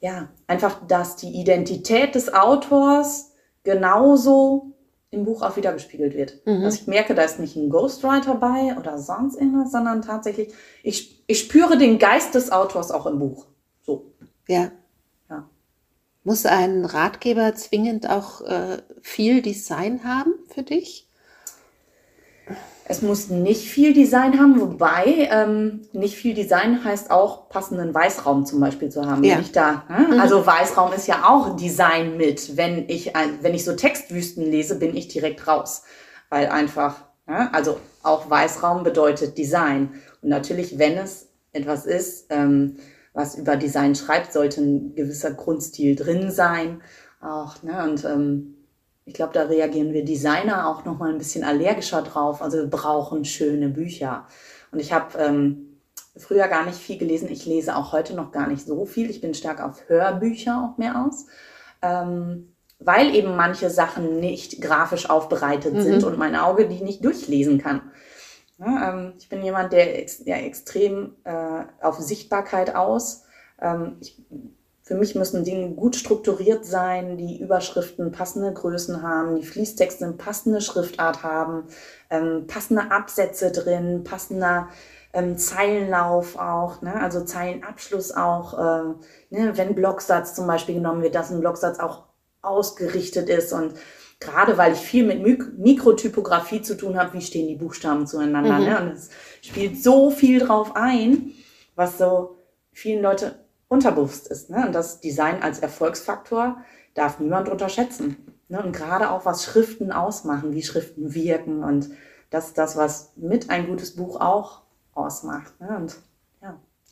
ja, 0.00 0.28
einfach, 0.46 0.76
dass 0.88 1.16
die 1.16 1.40
Identität 1.40 2.14
des 2.14 2.32
Autors 2.32 3.32
genauso 3.64 4.75
im 5.10 5.24
Buch 5.24 5.42
auch 5.42 5.56
wiedergespiegelt 5.56 6.14
wird. 6.14 6.46
Mhm. 6.46 6.62
Dass 6.62 6.76
ich 6.76 6.86
merke, 6.86 7.14
da 7.14 7.22
ist 7.22 7.38
nicht 7.38 7.56
ein 7.56 7.70
Ghostwriter 7.70 8.34
bei 8.34 8.76
oder 8.78 8.98
sonst 8.98 9.36
irgendwas, 9.36 9.72
sondern 9.72 10.02
tatsächlich, 10.02 10.52
ich, 10.82 11.22
ich 11.26 11.40
spüre 11.40 11.78
den 11.78 11.98
Geist 11.98 12.34
des 12.34 12.52
Autors 12.52 12.90
auch 12.90 13.06
im 13.06 13.18
Buch. 13.18 13.46
So. 13.82 14.12
Ja. 14.48 14.72
ja. 15.30 15.48
Muss 16.24 16.44
ein 16.44 16.84
Ratgeber 16.84 17.54
zwingend 17.54 18.08
auch 18.08 18.40
äh, 18.42 18.82
viel 19.00 19.42
Design 19.42 20.04
haben 20.04 20.34
für 20.48 20.62
dich? 20.62 21.05
Es 22.88 23.02
muss 23.02 23.28
nicht 23.28 23.68
viel 23.68 23.92
Design 23.92 24.38
haben, 24.38 24.60
wobei 24.60 25.28
ähm, 25.32 25.82
nicht 25.92 26.16
viel 26.16 26.34
Design 26.34 26.84
heißt 26.84 27.10
auch 27.10 27.48
passenden 27.48 27.92
Weißraum 27.92 28.46
zum 28.46 28.60
Beispiel 28.60 28.90
zu 28.90 29.04
haben. 29.04 29.24
Ja. 29.24 29.34
Wenn 29.34 29.42
ich 29.42 29.52
da, 29.52 29.84
ne? 29.88 30.14
mhm. 30.14 30.20
Also 30.20 30.46
Weißraum 30.46 30.92
ist 30.92 31.08
ja 31.08 31.24
auch 31.24 31.56
Design 31.56 32.16
mit. 32.16 32.56
Wenn 32.56 32.88
ich, 32.88 33.12
wenn 33.40 33.54
ich 33.54 33.64
so 33.64 33.74
Textwüsten 33.74 34.44
lese, 34.44 34.78
bin 34.78 34.96
ich 34.96 35.08
direkt 35.08 35.48
raus. 35.48 35.82
Weil 36.30 36.46
einfach, 36.46 36.96
ne? 37.26 37.52
also 37.52 37.78
auch 38.02 38.30
Weißraum 38.30 38.84
bedeutet 38.84 39.36
Design. 39.36 39.94
Und 40.22 40.28
natürlich, 40.28 40.78
wenn 40.78 40.96
es 40.96 41.28
etwas 41.52 41.86
ist, 41.86 42.26
ähm, 42.30 42.76
was 43.14 43.34
über 43.34 43.56
Design 43.56 43.94
schreibt, 43.94 44.32
sollte 44.32 44.60
ein 44.60 44.94
gewisser 44.94 45.32
Grundstil 45.32 45.96
drin 45.96 46.30
sein. 46.30 46.82
Auch, 47.20 47.62
ne? 47.62 47.82
Und 47.82 48.04
ähm, 48.04 48.54
ich 49.06 49.14
glaube, 49.14 49.32
da 49.32 49.44
reagieren 49.44 49.92
wir 49.92 50.04
Designer 50.04 50.68
auch 50.68 50.84
noch 50.84 50.98
mal 50.98 51.10
ein 51.10 51.18
bisschen 51.18 51.44
allergischer 51.44 52.02
drauf. 52.02 52.42
Also 52.42 52.58
wir 52.58 52.66
brauchen 52.66 53.24
schöne 53.24 53.68
Bücher. 53.68 54.26
Und 54.72 54.80
ich 54.80 54.92
habe 54.92 55.16
ähm, 55.18 55.78
früher 56.16 56.48
gar 56.48 56.66
nicht 56.66 56.76
viel 56.76 56.98
gelesen. 56.98 57.30
Ich 57.30 57.46
lese 57.46 57.76
auch 57.76 57.92
heute 57.92 58.14
noch 58.14 58.32
gar 58.32 58.48
nicht 58.48 58.66
so 58.66 58.84
viel. 58.84 59.08
Ich 59.08 59.20
bin 59.20 59.32
stark 59.32 59.62
auf 59.62 59.88
Hörbücher 59.88 60.60
auch 60.60 60.76
mehr 60.76 61.06
aus. 61.06 61.26
Ähm, 61.82 62.52
weil 62.80 63.14
eben 63.14 63.36
manche 63.36 63.70
Sachen 63.70 64.18
nicht 64.18 64.60
grafisch 64.60 65.08
aufbereitet 65.08 65.74
mhm. 65.74 65.82
sind 65.82 66.04
und 66.04 66.18
mein 66.18 66.34
Auge 66.34 66.68
die 66.68 66.82
nicht 66.82 67.04
durchlesen 67.04 67.58
kann. 67.58 67.92
Ja, 68.58 68.90
ähm, 68.90 69.12
ich 69.18 69.28
bin 69.28 69.42
jemand, 69.44 69.72
der 69.72 70.00
ex 70.00 70.22
ja, 70.24 70.36
extrem 70.36 71.14
äh, 71.22 71.64
auf 71.80 72.00
Sichtbarkeit 72.00 72.74
aus. 72.74 73.22
Ähm, 73.60 73.98
ich 74.00 74.20
für 74.86 74.94
mich 74.94 75.16
müssen 75.16 75.42
Dinge 75.42 75.70
gut 75.70 75.96
strukturiert 75.96 76.64
sein, 76.64 77.16
die 77.16 77.40
Überschriften 77.40 78.12
passende 78.12 78.52
Größen 78.52 79.02
haben, 79.02 79.34
die 79.34 79.44
Fließtexte 79.44 80.04
eine 80.04 80.14
passende 80.14 80.60
Schriftart 80.60 81.24
haben, 81.24 81.64
ähm, 82.08 82.46
passende 82.46 82.92
Absätze 82.92 83.50
drin, 83.50 84.04
passender 84.04 84.68
ähm, 85.12 85.38
Zeilenlauf 85.38 86.38
auch, 86.38 86.82
ne? 86.82 87.02
also 87.02 87.24
Zeilenabschluss 87.24 88.12
auch, 88.12 88.54
äh, 88.54 88.94
ne? 89.30 89.58
wenn 89.58 89.74
Blocksatz 89.74 90.36
zum 90.36 90.46
Beispiel 90.46 90.76
genommen 90.76 91.02
wird, 91.02 91.16
dass 91.16 91.32
ein 91.32 91.40
Blocksatz 91.40 91.80
auch 91.80 92.04
ausgerichtet 92.40 93.28
ist 93.28 93.52
und 93.52 93.74
gerade 94.20 94.56
weil 94.56 94.74
ich 94.74 94.78
viel 94.78 95.04
mit 95.04 95.20
Mik 95.20 95.58
Mikrotypografie 95.58 96.62
zu 96.62 96.76
tun 96.76 96.96
habe, 96.96 97.14
wie 97.14 97.22
stehen 97.22 97.48
die 97.48 97.56
Buchstaben 97.56 98.06
zueinander, 98.06 98.60
mhm. 98.60 98.64
ne? 98.64 98.80
und 98.80 98.92
es 98.92 99.10
spielt 99.42 99.82
so 99.82 100.12
viel 100.12 100.38
drauf 100.38 100.76
ein, 100.76 101.32
was 101.74 101.98
so 101.98 102.38
vielen 102.70 103.02
Leute 103.02 103.45
unterbewusst 103.68 104.28
ist. 104.28 104.50
Ne? 104.50 104.66
Und 104.66 104.72
das 104.72 105.00
Design 105.00 105.42
als 105.42 105.58
Erfolgsfaktor 105.58 106.58
darf 106.94 107.18
niemand 107.18 107.48
unterschätzen. 107.48 108.38
Ne? 108.48 108.62
Und 108.62 108.72
gerade 108.72 109.10
auch, 109.10 109.24
was 109.24 109.44
Schriften 109.44 109.92
ausmachen, 109.92 110.52
wie 110.52 110.62
Schriften 110.62 111.14
wirken. 111.14 111.64
Und 111.64 111.90
das 112.30 112.48
ist 112.48 112.58
das, 112.58 112.76
was 112.76 113.12
mit 113.16 113.50
ein 113.50 113.66
gutes 113.66 113.96
Buch 113.96 114.20
auch 114.20 114.62
ausmacht. 114.94 115.60
Ne? 115.60 115.76
Und 115.76 115.96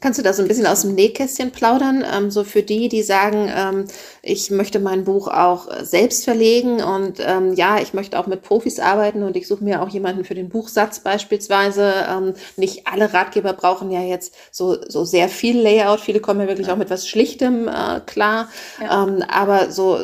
Kannst 0.00 0.18
du 0.18 0.22
da 0.22 0.35
so 0.35 0.42
ein 0.42 0.48
bisschen 0.48 0.66
aus 0.66 0.83
dem 0.83 0.94
Nähkästchen 0.94 1.50
plaudern? 1.50 2.04
Ähm, 2.07 2.30
so 2.30 2.44
für 2.44 2.62
die, 2.62 2.90
die 2.90 3.02
sagen, 3.02 3.50
ähm, 3.50 3.87
ich 4.20 4.50
möchte 4.50 4.78
mein 4.78 5.04
Buch 5.04 5.28
auch 5.28 5.66
äh, 5.66 5.83
selbst 5.87 6.24
verlegen 6.24 6.83
und 6.83 7.20
ähm, 7.20 7.54
ja, 7.54 7.80
ich 7.80 7.94
möchte 7.94 8.18
auch 8.18 8.26
mit 8.26 8.42
Profis 8.42 8.80
arbeiten 8.80 9.22
und 9.22 9.35
ich 9.35 9.48
suche 9.48 9.64
mir 9.64 9.80
auch 9.80 9.88
jemanden 9.88 10.24
für 10.24 10.35
den 10.35 10.50
Buchsatz 10.50 11.00
beispielsweise. 11.00 12.04
Ähm, 12.07 12.35
nicht 12.59 12.87
alle 12.87 13.14
Ratgeber 13.14 13.54
brauchen 13.54 13.90
ja 13.90 14.02
jetzt 14.02 14.35
so, 14.50 14.76
so 14.87 15.07
sehr 15.07 15.30
viel 15.30 15.59
Layout. 15.59 16.00
Viele 16.00 16.20
kommen 16.20 16.40
ja 16.40 16.48
wirklich 16.48 16.66
ja. 16.66 16.74
auch 16.74 16.78
mit 16.78 16.90
was 16.90 17.09
Schlichtem 17.09 17.66
äh, 17.66 18.00
klar. 18.04 18.50
Ja. 18.83 19.04
Ähm, 19.04 19.24
aber 19.26 19.70
so, 19.70 20.00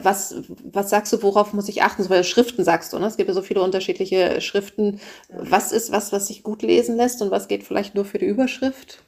was, 0.00 0.36
was 0.62 0.90
sagst 0.90 1.12
du, 1.12 1.24
worauf 1.24 1.52
muss 1.54 1.68
ich 1.68 1.82
achten? 1.82 2.04
So 2.04 2.08
bei 2.08 2.22
Schriften 2.22 2.62
sagst 2.62 2.92
du, 2.92 3.00
ne? 3.00 3.06
Es 3.06 3.16
gibt 3.16 3.28
ja 3.28 3.34
so 3.34 3.42
viele 3.42 3.62
unterschiedliche 3.62 4.40
Schriften. 4.40 5.00
Ja. 5.28 5.38
Was 5.40 5.72
ist 5.72 5.90
was, 5.90 6.12
was 6.12 6.28
sich 6.28 6.44
gut 6.44 6.62
lesen 6.62 6.96
lässt 6.96 7.20
und 7.20 7.32
was 7.32 7.48
geht 7.48 7.64
vielleicht 7.64 7.96
nur 7.96 8.04
für 8.04 8.18
die 8.18 8.26
Überschrift? 8.26 9.02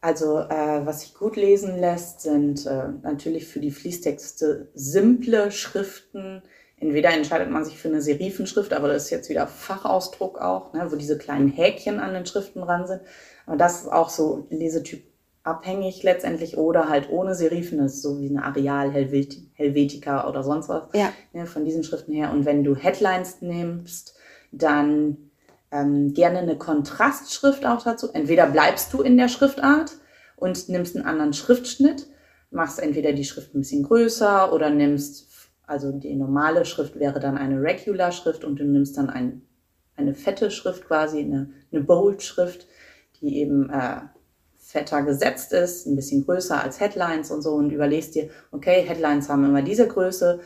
Also 0.00 0.38
äh, 0.38 0.86
was 0.86 1.00
sich 1.00 1.14
gut 1.14 1.36
lesen 1.36 1.78
lässt, 1.78 2.20
sind 2.20 2.66
äh, 2.66 2.88
natürlich 3.02 3.48
für 3.48 3.58
die 3.58 3.72
Fließtexte 3.72 4.68
simple 4.74 5.50
Schriften. 5.50 6.42
Entweder 6.78 7.10
entscheidet 7.10 7.50
man 7.50 7.64
sich 7.64 7.78
für 7.78 7.88
eine 7.88 8.00
Serifenschrift, 8.00 8.72
aber 8.72 8.86
das 8.86 9.04
ist 9.04 9.10
jetzt 9.10 9.28
wieder 9.28 9.48
Fachausdruck 9.48 10.40
auch, 10.40 10.72
ne, 10.72 10.86
wo 10.90 10.96
diese 10.96 11.18
kleinen 11.18 11.48
Häkchen 11.48 11.98
an 11.98 12.14
den 12.14 12.26
Schriften 12.26 12.60
dran 12.60 12.86
sind. 12.86 13.00
Aber 13.46 13.56
das 13.56 13.82
ist 13.82 13.88
auch 13.88 14.10
so 14.10 14.46
Lesetyp 14.50 15.02
abhängig 15.42 16.02
letztendlich 16.04 16.56
oder 16.56 16.88
halt 16.88 17.10
ohne 17.10 17.34
Serifen, 17.34 17.78
das 17.78 17.94
ist 17.94 18.02
so 18.02 18.20
wie 18.20 18.28
eine 18.28 18.44
Areal, 18.44 18.92
Helvetica 18.92 20.28
oder 20.28 20.44
sonst 20.44 20.68
was. 20.68 20.84
Ja. 20.92 21.12
Ne, 21.32 21.46
von 21.46 21.64
diesen 21.64 21.82
Schriften 21.82 22.12
her. 22.12 22.30
Und 22.30 22.44
wenn 22.44 22.62
du 22.62 22.76
Headlines 22.76 23.40
nimmst, 23.40 24.14
dann 24.52 25.27
Ähm, 25.70 26.14
gerne 26.14 26.38
eine 26.38 26.56
Kontrastschrift 26.56 27.66
auch 27.66 27.82
dazu. 27.82 28.08
Entweder 28.12 28.46
bleibst 28.46 28.92
du 28.92 29.02
in 29.02 29.18
der 29.18 29.28
Schriftart 29.28 29.92
und 30.36 30.68
nimmst 30.68 30.96
einen 30.96 31.04
anderen 31.04 31.32
Schriftschnitt, 31.32 32.06
machst 32.50 32.78
entweder 32.80 33.12
die 33.12 33.24
Schrift 33.24 33.54
ein 33.54 33.60
bisschen 33.60 33.82
größer 33.82 34.52
oder 34.52 34.70
nimmst, 34.70 35.28
also 35.66 35.92
die 35.92 36.14
normale 36.14 36.64
Schrift 36.64 36.98
wäre 36.98 37.20
dann 37.20 37.36
eine 37.36 37.60
Regular-Schrift 37.60 38.44
und 38.44 38.58
du 38.58 38.64
nimmst 38.64 38.96
dann 38.96 39.10
ein, 39.10 39.42
eine 39.96 40.14
fette 40.14 40.50
Schrift 40.50 40.86
quasi, 40.86 41.20
eine, 41.20 41.50
eine 41.70 41.82
Bold-Schrift, 41.82 42.66
die 43.20 43.36
eben 43.38 43.68
äh, 43.68 44.00
fetter 44.56 45.02
gesetzt 45.02 45.52
ist, 45.52 45.86
ein 45.86 45.96
bisschen 45.96 46.24
größer 46.24 46.62
als 46.62 46.78
Headlines 46.78 47.30
und 47.30 47.42
so 47.42 47.54
und 47.54 47.70
überlegst 47.70 48.14
dir, 48.14 48.30
okay, 48.52 48.82
Headlines 48.82 49.28
haben 49.28 49.44
immer 49.44 49.62
diese 49.62 49.88
Größe, 49.88 50.40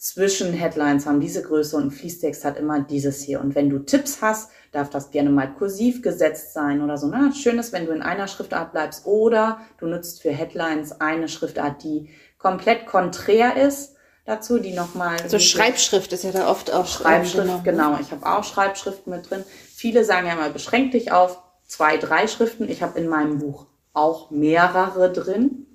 zwischen 0.00 0.54
Headlines 0.54 1.04
haben 1.04 1.20
diese 1.20 1.42
Größe 1.42 1.76
und 1.76 1.90
Fließtext 1.90 2.46
hat 2.46 2.56
immer 2.56 2.80
dieses 2.80 3.20
hier. 3.20 3.38
Und 3.38 3.54
wenn 3.54 3.68
du 3.68 3.80
Tipps 3.80 4.22
hast, 4.22 4.50
darf 4.72 4.88
das 4.88 5.10
gerne 5.10 5.28
mal 5.28 5.52
kursiv 5.52 6.00
gesetzt 6.00 6.54
sein 6.54 6.80
oder 6.80 6.96
so. 6.96 7.06
Na, 7.08 7.32
schön 7.32 7.58
ist, 7.58 7.74
wenn 7.74 7.84
du 7.84 7.92
in 7.92 8.00
einer 8.00 8.26
Schriftart 8.26 8.72
bleibst 8.72 9.04
oder 9.04 9.60
du 9.76 9.86
nutzt 9.86 10.22
für 10.22 10.30
Headlines 10.30 11.02
eine 11.02 11.28
Schriftart, 11.28 11.84
die 11.84 12.08
komplett 12.38 12.86
konträr 12.86 13.56
ist 13.56 13.94
dazu, 14.24 14.58
die 14.58 14.72
nochmal. 14.72 15.20
Also 15.22 15.38
Schreibschrift 15.38 16.14
ist 16.14 16.24
ja 16.24 16.32
da 16.32 16.48
oft 16.48 16.72
auch. 16.72 16.86
Schreibschrift, 16.86 17.62
genau. 17.62 17.98
Ich 18.00 18.10
habe 18.10 18.24
auch 18.24 18.44
Schreibschrift 18.44 19.06
mit 19.06 19.28
drin. 19.28 19.44
Viele 19.74 20.06
sagen 20.06 20.26
ja 20.26 20.34
mal, 20.34 20.50
beschränk 20.50 20.92
dich 20.92 21.12
auf 21.12 21.42
zwei, 21.66 21.98
drei 21.98 22.26
Schriften. 22.26 22.70
Ich 22.70 22.82
habe 22.82 22.98
in 22.98 23.06
meinem 23.06 23.38
Buch 23.38 23.66
auch 23.92 24.30
mehrere 24.30 25.12
drin, 25.12 25.66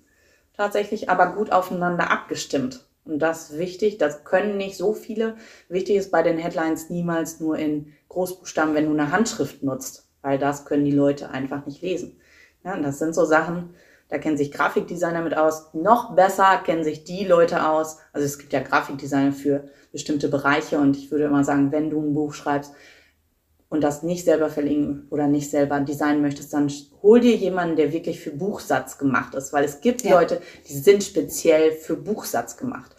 tatsächlich, 0.58 1.12
aber 1.12 1.34
gut 1.34 1.52
aufeinander 1.52 2.10
abgestimmt. 2.10 2.86
Und 3.06 3.20
das 3.20 3.52
ist 3.52 3.60
wichtig, 3.60 3.98
das 4.00 4.24
können 4.24 4.58
nicht 4.58 4.78
so 4.78 4.94
viele. 4.94 5.36
Wichtig 5.70 5.96
ist 5.96 6.12
bei 6.12 6.24
den 6.24 6.40
Headlines 6.40 6.90
niemals 6.90 7.40
nur 7.40 7.58
in 7.58 7.94
Großbuchstaben, 8.10 8.74
wenn 8.74 8.86
du 8.86 8.92
eine 8.92 9.12
Handschrift 9.12 9.62
nutzt, 9.62 10.10
weil 10.22 10.40
das 10.40 10.66
können 10.66 10.86
die 10.86 10.92
Leute 10.92 11.30
einfach 11.30 11.66
nicht 11.68 11.84
lesen. 11.84 12.20
Ja, 12.64 12.74
und 12.74 12.82
das 12.82 12.98
sind 12.98 13.14
so 13.14 13.26
Sachen, 13.26 13.76
da 14.10 14.18
kennen 14.18 14.38
sich 14.38 14.52
Grafikdesigner 14.52 15.22
mit 15.22 15.38
aus. 15.38 15.74
Noch 15.74 16.16
besser 16.16 16.62
kennen 16.66 16.84
sich 16.84 17.04
die 17.04 17.26
Leute 17.26 17.68
aus. 17.68 18.00
Also 18.12 18.26
es 18.26 18.40
gibt 18.40 18.54
ja 18.54 18.62
Grafikdesigner 18.62 19.34
für 19.34 19.70
bestimmte 19.92 20.28
Bereiche 20.28 20.80
und 20.80 20.98
ich 20.98 21.12
würde 21.12 21.26
immer 21.26 21.44
sagen, 21.44 21.72
wenn 21.72 21.92
du 21.92 22.02
ein 22.02 22.14
Buch 22.14 22.34
schreibst, 22.34 22.74
und 23.70 23.82
das 23.82 24.04
nicht 24.04 24.24
selber 24.24 24.50
verlegen 24.50 25.08
oder 25.10 25.28
nicht 25.28 25.50
selber 25.50 25.80
designen 25.80 26.22
möchtest, 26.22 26.54
dann 26.54 26.72
hol 27.02 27.20
dir 27.20 27.36
jemanden, 27.36 27.76
der 27.76 27.92
wirklich 27.92 28.20
für 28.20 28.32
Buchsatz 28.32 28.98
gemacht 28.98 29.36
ist, 29.36 29.54
weil 29.54 29.66
es 29.66 29.82
gibt 29.82 30.04
ja. 30.04 30.20
Leute, 30.20 30.42
die 30.68 30.78
sind 30.78 31.04
speziell 31.04 31.72
für 31.72 31.96
Buchsatz 31.96 32.58
gemacht. 32.58 32.95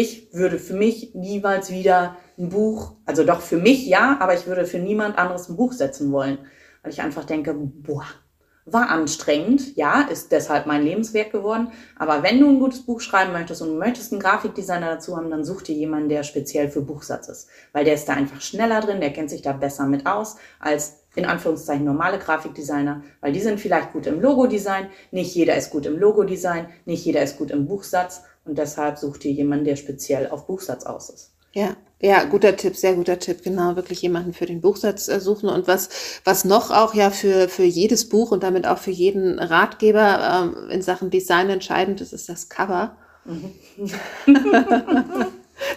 Ich 0.00 0.32
würde 0.32 0.58
für 0.58 0.72
mich 0.72 1.14
niemals 1.14 1.70
wieder 1.70 2.16
ein 2.38 2.48
Buch, 2.48 2.94
also 3.04 3.22
doch 3.22 3.42
für 3.42 3.58
mich 3.58 3.86
ja, 3.86 4.16
aber 4.18 4.32
ich 4.32 4.46
würde 4.46 4.64
für 4.64 4.78
niemand 4.78 5.18
anderes 5.18 5.50
ein 5.50 5.58
Buch 5.58 5.74
setzen 5.74 6.10
wollen, 6.10 6.38
weil 6.82 6.90
ich 6.90 7.02
einfach 7.02 7.26
denke, 7.26 7.52
boah, 7.52 8.06
war 8.64 8.88
anstrengend, 8.88 9.76
ja, 9.76 10.00
ist 10.00 10.32
deshalb 10.32 10.64
mein 10.64 10.84
Lebenswerk 10.84 11.32
geworden. 11.32 11.70
Aber 11.98 12.22
wenn 12.22 12.40
du 12.40 12.48
ein 12.48 12.60
gutes 12.60 12.86
Buch 12.86 13.02
schreiben 13.02 13.32
möchtest 13.32 13.60
und 13.60 13.76
möchtest 13.76 14.12
einen 14.12 14.22
Grafikdesigner 14.22 14.94
dazu 14.94 15.18
haben, 15.18 15.28
dann 15.28 15.44
such 15.44 15.60
dir 15.60 15.74
jemanden, 15.74 16.08
der 16.08 16.22
speziell 16.22 16.70
für 16.70 16.80
Buchsatz 16.80 17.28
ist. 17.28 17.48
Weil 17.74 17.84
der 17.84 17.92
ist 17.92 18.08
da 18.08 18.14
einfach 18.14 18.40
schneller 18.40 18.80
drin, 18.80 19.02
der 19.02 19.12
kennt 19.12 19.28
sich 19.28 19.42
da 19.42 19.52
besser 19.52 19.84
mit 19.84 20.06
aus 20.06 20.36
als 20.60 21.00
in 21.14 21.26
Anführungszeichen 21.26 21.84
normale 21.84 22.18
Grafikdesigner, 22.18 23.02
weil 23.20 23.32
die 23.32 23.40
sind 23.40 23.60
vielleicht 23.60 23.92
gut 23.92 24.06
im 24.06 24.20
Logodesign. 24.20 24.88
Nicht 25.10 25.34
jeder 25.34 25.56
ist 25.56 25.70
gut 25.70 25.84
im 25.84 25.98
Logodesign, 25.98 26.68
nicht 26.86 27.04
jeder 27.04 27.22
ist 27.22 27.36
gut 27.36 27.50
im 27.50 27.66
Buchsatz. 27.66 28.22
Und 28.50 28.58
deshalb 28.58 28.98
such 28.98 29.18
dir 29.18 29.30
jemanden, 29.30 29.64
der 29.64 29.76
speziell 29.76 30.28
auf 30.28 30.48
Buchsatz 30.48 30.84
aus 30.84 31.08
ist. 31.08 31.30
Ja, 31.52 31.76
ja, 32.00 32.24
guter 32.24 32.56
Tipp, 32.56 32.74
sehr 32.74 32.94
guter 32.94 33.20
Tipp. 33.20 33.44
Genau, 33.44 33.76
wirklich 33.76 34.02
jemanden 34.02 34.32
für 34.32 34.44
den 34.44 34.60
Buchsatz 34.60 35.06
äh, 35.06 35.20
suchen. 35.20 35.48
Und 35.48 35.68
was, 35.68 35.88
was 36.24 36.44
noch 36.44 36.72
auch 36.72 36.94
ja 36.94 37.10
für, 37.10 37.48
für 37.48 37.62
jedes 37.62 38.08
Buch 38.08 38.32
und 38.32 38.42
damit 38.42 38.66
auch 38.66 38.78
für 38.78 38.90
jeden 38.90 39.38
Ratgeber 39.38 40.50
ähm, 40.52 40.68
in 40.70 40.82
Sachen 40.82 41.10
Design 41.10 41.48
entscheidend 41.48 42.00
ist, 42.00 42.12
ist 42.12 42.28
das 42.28 42.48
Cover. 42.48 42.96
Mhm. 43.24 43.52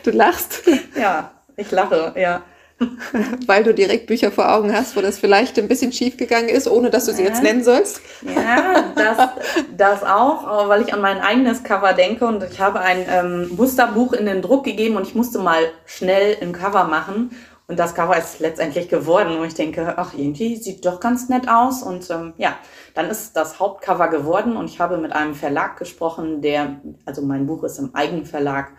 du 0.04 0.10
lachst. 0.10 0.64
Ja, 1.00 1.32
ich 1.56 1.70
lache, 1.70 2.16
ja. 2.18 2.42
Weil 3.48 3.64
du 3.64 3.74
direkt 3.74 4.08
Bücher 4.08 4.32
vor 4.32 4.52
Augen 4.52 4.74
hast, 4.74 4.96
wo 4.96 5.02
das 5.02 5.20
vielleicht 5.20 5.58
ein 5.60 5.68
bisschen 5.68 5.92
schief 5.92 6.18
gegangen 6.18 6.50
ist, 6.50 6.68
ohne 6.68 6.90
dass 6.90 7.06
du 7.06 7.14
sie 7.14 7.24
jetzt 7.24 7.44
nennen 7.44 7.64
sollst. 7.64 8.02
Ja, 8.24 8.92
das, 8.96 9.30
das 9.76 10.04
auch, 10.04 10.68
weil 10.70 10.82
ich 10.82 10.94
an 10.94 11.02
mein 11.02 11.20
eigenes 11.20 11.64
Cover 11.64 11.94
denke 11.94 12.26
und 12.26 12.44
ich 12.44 12.60
habe 12.60 12.80
ein 12.80 13.06
ähm, 13.10 13.56
Musterbuch 13.56 14.14
in 14.14 14.26
den 14.26 14.42
Druck 14.42 14.64
gegeben 14.64 14.98
und 14.98 15.08
ich 15.08 15.16
musste 15.16 15.40
mal 15.40 15.62
schnell 15.86 16.38
ein 16.42 16.54
Cover 16.54 16.86
machen. 16.86 17.32
Und 17.68 17.80
das 17.80 17.96
Cover 17.96 18.18
ist 18.18 18.40
letztendlich 18.40 18.90
geworden, 18.90 19.40
wo 19.40 19.44
ich 19.46 19.54
denke, 19.54 19.94
ach, 19.98 20.14
irgendwie 20.14 20.58
sieht 20.58 20.86
doch 20.86 21.00
ganz 21.00 21.30
nett 21.30 21.48
aus. 21.48 21.82
Und 21.82 22.10
ähm, 22.10 22.34
ja, 22.38 22.58
dann 22.94 23.10
ist 23.10 23.38
das 23.38 23.60
Hauptcover 23.60 24.10
geworden 24.10 24.58
und 24.58 24.70
ich 24.70 24.80
habe 24.80 24.98
mit 24.98 25.14
einem 25.14 25.34
Verlag 25.34 25.78
gesprochen, 25.78 26.42
der, 26.42 26.82
also 27.06 27.22
mein 27.22 27.48
Buch 27.48 27.64
ist 27.64 27.80
im 27.80 27.96
Eigenverlag 27.96 28.74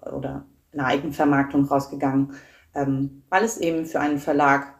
oder 0.00 0.44
in 0.72 0.78
der 0.78 0.86
Eigenvermarktung 0.86 1.64
rausgegangen 1.66 2.34
ähm, 2.74 3.22
weil 3.28 3.44
es 3.44 3.58
eben 3.58 3.86
für 3.86 4.00
einen 4.00 4.18
Verlag 4.18 4.74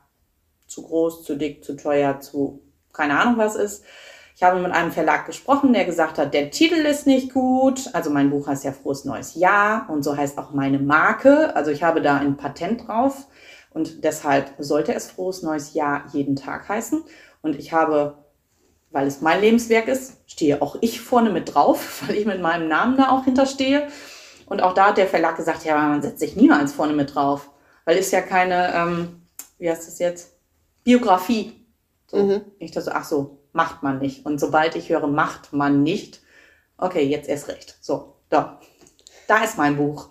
zu 0.66 0.82
groß, 0.82 1.24
zu 1.24 1.36
dick, 1.36 1.64
zu 1.64 1.76
teuer, 1.76 2.20
zu 2.20 2.62
keine 2.92 3.18
Ahnung 3.18 3.38
was 3.38 3.56
ist. 3.56 3.84
Ich 4.36 4.42
habe 4.42 4.58
mit 4.58 4.72
einem 4.72 4.90
Verlag 4.90 5.26
gesprochen, 5.26 5.72
der 5.74 5.84
gesagt 5.84 6.16
hat, 6.16 6.32
der 6.32 6.50
Titel 6.50 6.86
ist 6.86 7.06
nicht 7.06 7.34
gut. 7.34 7.90
Also 7.92 8.10
mein 8.10 8.30
Buch 8.30 8.46
heißt 8.46 8.64
ja 8.64 8.72
Frohes 8.72 9.04
Neues 9.04 9.34
Jahr 9.34 9.90
und 9.90 10.02
so 10.02 10.16
heißt 10.16 10.38
auch 10.38 10.52
meine 10.52 10.78
Marke. 10.78 11.54
Also 11.54 11.70
ich 11.70 11.82
habe 11.82 12.00
da 12.00 12.16
ein 12.16 12.36
Patent 12.36 12.88
drauf 12.88 13.26
und 13.70 14.02
deshalb 14.02 14.54
sollte 14.58 14.94
es 14.94 15.10
Frohes 15.10 15.42
Neues 15.42 15.74
Jahr 15.74 16.04
jeden 16.12 16.36
Tag 16.36 16.68
heißen. 16.68 17.02
Und 17.42 17.56
ich 17.56 17.72
habe, 17.72 18.24
weil 18.90 19.06
es 19.06 19.20
mein 19.20 19.40
Lebenswerk 19.40 19.88
ist, 19.88 20.22
stehe 20.26 20.62
auch 20.62 20.76
ich 20.80 21.00
vorne 21.00 21.30
mit 21.30 21.54
drauf, 21.54 22.02
weil 22.06 22.16
ich 22.16 22.24
mit 22.24 22.40
meinem 22.40 22.68
Namen 22.68 22.96
da 22.96 23.10
auch 23.10 23.24
hinterstehe. 23.24 23.88
Und 24.46 24.62
auch 24.62 24.72
da 24.72 24.88
hat 24.88 24.96
der 24.96 25.06
Verlag 25.06 25.36
gesagt, 25.36 25.64
ja, 25.64 25.76
man 25.76 26.02
setzt 26.02 26.20
sich 26.20 26.34
niemals 26.34 26.72
vorne 26.72 26.94
mit 26.94 27.14
drauf 27.14 27.50
weil 27.90 27.98
ist 27.98 28.12
ja 28.12 28.20
keine, 28.20 28.72
ähm, 28.72 29.22
wie 29.58 29.68
heißt 29.68 29.88
das 29.88 29.98
jetzt? 29.98 30.34
Biografie. 30.84 31.66
So. 32.06 32.18
Mhm. 32.18 32.42
Ich 32.60 32.70
dachte 32.70 32.84
so, 32.84 32.92
ach 32.92 33.04
so, 33.04 33.38
macht 33.52 33.82
man 33.82 33.98
nicht. 33.98 34.24
Und 34.24 34.38
sobald 34.38 34.76
ich 34.76 34.90
höre, 34.90 35.08
macht 35.08 35.52
man 35.52 35.82
nicht, 35.82 36.20
okay, 36.78 37.02
jetzt 37.02 37.28
erst 37.28 37.48
recht. 37.48 37.76
So, 37.80 38.14
da. 38.28 38.60
Da 39.26 39.42
ist 39.42 39.58
mein 39.58 39.76
Buch. 39.76 40.10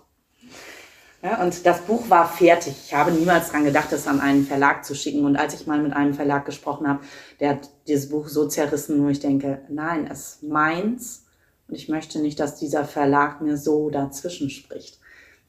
Ja, 1.22 1.42
und 1.42 1.64
das 1.64 1.80
Buch 1.80 2.10
war 2.10 2.28
fertig. 2.28 2.74
Ich 2.84 2.92
habe 2.92 3.12
niemals 3.12 3.48
dran 3.48 3.64
gedacht, 3.64 3.90
es 3.92 4.06
an 4.06 4.20
einen 4.20 4.44
Verlag 4.44 4.84
zu 4.84 4.94
schicken. 4.94 5.24
Und 5.24 5.36
als 5.36 5.54
ich 5.54 5.66
mal 5.66 5.78
mit 5.80 5.94
einem 5.94 6.12
Verlag 6.12 6.44
gesprochen 6.44 6.86
habe, 6.86 7.00
der 7.40 7.48
hat 7.52 7.70
dieses 7.88 8.10
Buch 8.10 8.28
so 8.28 8.46
zerrissen, 8.46 9.02
wo 9.02 9.08
ich 9.08 9.20
denke, 9.20 9.62
nein, 9.70 10.06
es 10.06 10.18
ist 10.34 10.42
meins. 10.42 11.24
Und 11.66 11.76
ich 11.76 11.88
möchte 11.88 12.18
nicht, 12.18 12.40
dass 12.40 12.56
dieser 12.56 12.84
Verlag 12.84 13.40
mir 13.40 13.56
so 13.56 13.88
dazwischen 13.88 14.50
spricht. 14.50 14.98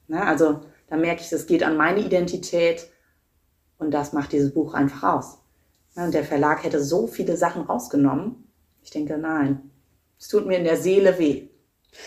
Ja, 0.07 0.23
also 0.23 0.61
da 0.91 0.97
merke 0.97 1.21
ich, 1.21 1.31
es 1.31 1.47
geht 1.47 1.63
an 1.63 1.77
meine 1.77 2.01
Identität 2.01 2.89
und 3.77 3.91
das 3.91 4.11
macht 4.11 4.33
dieses 4.33 4.53
Buch 4.53 4.73
einfach 4.73 5.15
aus. 5.15 5.37
Und 5.95 6.13
der 6.13 6.25
Verlag 6.25 6.65
hätte 6.65 6.83
so 6.83 7.07
viele 7.07 7.37
Sachen 7.37 7.61
rausgenommen. 7.61 8.51
Ich 8.83 8.89
denke, 8.89 9.17
nein, 9.17 9.71
es 10.19 10.27
tut 10.27 10.45
mir 10.45 10.57
in 10.57 10.65
der 10.65 10.75
Seele 10.75 11.17
weh. 11.17 11.47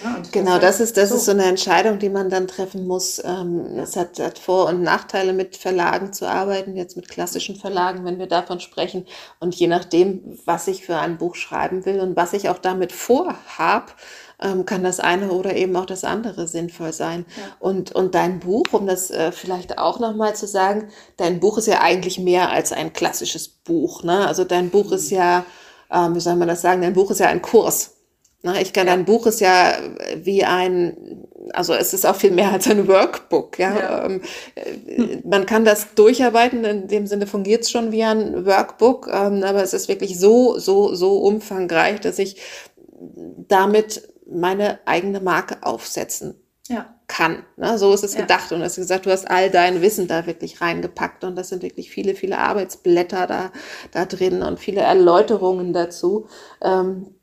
Ja, 0.03 0.21
genau, 0.33 0.59
das, 0.59 0.81
ist, 0.81 0.99
das 0.99 1.09
so. 1.09 1.17
ist 1.17 1.25
so 1.25 1.31
eine 1.31 1.45
Entscheidung, 1.45 1.99
die 1.99 2.11
man 2.11 2.29
dann 2.29 2.47
treffen 2.47 2.87
muss. 2.87 3.23
Ähm, 3.25 3.79
es 3.79 3.97
hat, 3.97 4.19
hat 4.19 4.39
Vor- 4.39 4.69
und 4.69 4.83
Nachteile, 4.83 5.33
mit 5.33 5.57
Verlagen 5.57 6.13
zu 6.13 6.29
arbeiten, 6.29 6.77
jetzt 6.77 6.97
mit 6.97 7.09
klassischen 7.09 7.57
Verlagen, 7.57 8.05
wenn 8.05 8.19
wir 8.19 8.27
davon 8.27 8.61
sprechen. 8.61 9.07
Und 9.41 9.55
je 9.55 9.67
nachdem, 9.67 10.39
was 10.45 10.69
ich 10.69 10.85
für 10.85 10.99
ein 10.99 11.17
Buch 11.17 11.37
schreiben 11.37 11.87
will 11.87 12.01
und 12.01 12.17
was 12.17 12.35
ich 12.35 12.51
auch 12.51 12.59
damit 12.59 12.93
vorhab, 12.93 13.97
ähm, 14.43 14.67
kann 14.67 14.83
das 14.83 15.01
eine 15.01 15.31
oder 15.31 15.55
eben 15.55 15.77
auch 15.77 15.87
das 15.87 16.05
andere 16.05 16.47
sinnvoll 16.47 16.93
sein. 16.93 17.25
Ja. 17.37 17.57
Und, 17.61 17.93
und 17.93 18.15
dein 18.15 18.41
Buch, 18.41 18.67
um 18.73 18.87
das 18.87 19.11
äh, 19.11 19.33
vielleicht 19.33 19.79
auch 19.79 20.01
nochmal 20.01 20.35
zu 20.35 20.47
sagen, 20.47 20.89
dein 21.17 21.41
Buch 21.41 21.59
ist 21.59 21.67
ja 21.67 21.81
eigentlich 21.81 22.19
mehr 22.19 22.51
als 22.51 22.73
ein 22.73 22.93
klassisches 22.93 23.49
Buch. 23.49 24.03
Ne? 24.03 24.27
Also 24.27 24.45
dein 24.45 24.71
Buch 24.71 24.93
ist 24.93 25.11
mhm. 25.11 25.17
ja, 25.19 25.45
ähm, 25.91 26.15
wie 26.15 26.21
soll 26.21 26.37
man 26.37 26.49
das 26.49 26.63
sagen, 26.63 26.83
dein 26.83 26.95
Buch 26.95 27.11
ist 27.11 27.21
ja 27.21 27.29
ein 27.29 27.43
Kurs. 27.43 27.93
Ne? 28.43 28.61
Ich 28.61 28.73
kann, 28.73 28.87
ja. 28.87 28.95
dein 28.95 29.05
Buch 29.05 29.27
ist 29.27 29.41
ja 29.41 29.75
wie 30.17 30.45
ein, 30.45 31.27
also 31.53 31.73
es 31.73 31.95
ist 31.95 32.05
auch 32.05 32.17
viel 32.17 32.33
mehr 32.33 32.53
als 32.53 32.69
ein 32.69 32.87
Workbook. 32.89 33.59
Ja? 33.59 33.77
ja. 33.77 34.05
Ähm, 34.05 34.21
äh, 34.55 35.19
man 35.25 35.47
kann 35.47 35.65
das 35.65 35.95
durcharbeiten, 35.95 36.65
in 36.65 36.89
dem 36.89 37.07
Sinne 37.07 37.27
fungiert 37.27 37.63
es 37.63 37.71
schon 37.71 37.93
wie 37.93 38.03
ein 38.03 38.45
Workbook, 38.45 39.09
ähm, 39.13 39.43
aber 39.45 39.63
es 39.63 39.73
ist 39.73 39.89
wirklich 39.89 40.19
so, 40.19 40.59
so, 40.59 40.95
so 40.95 41.19
umfangreich, 41.19 42.01
dass 42.01 42.19
ich 42.19 42.37
damit 43.49 44.03
meine 44.35 44.81
eigene 44.87 45.21
Marke 45.21 45.59
aufsetzen 45.63 46.35
ja. 46.69 46.95
kann. 47.07 47.45
Ne? 47.57 47.79
So 47.79 47.93
ist 47.93 48.05
es 48.05 48.15
ja. 48.15 48.21
gedacht. 48.23 48.53
Und 48.53 48.61
du 48.61 48.65
hast 48.65 48.77
gesagt, 48.77 49.07
du 49.07 49.11
hast 49.11 49.31
all 49.31 49.51
dein 49.51 49.83
Wissen 49.83 50.09
da 50.09 50.27
wirklich 50.27 50.61
reingepackt. 50.61 51.25
Und 51.25 51.37
das 51.37 51.49
sind 51.49 51.63
wirklich 51.63 51.91
viele, 51.91 52.15
viele 52.15 52.39
Arbeitsblätter 52.39 53.27
da, 53.27 53.53
da 53.93 54.05
drin 54.05 54.43
und 54.43 54.61
viele 54.61 54.81
Erläuterungen 54.81 55.73
dazu. 55.73 56.27
Ähm, 56.63 57.15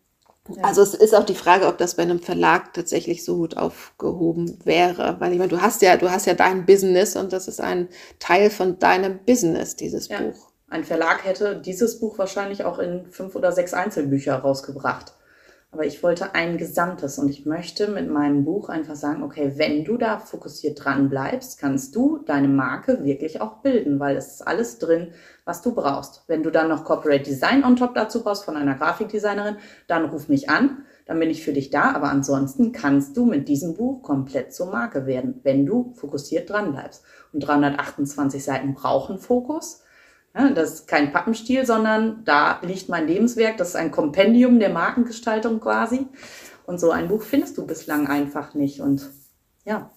Ja. 0.49 0.63
Also 0.63 0.81
es 0.81 0.95
ist 0.95 1.13
auch 1.13 1.23
die 1.23 1.35
Frage, 1.35 1.67
ob 1.67 1.77
das 1.77 1.95
bei 1.95 2.03
einem 2.03 2.19
Verlag 2.19 2.73
tatsächlich 2.73 3.23
so 3.23 3.37
gut 3.37 3.57
aufgehoben 3.57 4.59
wäre, 4.65 5.17
weil 5.19 5.31
ich 5.31 5.37
meine, 5.37 5.49
du 5.49 5.61
hast 5.61 5.81
ja, 5.81 5.97
du 5.97 6.09
hast 6.09 6.25
ja 6.25 6.33
dein 6.33 6.65
Business 6.65 7.15
und 7.15 7.31
das 7.31 7.47
ist 7.47 7.61
ein 7.61 7.87
Teil 8.19 8.49
von 8.49 8.79
deinem 8.79 9.19
Business, 9.19 9.75
dieses 9.75 10.07
ja. 10.07 10.19
Buch. 10.19 10.51
Ein 10.67 10.83
Verlag 10.83 11.25
hätte 11.25 11.61
dieses 11.61 11.99
Buch 11.99 12.17
wahrscheinlich 12.17 12.63
auch 12.65 12.79
in 12.79 13.05
fünf 13.11 13.35
oder 13.35 13.51
sechs 13.51 13.73
Einzelbücher 13.73 14.35
rausgebracht. 14.35 15.13
Aber 15.73 15.85
ich 15.85 16.03
wollte 16.03 16.35
ein 16.35 16.57
Gesamtes 16.57 17.17
und 17.17 17.29
ich 17.29 17.45
möchte 17.45 17.87
mit 17.87 18.09
meinem 18.09 18.43
Buch 18.43 18.67
einfach 18.67 18.95
sagen, 18.95 19.23
okay, 19.23 19.53
wenn 19.55 19.85
du 19.85 19.95
da 19.95 20.19
fokussiert 20.19 20.83
dran 20.83 21.09
bleibst, 21.09 21.59
kannst 21.59 21.95
du 21.95 22.17
deine 22.17 22.49
Marke 22.49 23.05
wirklich 23.05 23.39
auch 23.39 23.59
bilden, 23.59 23.97
weil 23.97 24.17
es 24.17 24.33
ist 24.33 24.41
alles 24.47 24.79
drin, 24.79 25.13
was 25.45 25.61
du 25.61 25.73
brauchst. 25.73 26.25
Wenn 26.27 26.43
du 26.43 26.51
dann 26.51 26.67
noch 26.67 26.83
Corporate 26.83 27.23
Design 27.23 27.63
on 27.63 27.77
top 27.77 27.95
dazu 27.95 28.21
brauchst 28.21 28.43
von 28.43 28.57
einer 28.57 28.75
Grafikdesignerin, 28.75 29.55
dann 29.87 30.03
ruf 30.03 30.27
mich 30.27 30.49
an, 30.49 30.83
dann 31.05 31.19
bin 31.19 31.29
ich 31.29 31.41
für 31.41 31.53
dich 31.53 31.69
da. 31.69 31.93
Aber 31.93 32.09
ansonsten 32.09 32.73
kannst 32.73 33.15
du 33.15 33.25
mit 33.25 33.47
diesem 33.47 33.75
Buch 33.75 34.03
komplett 34.03 34.53
zur 34.53 34.71
Marke 34.71 35.05
werden, 35.05 35.39
wenn 35.43 35.65
du 35.65 35.93
fokussiert 35.95 36.49
dran 36.49 36.73
bleibst. 36.73 37.05
Und 37.31 37.47
328 37.47 38.43
Seiten 38.43 38.73
brauchen 38.73 39.19
Fokus. 39.19 39.83
Das 40.33 40.73
ist 40.73 40.87
kein 40.87 41.11
Pappenstiel, 41.11 41.65
sondern 41.65 42.23
da 42.23 42.59
liegt 42.61 42.87
mein 42.87 43.07
Lebenswerk. 43.07 43.57
Das 43.57 43.69
ist 43.69 43.75
ein 43.75 43.91
Kompendium 43.91 44.59
der 44.59 44.69
Markengestaltung 44.69 45.59
quasi. 45.59 46.07
Und 46.65 46.79
so 46.79 46.91
ein 46.91 47.09
Buch 47.09 47.23
findest 47.23 47.57
du 47.57 47.65
bislang 47.65 48.07
einfach 48.07 48.53
nicht. 48.53 48.79
Und 48.79 49.09
ja, 49.65 49.91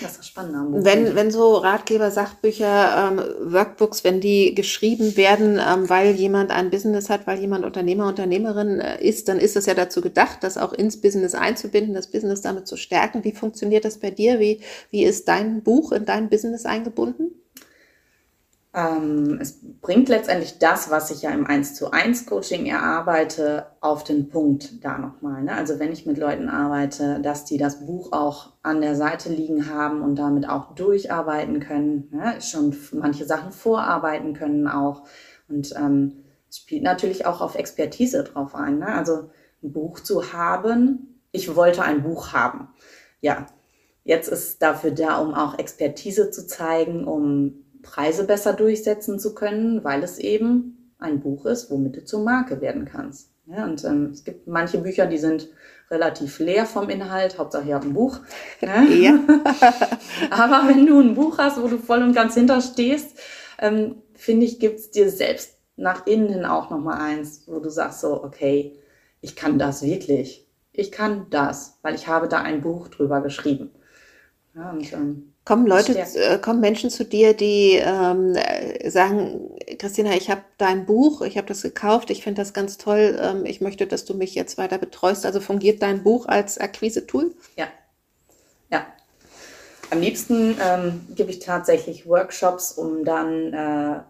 das 0.00 0.18
ist 0.18 0.26
spannend 0.26 0.54
am 0.54 0.72
Buch. 0.72 0.84
Wenn, 0.84 1.14
wenn 1.14 1.30
so 1.30 1.54
Ratgeber, 1.56 2.10
Sachbücher, 2.10 3.10
ähm, 3.10 3.52
Workbooks, 3.52 4.04
wenn 4.04 4.20
die 4.20 4.54
geschrieben 4.54 5.16
werden, 5.16 5.58
ähm, 5.58 5.88
weil 5.88 6.14
jemand 6.14 6.50
ein 6.50 6.70
Business 6.70 7.10
hat, 7.10 7.26
weil 7.26 7.40
jemand 7.40 7.64
Unternehmer, 7.64 8.06
Unternehmerin 8.06 8.80
äh, 8.80 9.02
ist, 9.04 9.28
dann 9.28 9.38
ist 9.38 9.56
das 9.56 9.66
ja 9.66 9.74
dazu 9.74 10.00
gedacht, 10.00 10.38
das 10.42 10.58
auch 10.58 10.72
ins 10.72 11.00
Business 11.00 11.34
einzubinden, 11.34 11.94
das 11.94 12.08
Business 12.08 12.40
damit 12.42 12.66
zu 12.66 12.76
stärken. 12.76 13.24
Wie 13.24 13.32
funktioniert 13.32 13.84
das 13.84 13.98
bei 13.98 14.10
dir? 14.10 14.40
Wie, 14.40 14.60
wie 14.90 15.04
ist 15.04 15.28
dein 15.28 15.62
Buch 15.62 15.92
in 15.92 16.04
dein 16.04 16.28
Business 16.28 16.64
eingebunden? 16.64 17.32
Ähm, 18.78 19.38
es 19.40 19.58
bringt 19.80 20.08
letztendlich 20.08 20.60
das, 20.60 20.88
was 20.88 21.10
ich 21.10 21.22
ja 21.22 21.30
im 21.30 21.46
1 21.46 21.74
zu 21.74 21.90
1 21.90 22.26
Coaching 22.26 22.66
erarbeite, 22.66 23.66
auf 23.80 24.04
den 24.04 24.28
Punkt 24.28 24.84
da 24.84 24.98
nochmal. 24.98 25.42
Ne? 25.42 25.52
Also 25.52 25.80
wenn 25.80 25.90
ich 25.90 26.06
mit 26.06 26.16
Leuten 26.16 26.48
arbeite, 26.48 27.18
dass 27.20 27.44
die 27.44 27.58
das 27.58 27.84
Buch 27.84 28.12
auch 28.12 28.52
an 28.62 28.80
der 28.80 28.94
Seite 28.94 29.30
liegen 29.30 29.68
haben 29.68 30.00
und 30.02 30.14
damit 30.16 30.48
auch 30.48 30.76
durcharbeiten 30.76 31.58
können, 31.58 32.08
ne? 32.12 32.40
schon 32.40 32.76
manche 32.92 33.24
Sachen 33.24 33.50
vorarbeiten 33.50 34.32
können 34.32 34.68
auch. 34.68 35.02
Und 35.48 35.74
ähm, 35.74 36.22
es 36.48 36.58
spielt 36.58 36.84
natürlich 36.84 37.26
auch 37.26 37.40
auf 37.40 37.56
Expertise 37.56 38.22
drauf 38.22 38.54
ein. 38.54 38.78
Ne? 38.78 38.86
Also 38.86 39.30
ein 39.60 39.72
Buch 39.72 39.98
zu 39.98 40.32
haben, 40.32 41.20
ich 41.32 41.56
wollte 41.56 41.82
ein 41.82 42.04
Buch 42.04 42.32
haben. 42.32 42.68
Ja, 43.20 43.46
jetzt 44.04 44.28
ist 44.28 44.62
dafür 44.62 44.92
da, 44.92 45.18
um 45.18 45.34
auch 45.34 45.58
Expertise 45.58 46.30
zu 46.30 46.46
zeigen, 46.46 47.08
um 47.08 47.64
Preise 47.82 48.24
besser 48.24 48.52
durchsetzen 48.52 49.18
zu 49.18 49.34
können, 49.34 49.84
weil 49.84 50.02
es 50.02 50.18
eben 50.18 50.92
ein 50.98 51.20
Buch 51.20 51.46
ist, 51.46 51.70
womit 51.70 51.96
du 51.96 52.04
zur 52.04 52.22
Marke 52.22 52.60
werden 52.60 52.84
kannst. 52.84 53.30
Ja, 53.46 53.64
und 53.64 53.82
ähm, 53.84 54.10
es 54.12 54.24
gibt 54.24 54.46
manche 54.46 54.78
Bücher, 54.78 55.06
die 55.06 55.18
sind 55.18 55.48
relativ 55.90 56.38
leer 56.38 56.66
vom 56.66 56.90
Inhalt, 56.90 57.38
Hauptsache 57.38 57.68
ihr 57.68 57.74
habt 57.74 57.86
ein 57.86 57.94
Buch. 57.94 58.20
Ne? 58.60 58.86
Ja. 58.94 59.18
Aber 60.30 60.68
wenn 60.68 60.86
du 60.86 61.00
ein 61.00 61.14
Buch 61.14 61.38
hast, 61.38 61.62
wo 61.62 61.68
du 61.68 61.78
voll 61.78 62.02
und 62.02 62.12
ganz 62.12 62.34
hinterstehst, 62.34 63.18
ähm, 63.58 64.02
finde 64.14 64.44
ich, 64.44 64.58
gibt 64.58 64.80
es 64.80 64.90
dir 64.90 65.10
selbst 65.10 65.58
nach 65.76 66.06
innen 66.06 66.28
hin 66.28 66.44
auch 66.44 66.70
nochmal 66.70 67.00
eins, 67.00 67.44
wo 67.46 67.60
du 67.60 67.70
sagst 67.70 68.00
so, 68.00 68.22
okay, 68.22 68.78
ich 69.20 69.36
kann 69.36 69.58
das 69.58 69.82
wirklich. 69.82 70.46
Ich 70.72 70.92
kann 70.92 71.26
das, 71.30 71.78
weil 71.82 71.94
ich 71.94 72.06
habe 72.06 72.28
da 72.28 72.42
ein 72.42 72.60
Buch 72.60 72.88
drüber 72.88 73.20
geschrieben. 73.20 73.70
Ja, 74.54 74.70
und, 74.70 74.92
ähm, 74.92 75.32
Kommen 75.48 75.66
Leute, 75.66 75.98
äh, 75.98 76.36
kommen 76.36 76.60
Menschen 76.60 76.90
zu 76.90 77.06
dir, 77.06 77.32
die 77.32 77.80
ähm, 77.82 78.36
sagen, 78.84 79.48
Christina, 79.78 80.14
ich 80.14 80.28
habe 80.28 80.42
dein 80.58 80.84
Buch, 80.84 81.22
ich 81.22 81.38
habe 81.38 81.46
das 81.46 81.62
gekauft, 81.62 82.10
ich 82.10 82.22
finde 82.22 82.42
das 82.42 82.52
ganz 82.52 82.76
toll, 82.76 83.18
ähm, 83.18 83.46
ich 83.46 83.62
möchte, 83.62 83.86
dass 83.86 84.04
du 84.04 84.12
mich 84.12 84.34
jetzt 84.34 84.58
weiter 84.58 84.76
betreust. 84.76 85.24
Also 85.24 85.40
fungiert 85.40 85.80
dein 85.80 86.02
Buch 86.02 86.26
als 86.26 86.58
Akquise-Tool? 86.58 87.34
Ja. 87.56 87.66
Ja. 88.68 88.88
Am 89.90 90.02
liebsten 90.02 90.54
ähm, 90.62 91.06
gebe 91.14 91.30
ich 91.30 91.38
tatsächlich 91.38 92.06
Workshops, 92.06 92.72
um 92.72 93.06
dann 93.06 93.54
äh, 93.54 94.00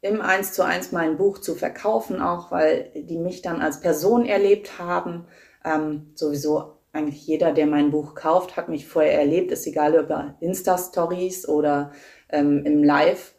im 0.00 0.22
Eins 0.22 0.54
zu 0.54 0.64
eins 0.64 0.92
mein 0.92 1.18
Buch 1.18 1.40
zu 1.40 1.56
verkaufen, 1.56 2.22
auch 2.22 2.50
weil 2.50 2.90
die 2.94 3.18
mich 3.18 3.42
dann 3.42 3.60
als 3.60 3.82
Person 3.82 4.24
erlebt 4.24 4.78
haben. 4.78 5.26
Ähm, 5.62 6.12
sowieso 6.14 6.78
eigentlich 6.94 7.26
jeder, 7.26 7.52
der 7.52 7.66
mein 7.66 7.90
Buch 7.90 8.14
kauft, 8.14 8.56
hat 8.56 8.68
mich 8.68 8.86
vorher 8.86 9.18
erlebt, 9.18 9.50
ist 9.50 9.66
egal 9.66 9.94
über 9.94 10.36
Insta-Stories 10.40 11.48
oder 11.48 11.92
ähm, 12.28 12.64
im 12.64 12.84
Live, 12.84 13.34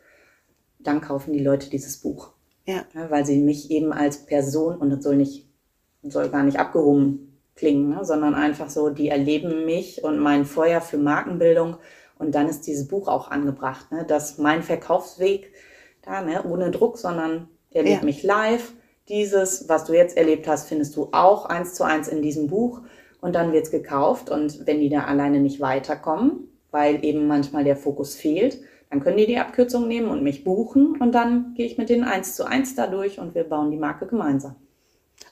dann 0.80 1.02
kaufen 1.02 1.34
die 1.34 1.44
Leute 1.44 1.70
dieses 1.70 1.98
Buch. 1.98 2.34
Ja. 2.66 2.86
ja. 2.94 3.10
Weil 3.10 3.26
sie 3.26 3.42
mich 3.42 3.72
eben 3.72 3.94
als 3.94 4.26
Person, 4.26 4.78
und 4.78 4.90
das 4.90 5.04
soll 5.04 5.16
nicht, 5.16 5.48
soll 6.04 6.30
gar 6.30 6.44
nicht 6.44 6.60
abgehoben 6.60 7.40
klingen, 7.56 7.90
ne, 7.90 8.04
sondern 8.04 8.36
einfach 8.36 8.70
so, 8.70 8.90
die 8.90 9.08
erleben 9.08 9.66
mich 9.66 10.04
und 10.04 10.20
mein 10.20 10.46
Feuer 10.46 10.82
für 10.82 10.98
Markenbildung 10.98 11.78
und 12.20 12.36
dann 12.36 12.50
ist 12.50 12.68
dieses 12.68 12.88
Buch 12.88 13.08
auch 13.08 13.32
angebracht, 13.32 13.92
ne, 13.92 14.04
dass 14.06 14.38
mein 14.38 14.64
Verkaufsweg 14.64 15.54
da, 16.02 16.22
ne, 16.22 16.44
ohne 16.44 16.72
Druck, 16.72 16.98
sondern 16.98 17.48
erlebt 17.72 18.02
ja. 18.02 18.06
mich 18.06 18.24
live. 18.24 18.74
Dieses, 19.08 19.70
was 19.70 19.86
du 19.86 19.94
jetzt 19.94 20.18
erlebt 20.18 20.48
hast, 20.48 20.68
findest 20.68 20.96
du 20.98 21.10
auch 21.12 21.46
eins 21.46 21.76
zu 21.76 21.84
eins 21.84 22.08
in 22.08 22.22
diesem 22.22 22.48
Buch 22.48 22.82
und 23.26 23.34
dann 23.34 23.54
wird's 23.54 23.72
gekauft. 23.72 24.30
Und 24.30 24.68
wenn 24.68 24.80
die 24.80 24.90
da 24.90 25.06
alleine 25.06 25.40
nicht 25.40 25.60
weiterkommen, 25.60 26.48
weil 26.70 27.04
eben 27.04 27.26
manchmal 27.26 27.64
der 27.64 27.76
Fokus 27.76 28.14
fehlt, 28.14 28.60
dann 28.92 29.00
können 29.00 29.18
die 29.18 29.26
die 29.26 29.40
Abkürzung 29.40 29.88
nehmen 29.88 30.10
und 30.10 30.22
mich 30.22 30.44
buchen 30.44 30.96
und 31.02 31.12
dann 31.14 31.56
gehe 31.56 31.66
ich 31.66 31.80
mit 31.80 31.90
denen 31.90 32.04
eins 32.04 32.36
zu 32.36 32.46
eins 32.46 32.76
da 32.76 32.86
durch 32.86 33.18
und 33.18 33.34
wir 33.34 33.44
bauen 33.44 33.72
die 33.72 33.78
Marke 33.78 34.06
gemeinsam. 34.06 34.56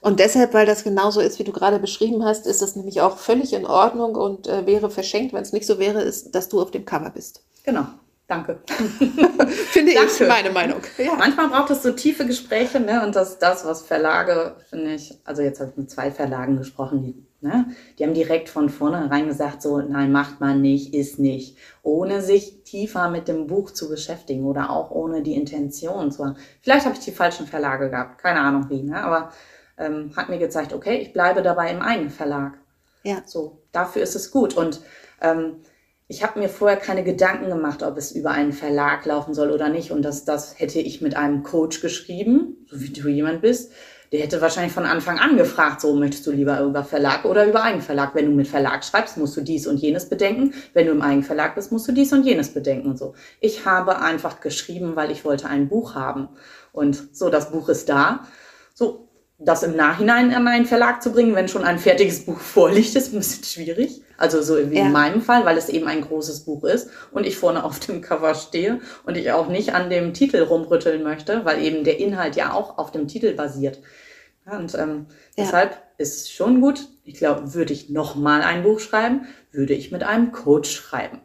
Und 0.00 0.18
deshalb, 0.18 0.54
weil 0.54 0.66
das 0.66 0.82
genauso 0.82 1.20
ist, 1.20 1.38
wie 1.38 1.44
du 1.44 1.52
gerade 1.52 1.78
beschrieben 1.78 2.24
hast, 2.24 2.48
ist 2.48 2.62
das 2.62 2.74
nämlich 2.74 3.00
auch 3.00 3.16
völlig 3.16 3.52
in 3.52 3.64
Ordnung 3.64 4.16
und 4.16 4.48
äh, 4.48 4.66
wäre 4.66 4.90
verschenkt, 4.90 5.32
wenn 5.32 5.42
es 5.42 5.52
nicht 5.52 5.66
so 5.66 5.78
wäre, 5.78 6.02
ist, 6.02 6.34
dass 6.34 6.48
du 6.48 6.60
auf 6.60 6.72
dem 6.72 6.84
Cover 6.84 7.10
bist. 7.10 7.44
Genau. 7.62 7.86
Danke. 8.26 8.58
finde 9.70 9.92
ich 9.92 10.20
meine 10.20 10.50
Meinung. 10.50 10.80
Ja. 10.98 11.14
Manchmal 11.14 11.48
braucht 11.48 11.70
es 11.70 11.82
so 11.84 11.92
tiefe 11.92 12.26
Gespräche, 12.26 12.80
ne? 12.80 13.04
Und 13.06 13.14
das 13.14 13.30
ist 13.30 13.38
das, 13.38 13.64
was 13.64 13.82
Verlage, 13.82 14.56
finde 14.68 14.94
ich, 14.94 15.16
also 15.24 15.42
jetzt 15.42 15.60
habe 15.60 15.70
ich 15.70 15.76
mit 15.76 15.90
zwei 15.90 16.10
Verlagen 16.10 16.56
gesprochen, 16.56 17.02
die 17.02 17.14
Ne? 17.44 17.66
Die 17.98 18.04
haben 18.04 18.14
direkt 18.14 18.48
von 18.48 18.70
vornherein 18.70 19.28
gesagt, 19.28 19.60
so, 19.60 19.78
nein, 19.78 20.10
macht 20.10 20.40
man 20.40 20.62
nicht, 20.62 20.94
ist 20.94 21.18
nicht. 21.18 21.58
Ohne 21.82 22.22
sich 22.22 22.64
tiefer 22.64 23.10
mit 23.10 23.28
dem 23.28 23.46
Buch 23.46 23.70
zu 23.70 23.90
beschäftigen 23.90 24.46
oder 24.46 24.70
auch 24.70 24.90
ohne 24.90 25.22
die 25.22 25.34
Intention 25.34 26.10
zu 26.10 26.24
haben. 26.24 26.36
Vielleicht 26.62 26.86
habe 26.86 26.94
ich 26.94 27.04
die 27.04 27.10
falschen 27.10 27.46
Verlage 27.46 27.90
gehabt, 27.90 28.16
keine 28.16 28.40
Ahnung 28.40 28.70
wie, 28.70 28.82
ne? 28.82 28.96
aber 28.96 29.30
ähm, 29.76 30.12
hat 30.16 30.30
mir 30.30 30.38
gezeigt, 30.38 30.72
okay, 30.72 30.96
ich 30.96 31.12
bleibe 31.12 31.42
dabei 31.42 31.70
im 31.70 31.82
einen 31.82 32.08
Verlag. 32.08 32.54
Ja. 33.02 33.22
So, 33.26 33.60
dafür 33.72 34.00
ist 34.00 34.16
es 34.16 34.30
gut. 34.30 34.56
Und 34.56 34.80
ähm, 35.20 35.56
ich 36.08 36.22
habe 36.22 36.38
mir 36.38 36.48
vorher 36.48 36.78
keine 36.78 37.04
Gedanken 37.04 37.50
gemacht, 37.50 37.82
ob 37.82 37.98
es 37.98 38.12
über 38.12 38.30
einen 38.30 38.54
Verlag 38.54 39.04
laufen 39.04 39.34
soll 39.34 39.50
oder 39.50 39.68
nicht. 39.68 39.90
Und 39.90 40.00
das, 40.00 40.24
das 40.24 40.58
hätte 40.58 40.80
ich 40.80 41.02
mit 41.02 41.14
einem 41.14 41.42
Coach 41.42 41.82
geschrieben, 41.82 42.66
so 42.70 42.80
wie 42.80 42.88
du 42.90 43.06
jemand 43.06 43.42
bist 43.42 43.70
der 44.14 44.22
hätte 44.22 44.40
wahrscheinlich 44.40 44.72
von 44.72 44.86
Anfang 44.86 45.18
an 45.18 45.36
gefragt, 45.36 45.80
so 45.80 45.92
möchtest 45.92 46.24
du 46.28 46.30
lieber 46.30 46.60
über 46.60 46.84
Verlag 46.84 47.24
oder 47.24 47.46
über 47.46 47.64
Eigenverlag. 47.64 48.14
Wenn 48.14 48.26
du 48.26 48.30
mit 48.30 48.46
Verlag 48.46 48.84
schreibst, 48.84 49.16
musst 49.16 49.36
du 49.36 49.40
dies 49.40 49.66
und 49.66 49.78
jenes 49.78 50.08
bedenken. 50.08 50.54
Wenn 50.72 50.86
du 50.86 50.92
im 50.92 51.02
Eigenverlag 51.02 51.56
bist, 51.56 51.72
musst 51.72 51.88
du 51.88 51.92
dies 51.92 52.12
und 52.12 52.24
jenes 52.24 52.54
bedenken 52.54 52.90
und 52.90 52.96
so. 52.96 53.14
Ich 53.40 53.66
habe 53.66 54.00
einfach 54.00 54.38
geschrieben, 54.38 54.94
weil 54.94 55.10
ich 55.10 55.24
wollte 55.24 55.48
ein 55.48 55.68
Buch 55.68 55.96
haben. 55.96 56.28
Und 56.70 57.16
so, 57.16 57.28
das 57.28 57.50
Buch 57.50 57.68
ist 57.68 57.88
da. 57.88 58.20
So, 58.72 59.08
das 59.40 59.64
im 59.64 59.74
Nachhinein 59.74 60.32
an 60.32 60.46
einen 60.46 60.66
Verlag 60.66 61.02
zu 61.02 61.10
bringen, 61.10 61.34
wenn 61.34 61.48
schon 61.48 61.64
ein 61.64 61.80
fertiges 61.80 62.24
Buch 62.24 62.38
vorliegt, 62.38 62.94
ist 62.94 63.12
ein 63.12 63.18
bisschen 63.18 63.42
schwierig. 63.42 64.00
Also 64.16 64.42
so 64.42 64.70
wie 64.70 64.76
ja. 64.76 64.86
in 64.86 64.92
meinem 64.92 65.22
Fall, 65.22 65.44
weil 65.44 65.58
es 65.58 65.68
eben 65.68 65.88
ein 65.88 66.02
großes 66.02 66.44
Buch 66.44 66.62
ist 66.62 66.88
und 67.10 67.26
ich 67.26 67.36
vorne 67.36 67.64
auf 67.64 67.80
dem 67.80 68.00
Cover 68.00 68.36
stehe 68.36 68.78
und 69.04 69.16
ich 69.16 69.32
auch 69.32 69.48
nicht 69.48 69.74
an 69.74 69.90
dem 69.90 70.14
Titel 70.14 70.40
rumrütteln 70.40 71.02
möchte, 71.02 71.44
weil 71.44 71.64
eben 71.64 71.82
der 71.82 71.98
Inhalt 71.98 72.36
ja 72.36 72.52
auch 72.52 72.78
auf 72.78 72.92
dem 72.92 73.08
Titel 73.08 73.34
basiert. 73.34 73.80
Und 74.46 74.74
ähm, 74.74 75.06
ja. 75.08 75.44
deshalb 75.44 75.82
ist 75.98 76.16
es 76.16 76.30
schon 76.30 76.60
gut. 76.60 76.88
Ich 77.04 77.14
glaube, 77.14 77.54
würde 77.54 77.72
ich 77.72 77.90
noch 77.90 78.14
mal 78.14 78.42
ein 78.42 78.62
Buch 78.62 78.80
schreiben, 78.80 79.26
würde 79.52 79.74
ich 79.74 79.90
mit 79.90 80.02
einem 80.02 80.32
Coach 80.32 80.70
schreiben. 80.70 81.20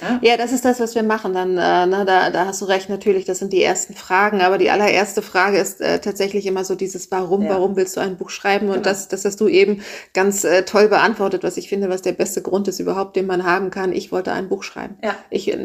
Ja? 0.00 0.18
ja, 0.22 0.36
das 0.36 0.52
ist 0.52 0.64
das, 0.64 0.80
was 0.80 0.94
wir 0.94 1.02
machen. 1.02 1.34
Dann, 1.34 1.52
äh, 1.52 1.86
na, 1.86 2.04
da, 2.04 2.30
da 2.30 2.46
hast 2.46 2.60
du 2.60 2.64
recht, 2.64 2.88
natürlich, 2.88 3.24
das 3.24 3.38
sind 3.38 3.52
die 3.52 3.62
ersten 3.62 3.94
Fragen. 3.94 4.40
Aber 4.40 4.58
die 4.58 4.70
allererste 4.70 5.22
Frage 5.22 5.58
ist 5.58 5.80
äh, 5.80 6.00
tatsächlich 6.00 6.46
immer 6.46 6.64
so 6.64 6.74
dieses 6.74 7.10
Warum, 7.10 7.42
ja. 7.42 7.50
warum 7.50 7.76
willst 7.76 7.96
du 7.96 8.00
ein 8.00 8.16
Buch 8.16 8.30
schreiben? 8.30 8.68
Und 8.68 8.74
genau. 8.74 8.84
das, 8.84 9.08
das 9.08 9.24
hast 9.24 9.40
du 9.40 9.48
eben 9.48 9.82
ganz 10.14 10.44
äh, 10.44 10.64
toll 10.64 10.88
beantwortet, 10.88 11.42
was 11.44 11.56
ich 11.56 11.68
finde, 11.68 11.88
was 11.88 12.02
der 12.02 12.12
beste 12.12 12.42
Grund 12.42 12.68
ist 12.68 12.80
überhaupt, 12.80 13.16
den 13.16 13.26
man 13.26 13.44
haben 13.44 13.70
kann. 13.70 13.92
Ich 13.92 14.12
wollte 14.12 14.32
ein 14.32 14.48
Buch 14.48 14.62
schreiben. 14.62 14.96
Ja. 15.02 15.14
Ich, 15.30 15.52
äh, 15.52 15.56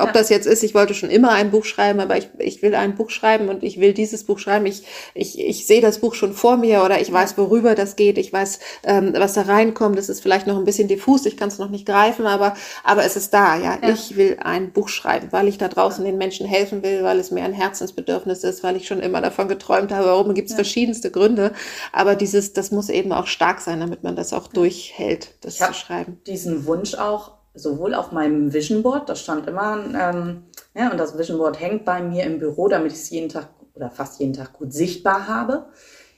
ob 0.00 0.06
ja. 0.06 0.12
das 0.12 0.28
jetzt 0.28 0.46
ist, 0.46 0.62
ich 0.62 0.74
wollte 0.74 0.94
schon 0.94 1.10
immer 1.10 1.32
ein 1.32 1.50
Buch 1.50 1.64
schreiben, 1.64 2.00
aber 2.00 2.16
ich, 2.16 2.30
ich 2.38 2.62
will 2.62 2.74
ein 2.74 2.94
Buch 2.94 3.10
schreiben 3.10 3.48
und 3.48 3.62
ich 3.62 3.80
will 3.80 3.92
dieses 3.92 4.24
Buch 4.24 4.38
schreiben. 4.38 4.66
Ich, 4.66 4.84
ich, 5.14 5.38
ich 5.38 5.66
sehe 5.66 5.80
das 5.80 5.98
Buch 5.98 6.14
schon 6.14 6.32
vor 6.32 6.56
mir 6.56 6.82
oder 6.82 7.00
ich 7.00 7.12
weiß, 7.12 7.36
worüber 7.36 7.74
das 7.74 7.96
geht. 7.96 8.18
Ich 8.18 8.32
weiß, 8.32 8.60
ähm, 8.84 9.12
was 9.16 9.34
da 9.34 9.42
reinkommt. 9.42 9.98
Das 9.98 10.08
ist 10.08 10.20
vielleicht 10.20 10.46
noch 10.46 10.56
ein 10.56 10.64
bisschen 10.64 10.88
diffus. 10.88 11.26
Ich 11.26 11.36
kann 11.36 11.48
es 11.48 11.58
noch 11.58 11.70
nicht 11.70 11.86
greifen, 11.86 12.26
aber, 12.26 12.54
aber 12.84 13.04
es 13.04 13.16
ist 13.16 13.34
da, 13.34 13.56
ja. 13.56 13.71
Ich 13.80 14.16
will 14.16 14.38
ein 14.42 14.72
Buch 14.72 14.88
schreiben, 14.88 15.28
weil 15.30 15.48
ich 15.48 15.58
da 15.58 15.68
draußen 15.68 16.04
den 16.04 16.18
Menschen 16.18 16.46
helfen 16.46 16.82
will, 16.82 17.02
weil 17.02 17.18
es 17.18 17.30
mir 17.30 17.44
ein 17.44 17.52
Herzensbedürfnis 17.52 18.44
ist, 18.44 18.62
weil 18.62 18.76
ich 18.76 18.86
schon 18.86 19.00
immer 19.00 19.20
davon 19.20 19.48
geträumt 19.48 19.92
habe. 19.92 20.06
Warum 20.06 20.34
gibt 20.34 20.46
es 20.46 20.52
ja. 20.52 20.56
verschiedenste 20.56 21.10
Gründe. 21.10 21.52
Aber 21.92 22.14
dieses, 22.14 22.52
das 22.52 22.70
muss 22.70 22.88
eben 22.88 23.12
auch 23.12 23.26
stark 23.26 23.60
sein, 23.60 23.80
damit 23.80 24.02
man 24.02 24.16
das 24.16 24.32
auch 24.32 24.48
durchhält, 24.48 25.34
das 25.42 25.60
ich 25.60 25.66
zu 25.66 25.74
schreiben. 25.74 26.20
Diesen 26.26 26.66
Wunsch 26.66 26.94
auch 26.94 27.32
sowohl 27.54 27.94
auf 27.94 28.12
meinem 28.12 28.52
Vision 28.52 28.82
Board, 28.82 29.08
das 29.08 29.20
stand 29.20 29.46
immer, 29.46 29.84
ähm, 29.94 30.44
ja, 30.74 30.90
und 30.90 30.98
das 30.98 31.18
Vision 31.18 31.38
Board 31.38 31.60
hängt 31.60 31.84
bei 31.84 32.02
mir 32.02 32.24
im 32.24 32.38
Büro, 32.38 32.68
damit 32.68 32.92
ich 32.92 32.98
es 32.98 33.10
jeden 33.10 33.28
Tag 33.28 33.48
oder 33.74 33.90
fast 33.90 34.20
jeden 34.20 34.32
Tag 34.32 34.54
gut 34.54 34.72
sichtbar 34.72 35.28
habe. 35.28 35.66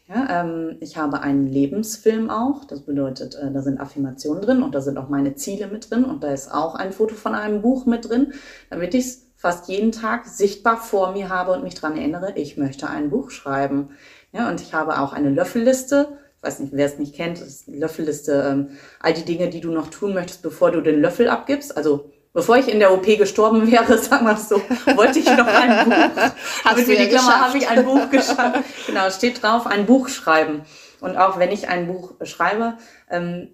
Ja, 0.07 0.43
ähm, 0.43 0.77
ich 0.81 0.99
habe 0.99 1.23
einen 1.23 1.47
Lebensfilm 1.47 2.29
auch. 2.29 2.64
Das 2.64 2.83
bedeutet, 2.83 3.37
äh, 3.37 3.51
da 3.51 3.62
sind 3.62 3.81
Affirmationen 3.81 4.43
drin 4.43 4.62
und 4.62 4.75
da 4.75 4.83
sind 4.83 4.99
auch 4.99 5.09
meine 5.09 5.35
Ziele 5.35 5.67
mit 5.67 5.90
drin 5.90 6.05
und 6.05 6.23
da 6.23 6.33
ist 6.33 6.53
auch 6.53 6.75
ein 6.75 6.93
Foto 6.93 7.14
von 7.14 7.35
einem 7.35 7.62
Buch 7.62 7.87
mit 7.87 8.09
drin, 8.09 8.35
damit 8.69 8.95
ich 8.95 9.07
es 9.07 9.27
fast 9.37 9.69
jeden 9.69 9.93
Tag 9.93 10.27
sichtbar 10.27 10.77
vor 10.77 11.12
mir 11.12 11.31
habe 11.31 11.53
und 11.53 11.62
mich 11.64 11.75
daran 11.75 11.97
erinnere, 11.97 12.33
ich 12.37 12.57
möchte 12.59 12.88
ein 12.88 13.11
Buch 13.11 13.31
schreiben. 13.31 13.90
Ja, 14.33 14.49
und 14.51 14.61
ich 14.61 14.75
habe 14.75 15.01
auch 15.01 15.12
eine 15.14 15.31
Löffelliste. 15.31 16.19
Ich 16.38 16.43
weiß 16.43 16.61
nicht, 16.61 16.73
wer 16.75 16.87
es 16.87 16.99
nicht 16.99 17.14
kennt, 17.14 17.40
das 17.40 17.49
ist 17.49 17.67
die 17.67 17.79
Löffelliste, 17.79 18.47
ähm, 18.47 18.71
all 19.01 19.14
die 19.14 19.25
Dinge, 19.25 19.49
die 19.49 19.61
du 19.61 19.71
noch 19.71 19.88
tun 19.88 20.12
möchtest, 20.12 20.43
bevor 20.43 20.71
du 20.71 20.83
den 20.83 21.01
Löffel 21.01 21.29
abgibst. 21.29 21.77
Also 21.77 22.11
Bevor 22.35 22.57
ich 22.57 22.68
in 22.68 22.81
der 22.81 22.92
OP 22.92 23.07
gestorben 23.07 23.70
wäre, 23.70 23.97
sagen 23.99 24.27
wir 24.27 24.37
so, 24.37 24.57
wollte 24.97 25.20
ich 25.20 25.27
noch 25.27 25.47
ein 25.47 25.88
Buch. 25.88 26.23
Hast 26.64 26.77
Mit 26.77 26.88
ja 26.88 27.05
die 27.05 27.09
Klammer 27.09 27.40
habe 27.40 27.57
ich 27.57 27.68
ein 27.68 27.85
Buch 27.85 28.11
geschafft. 28.11 28.64
genau, 28.88 29.09
steht 29.09 29.40
drauf, 29.40 29.68
ein 29.68 29.87
Buch 29.87 30.09
schreiben. 30.09 30.62
Und 31.01 31.16
auch 31.16 31.38
wenn 31.38 31.53
ich 31.53 31.68
ein 31.68 31.87
Buch 31.87 32.14
schreibe, 32.23 32.75
ähm, 33.09 33.51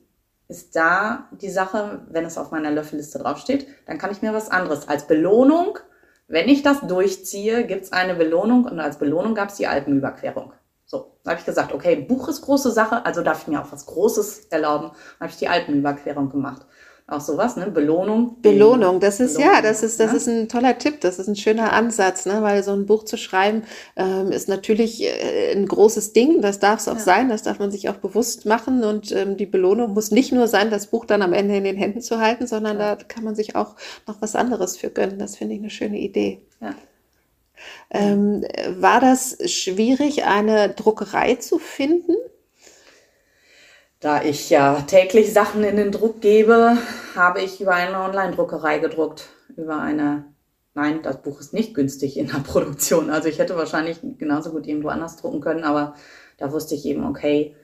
ist 0.48 0.74
da 0.74 1.28
die 1.30 1.50
Sache, 1.50 2.06
wenn 2.08 2.24
es 2.24 2.38
auf 2.38 2.52
meiner 2.52 2.70
Löffelliste 2.70 3.18
draufsteht, 3.18 3.66
dann 3.86 3.98
kann 3.98 4.12
ich 4.12 4.22
mir 4.22 4.32
was 4.32 4.50
anderes. 4.50 4.88
Als 4.88 5.06
Belohnung, 5.06 5.78
wenn 6.26 6.48
ich 6.48 6.62
das 6.62 6.80
durchziehe, 6.80 7.66
gibt's 7.66 7.92
eine 7.92 8.14
Belohnung 8.14 8.64
und 8.64 8.80
als 8.80 8.98
Belohnung 8.98 9.34
gab's 9.34 9.56
die 9.56 9.66
Alpenüberquerung. 9.66 10.54
So, 10.86 11.18
da 11.22 11.32
habe 11.32 11.40
ich 11.40 11.46
gesagt, 11.46 11.74
okay, 11.74 11.96
Buch 11.96 12.28
ist 12.28 12.40
große 12.40 12.70
Sache, 12.72 13.04
also 13.04 13.22
darf 13.22 13.42
ich 13.42 13.48
mir 13.48 13.60
auch 13.60 13.70
was 13.70 13.84
Großes 13.84 14.46
erlauben. 14.46 14.88
Dann 14.88 15.28
habe 15.28 15.30
ich 15.30 15.36
die 15.36 15.48
Alpenüberquerung 15.48 16.30
gemacht 16.30 16.66
auch 17.10 17.20
sowas, 17.20 17.56
ne? 17.56 17.70
Belohnung. 17.70 18.36
Belohnung, 18.40 19.00
das 19.00 19.20
ist 19.20 19.36
Belohnung, 19.36 19.54
ja, 19.56 19.62
das 19.62 19.82
ist, 19.82 20.00
das 20.00 20.10
ja? 20.10 20.16
ist 20.16 20.28
ein 20.28 20.48
toller 20.48 20.78
Tipp, 20.78 21.00
das 21.00 21.18
ist 21.18 21.28
ein 21.28 21.36
schöner 21.36 21.72
Ansatz, 21.72 22.26
ne? 22.26 22.42
Weil 22.42 22.62
so 22.62 22.72
ein 22.72 22.86
Buch 22.86 23.04
zu 23.04 23.16
schreiben 23.16 23.62
ähm, 23.96 24.32
ist 24.32 24.48
natürlich 24.48 25.02
äh, 25.02 25.52
ein 25.52 25.66
großes 25.66 26.12
Ding, 26.12 26.42
das 26.42 26.58
darf 26.58 26.80
es 26.80 26.88
auch 26.88 26.94
ja. 26.94 27.00
sein, 27.00 27.28
das 27.28 27.42
darf 27.42 27.58
man 27.58 27.70
sich 27.70 27.88
auch 27.88 27.96
bewusst 27.96 28.46
machen 28.46 28.84
und 28.84 29.12
ähm, 29.12 29.36
die 29.36 29.46
Belohnung 29.46 29.94
muss 29.94 30.10
nicht 30.10 30.32
nur 30.32 30.48
sein, 30.48 30.70
das 30.70 30.88
Buch 30.88 31.04
dann 31.04 31.22
am 31.22 31.32
Ende 31.32 31.56
in 31.56 31.64
den 31.64 31.76
Händen 31.76 32.00
zu 32.00 32.20
halten, 32.20 32.46
sondern 32.46 32.78
ja. 32.78 32.94
da 32.96 33.04
kann 33.04 33.24
man 33.24 33.34
sich 33.34 33.56
auch 33.56 33.76
noch 34.06 34.20
was 34.20 34.36
anderes 34.36 34.76
für 34.76 34.90
gönnen. 34.90 35.18
Das 35.18 35.36
finde 35.36 35.54
ich 35.54 35.60
eine 35.60 35.70
schöne 35.70 35.98
Idee. 35.98 36.40
Ja. 36.60 36.74
Ähm, 37.90 38.44
war 38.78 39.00
das 39.00 39.36
schwierig, 39.50 40.24
eine 40.24 40.70
Druckerei 40.70 41.34
zu 41.34 41.58
finden? 41.58 42.14
Da 44.00 44.22
ich 44.22 44.48
ja 44.48 44.80
täglich 44.80 45.30
Sachen 45.30 45.62
in 45.62 45.76
den 45.76 45.92
Druck 45.92 46.22
gebe, 46.22 46.78
habe 47.14 47.42
ich 47.42 47.60
über 47.60 47.74
eine 47.74 48.00
Online-Druckerei 48.00 48.78
gedruckt. 48.78 49.28
Über 49.58 49.78
eine, 49.78 50.24
nein, 50.72 51.02
das 51.02 51.20
Buch 51.20 51.38
ist 51.38 51.52
nicht 51.52 51.74
günstig 51.74 52.16
in 52.16 52.28
der 52.28 52.38
Produktion. 52.44 53.10
Also 53.10 53.28
ich 53.28 53.38
hätte 53.38 53.56
wahrscheinlich 53.56 54.00
genauso 54.16 54.52
gut 54.52 54.66
irgendwo 54.66 54.88
anders 54.88 55.16
drucken 55.16 55.42
können, 55.42 55.64
aber 55.64 55.94
da 56.38 56.50
wusste 56.50 56.74
ich 56.74 56.86
eben, 56.86 57.04
okay, 57.04 57.54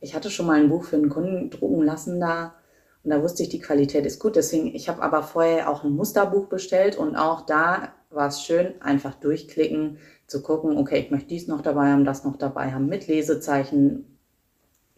ich 0.00 0.14
hatte 0.14 0.30
schon 0.30 0.46
mal 0.46 0.60
ein 0.60 0.68
Buch 0.68 0.84
für 0.84 0.94
einen 0.94 1.08
Kunden 1.08 1.50
drucken 1.50 1.82
lassen 1.82 2.20
da 2.20 2.54
und 3.02 3.10
da 3.10 3.20
wusste 3.20 3.42
ich, 3.42 3.48
die 3.48 3.58
Qualität 3.58 4.06
ist 4.06 4.20
gut. 4.20 4.36
Deswegen, 4.36 4.68
ich 4.76 4.88
habe 4.88 5.02
aber 5.02 5.24
vorher 5.24 5.68
auch 5.68 5.82
ein 5.82 5.96
Musterbuch 5.96 6.46
bestellt 6.46 6.96
und 6.96 7.16
auch 7.16 7.40
da 7.46 7.94
war 8.10 8.28
es 8.28 8.42
schön, 8.42 8.80
einfach 8.80 9.14
durchklicken, 9.16 9.98
zu 10.28 10.40
gucken, 10.40 10.76
okay, 10.76 11.00
ich 11.00 11.10
möchte 11.10 11.28
dies 11.28 11.48
noch 11.48 11.62
dabei 11.62 11.90
haben, 11.90 12.04
das 12.04 12.22
noch 12.22 12.36
dabei 12.36 12.72
haben, 12.72 12.86
mit 12.86 13.08
Lesezeichen, 13.08 14.15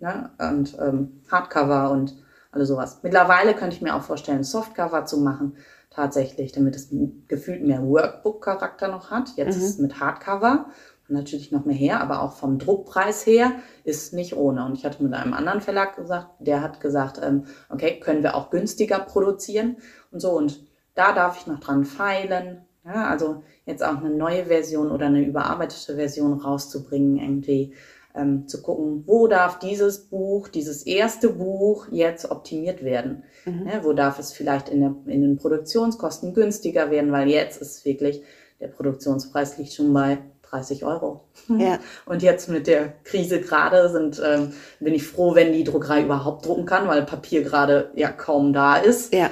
ne? 0.01 0.31
und 0.39 0.77
ähm, 0.81 1.23
Hardcover 1.31 1.91
und 1.91 2.17
alles 2.51 2.69
sowas. 2.69 3.01
Mittlerweile 3.03 3.55
könnte 3.55 3.77
ich 3.77 3.83
mir 3.83 3.95
auch 3.95 4.03
vorstellen, 4.03 4.45
Softcover 4.45 5.05
zu 5.05 5.19
machen, 5.19 5.57
tatsächlich, 5.91 6.53
damit 6.53 6.77
es 6.77 6.89
gefühlt 7.29 7.63
mehr 7.65 7.83
Workbook-Charakter 7.83 8.89
noch 8.89 9.11
hat. 9.11 9.31
Jetzt 9.37 9.57
mhm. 9.57 9.63
ist 9.63 9.69
es 9.71 9.79
mit 9.79 10.01
Hardcover 10.01 10.67
natürlich 11.09 11.53
noch 11.53 11.65
mehr 11.65 11.77
her, 11.77 12.01
aber 12.01 12.23
auch 12.23 12.33
vom 12.33 12.59
Druckpreis 12.59 13.27
her 13.27 13.53
ist 13.85 14.13
nicht 14.13 14.37
ohne. 14.37 14.65
Und 14.65 14.75
ich 14.75 14.85
hatte 14.85 15.03
mit 15.03 15.15
einem 15.15 15.33
anderen 15.33 15.61
Verlag 15.61 15.97
gesagt, 15.97 16.29
der 16.39 16.63
hat 16.63 16.81
gesagt, 16.81 17.21
ähm, 17.23 17.45
okay, 17.71 17.99
können 17.99 18.23
wir 18.23 18.35
auch 18.35 18.51
günstiger 18.51 18.99
produzieren 19.01 19.79
und 20.11 20.21
so. 20.21 20.33
Und 20.33 20.67
da 20.95 21.13
darf 21.13 21.41
ich 21.41 21.47
noch 21.47 21.61
dran 21.61 21.85
feilen. 21.85 22.67
Ja, 22.85 23.09
also 23.09 23.43
jetzt 23.65 23.83
auch 23.83 23.99
eine 23.99 24.11
neue 24.11 24.47
Version 24.47 24.91
oder 24.91 25.07
eine 25.07 25.25
überarbeitete 25.25 25.97
Version 25.97 26.35
rauszubringen, 26.35 27.17
irgendwie 27.17 27.75
ähm, 28.18 28.48
zu 28.48 28.62
gucken, 28.62 29.04
wo 29.07 29.28
darf 29.28 29.59
dieses 29.59 30.09
Buch, 30.09 30.48
dieses 30.48 30.83
erste 30.85 31.31
Buch 31.31 31.87
jetzt 31.90 32.31
optimiert 32.31 32.85
werden? 32.85 33.24
Mhm. 33.44 33.68
Ja, 33.68 33.85
wo 33.85 33.92
darf 33.92 34.18
es 34.18 34.33
vielleicht 34.33 34.68
in, 34.68 34.81
der, 34.81 34.94
in 35.07 35.22
den 35.22 35.37
Produktionskosten 35.37 36.35
günstiger 36.35 36.90
werden? 36.90 37.12
Weil 37.12 37.28
jetzt 37.28 37.61
ist 37.61 37.85
wirklich, 37.85 38.22
der 38.61 38.68
Produktionspreis 38.68 39.59
liegt 39.59 39.72
schon 39.72 39.92
bei 39.92 40.18
30 40.50 40.85
Euro. 40.85 41.24
Ja. 41.48 41.78
Und 42.07 42.22
jetzt 42.22 42.48
mit 42.48 42.66
der 42.66 42.94
Krise 43.04 43.40
gerade 43.40 43.90
sind, 43.90 44.20
ähm, 44.24 44.52
bin 44.81 44.94
ich 44.94 45.07
froh, 45.07 45.35
wenn 45.35 45.52
die 45.52 45.64
Druckerei 45.64 46.02
überhaupt 46.02 46.46
drucken 46.46 46.66
kann, 46.66 46.88
weil 46.88 47.04
Papier 47.04 47.42
gerade 47.42 47.90
ja 47.94 48.11
kaum 48.11 48.52
da 48.52 48.76
ist. 48.76 49.14
Ja. 49.14 49.31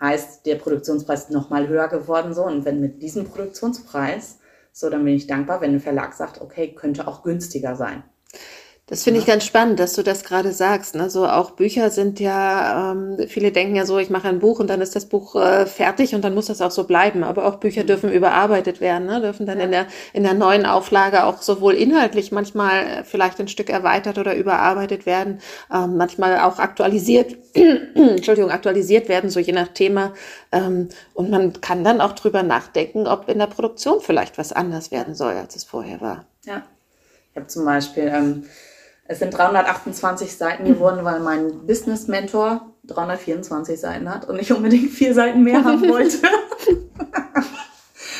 Heißt, 0.00 0.44
der 0.44 0.56
Produktionspreis 0.56 1.24
ist 1.24 1.30
nochmal 1.30 1.68
höher 1.68 1.88
geworden 1.88 2.34
so. 2.34 2.44
Und 2.44 2.64
wenn 2.64 2.80
mit 2.80 3.02
diesem 3.02 3.24
Produktionspreis, 3.24 4.38
so, 4.72 4.90
dann 4.90 5.04
bin 5.04 5.14
ich 5.14 5.26
dankbar, 5.26 5.62
wenn 5.62 5.72
ein 5.72 5.80
Verlag 5.80 6.12
sagt, 6.12 6.42
okay, 6.42 6.74
könnte 6.74 7.08
auch 7.08 7.22
günstiger 7.22 7.76
sein. 7.76 8.04
Das 8.88 9.02
finde 9.02 9.18
ja. 9.18 9.22
ich 9.22 9.26
ganz 9.26 9.44
spannend, 9.44 9.80
dass 9.80 9.94
du 9.94 10.04
das 10.04 10.22
gerade 10.22 10.52
sagst. 10.52 10.94
Ne? 10.94 11.10
So 11.10 11.26
auch 11.26 11.50
Bücher 11.50 11.90
sind 11.90 12.20
ja, 12.20 12.92
ähm, 12.92 13.16
viele 13.26 13.50
denken 13.50 13.74
ja 13.74 13.84
so, 13.84 13.98
ich 13.98 14.10
mache 14.10 14.28
ein 14.28 14.38
Buch 14.38 14.60
und 14.60 14.70
dann 14.70 14.80
ist 14.80 14.94
das 14.94 15.06
Buch 15.06 15.34
äh, 15.34 15.66
fertig 15.66 16.14
und 16.14 16.22
dann 16.22 16.36
muss 16.36 16.46
das 16.46 16.62
auch 16.62 16.70
so 16.70 16.84
bleiben. 16.84 17.24
Aber 17.24 17.46
auch 17.46 17.56
Bücher 17.56 17.82
mhm. 17.82 17.88
dürfen 17.88 18.12
überarbeitet 18.12 18.80
werden, 18.80 19.08
ne? 19.08 19.20
dürfen 19.20 19.44
dann 19.44 19.58
ja. 19.58 19.64
in 19.64 19.70
der 19.72 19.86
in 20.12 20.22
der 20.22 20.34
neuen 20.34 20.66
Auflage 20.66 21.24
auch 21.24 21.42
sowohl 21.42 21.74
inhaltlich 21.74 22.30
manchmal 22.30 23.02
vielleicht 23.02 23.40
ein 23.40 23.48
Stück 23.48 23.70
erweitert 23.70 24.18
oder 24.18 24.36
überarbeitet 24.36 25.04
werden, 25.04 25.40
ähm, 25.74 25.96
manchmal 25.96 26.38
auch 26.38 26.60
aktualisiert, 26.60 27.34
Entschuldigung, 27.54 28.52
aktualisiert 28.52 29.08
werden, 29.08 29.30
so 29.30 29.40
je 29.40 29.52
nach 29.52 29.68
Thema. 29.68 30.14
Ähm, 30.52 30.90
und 31.12 31.28
man 31.28 31.60
kann 31.60 31.82
dann 31.82 32.00
auch 32.00 32.12
drüber 32.12 32.44
nachdenken, 32.44 33.08
ob 33.08 33.28
in 33.28 33.40
der 33.40 33.48
Produktion 33.48 34.00
vielleicht 34.00 34.38
was 34.38 34.52
anders 34.52 34.92
werden 34.92 35.16
soll, 35.16 35.32
als 35.34 35.56
es 35.56 35.64
vorher 35.64 36.00
war. 36.00 36.24
Ja. 36.44 36.62
Ich 37.32 37.36
habe 37.36 37.48
zum 37.48 37.64
Beispiel 37.64 38.10
ähm, 38.14 38.44
es 39.08 39.18
sind 39.20 39.36
328 39.36 40.36
Seiten 40.36 40.64
geworden, 40.64 41.04
weil 41.04 41.20
mein 41.20 41.66
Business-Mentor 41.66 42.72
324 42.84 43.80
Seiten 43.80 44.10
hat 44.10 44.28
und 44.28 44.38
ich 44.40 44.52
unbedingt 44.52 44.90
vier 44.90 45.14
Seiten 45.14 45.42
mehr 45.42 45.64
haben 45.64 45.82
wollte. 45.88 46.18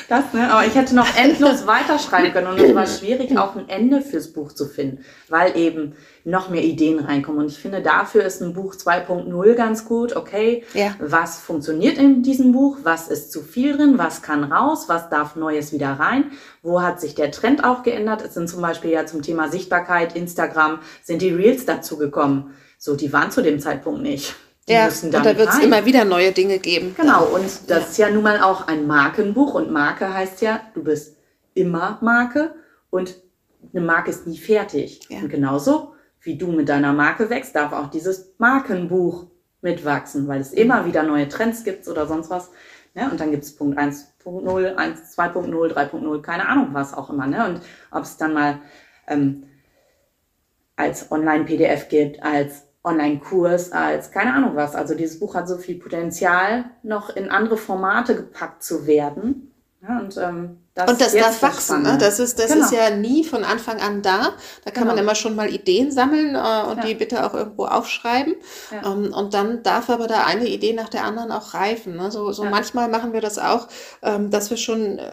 Das, 0.09 0.33
ne? 0.33 0.53
Aber 0.53 0.65
ich 0.65 0.75
hätte 0.75 0.95
noch 0.95 1.17
endlos 1.17 1.67
weiterschreiben 1.67 2.33
können 2.33 2.47
und 2.47 2.61
es 2.61 2.75
war 2.75 2.87
schwierig, 2.87 3.37
auch 3.37 3.57
ein 3.57 3.69
Ende 3.69 4.03
fürs 4.03 4.33
Buch 4.33 4.53
zu 4.53 4.67
finden, 4.67 5.05
weil 5.29 5.57
eben 5.57 5.95
noch 6.25 6.49
mehr 6.49 6.63
Ideen 6.63 7.01
reinkommen. 7.01 7.41
Und 7.41 7.51
ich 7.51 7.59
finde, 7.59 7.83
dafür 7.83 8.25
ist 8.25 8.41
ein 8.41 8.53
Buch 8.53 8.75
2.0 8.75 9.55
ganz 9.55 9.85
gut. 9.85 10.15
Okay, 10.15 10.65
ja. 10.75 10.95
was 11.01 11.41
funktioniert 11.41 11.99
in 11.99 12.23
diesem 12.23 12.53
Buch? 12.53 12.79
Was 12.85 13.09
ist 13.09 13.33
zu 13.33 13.43
viel 13.43 13.77
drin? 13.77 13.99
Was 13.99 14.23
kann 14.23 14.45
raus? 14.45 14.85
Was 14.89 15.09
darf 15.09 15.35
Neues 15.35 15.73
wieder 15.73 15.93
rein? 15.93 16.31
Wo 16.63 16.83
hat 16.83 17.01
sich 17.01 17.15
der 17.15 17.33
Trend 17.33 17.65
auch 17.65 17.83
geändert? 17.83 18.23
Es 18.23 18.35
sind 18.35 18.49
zum 18.49 18.63
Beispiel 18.63 18.91
ja 18.93 19.07
zum 19.07 19.23
Thema 19.23 19.49
Sichtbarkeit, 19.49 20.15
Instagram, 20.15 20.81
sind 21.03 21.21
die 21.21 21.31
Reels 21.31 21.67
dazu 21.67 21.97
gekommen. 21.97 22.55
So, 22.79 22.95
die 22.95 23.13
waren 23.13 23.31
zu 23.31 23.43
dem 23.43 23.59
Zeitpunkt 23.59 24.03
nicht. 24.03 24.37
Die 24.69 24.73
ja, 24.73 24.89
und 25.03 25.13
da 25.13 25.25
wird 25.25 25.49
es 25.49 25.59
immer 25.61 25.85
wieder 25.85 26.05
neue 26.05 26.33
Dinge 26.33 26.59
geben. 26.59 26.95
Genau, 26.97 27.27
und 27.27 27.45
das 27.45 27.69
ja. 27.69 27.77
ist 27.77 27.99
ja 27.99 28.11
nun 28.11 28.25
mal 28.25 28.41
auch 28.41 28.67
ein 28.67 28.87
Markenbuch 28.87 29.55
und 29.55 29.71
Marke 29.71 30.13
heißt 30.13 30.43
ja, 30.43 30.61
du 30.75 30.83
bist 30.83 31.17
immer 31.55 31.99
Marke 32.01 32.55
und 32.91 33.15
eine 33.73 33.85
Marke 33.85 34.11
ist 34.11 34.27
nie 34.27 34.39
fertig. 34.39 35.01
Ja. 35.09 35.19
Und 35.19 35.29
genauso 35.29 35.95
wie 36.21 36.37
du 36.37 36.49
mit 36.49 36.69
deiner 36.69 36.93
Marke 36.93 37.31
wächst, 37.31 37.55
darf 37.55 37.73
auch 37.73 37.91
dieses 37.91 38.35
Markenbuch 38.39 39.27
mitwachsen, 39.63 40.27
weil 40.27 40.41
es 40.41 40.53
immer 40.53 40.85
wieder 40.85 41.05
neue 41.05 41.29
Trends 41.29 41.63
gibt 41.63 41.87
oder 41.87 42.07
sonst 42.07 42.31
was. 42.31 42.51
Ne? 42.95 43.09
Und 43.11 43.21
dann 43.21 43.31
gibt 43.31 43.45
es 43.45 43.55
Punkt 43.55 43.79
1.0, 43.79 44.75
1, 44.75 45.17
2.0, 45.17 45.73
3.0, 45.73 46.23
keine 46.23 46.49
Ahnung 46.49 46.69
was 46.73 46.95
auch 46.95 47.11
immer. 47.11 47.27
Ne? 47.27 47.47
Und 47.47 47.61
ob 47.93 48.03
es 48.03 48.17
dann 48.17 48.35
mal 48.35 48.59
ähm, 49.07 49.45
als 50.75 51.11
Online-PDF 51.13 51.89
gibt, 51.89 52.23
als 52.23 52.66
Online-Kurs, 52.87 53.73
als 53.73 54.11
keine 54.11 54.33
Ahnung 54.33 54.55
was. 54.55 54.75
Also 54.75 54.95
dieses 54.95 55.19
Buch 55.19 55.35
hat 55.35 55.49
so 55.49 55.59
viel 55.59 55.79
Potenzial, 55.79 56.67
noch 56.83 57.15
in 57.15 57.29
andere 57.31 57.57
Formate 57.57 58.15
gepackt 58.15 58.63
zu 58.63 58.87
werden. 58.87 59.53
Ja, 59.83 59.99
und 59.99 60.17
ähm, 60.17 60.59
das, 60.75 60.91
und 60.91 61.01
das 61.01 61.13
darf 61.15 61.43
wachsen. 61.43 61.83
Ne? 61.83 61.97
Das, 61.99 62.19
ist, 62.19 62.39
das 62.39 62.53
genau. 62.53 62.65
ist 62.65 62.73
ja 62.73 62.91
nie 62.91 63.25
von 63.25 63.45
Anfang 63.45 63.81
an 63.81 64.03
da. 64.03 64.33
Da 64.65 64.71
kann 64.71 64.85
genau. 64.85 64.95
man 64.95 64.99
immer 64.99 65.15
schon 65.15 65.37
mal 65.37 65.49
Ideen 65.49 65.91
sammeln 65.91 66.35
äh, 66.35 66.71
und 66.71 66.79
ja. 66.79 66.85
die 66.85 66.95
bitte 66.95 67.25
auch 67.25 67.35
irgendwo 67.35 67.67
aufschreiben. 67.67 68.35
Ja. 68.71 68.93
Ähm, 68.93 69.13
und 69.13 69.35
dann 69.35 69.63
darf 69.63 69.91
aber 69.91 70.07
da 70.07 70.25
eine 70.25 70.47
Idee 70.47 70.73
nach 70.73 70.89
der 70.89 71.05
anderen 71.05 71.31
auch 71.31 71.55
reifen. 71.55 71.97
Ne? 71.97 72.11
So, 72.11 72.33
so 72.33 72.45
manchmal 72.45 72.89
machen 72.89 73.13
wir 73.13 73.21
das 73.21 73.39
auch, 73.39 73.69
ähm, 74.03 74.31
dass 74.31 74.51
wir 74.51 74.57
schon 74.57 74.99
äh, 74.99 75.13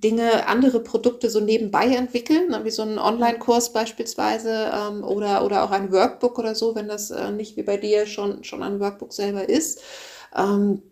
Dinge, 0.00 0.46
andere 0.46 0.80
Produkte 0.80 1.30
so 1.30 1.40
nebenbei 1.40 1.86
entwickeln, 1.86 2.48
ne? 2.50 2.64
wie 2.64 2.70
so 2.70 2.82
ein 2.82 2.98
Online-Kurs 2.98 3.72
beispielsweise 3.72 4.70
ähm, 4.72 5.04
oder, 5.04 5.44
oder 5.44 5.64
auch 5.64 5.70
ein 5.70 5.92
Workbook 5.92 6.38
oder 6.38 6.54
so, 6.54 6.74
wenn 6.74 6.88
das 6.88 7.10
äh, 7.10 7.30
nicht 7.30 7.56
wie 7.56 7.62
bei 7.62 7.76
dir 7.76 8.06
schon, 8.06 8.44
schon 8.44 8.62
ein 8.62 8.80
Workbook 8.80 9.12
selber 9.12 9.48
ist. 9.48 9.80
Ähm, 10.36 10.82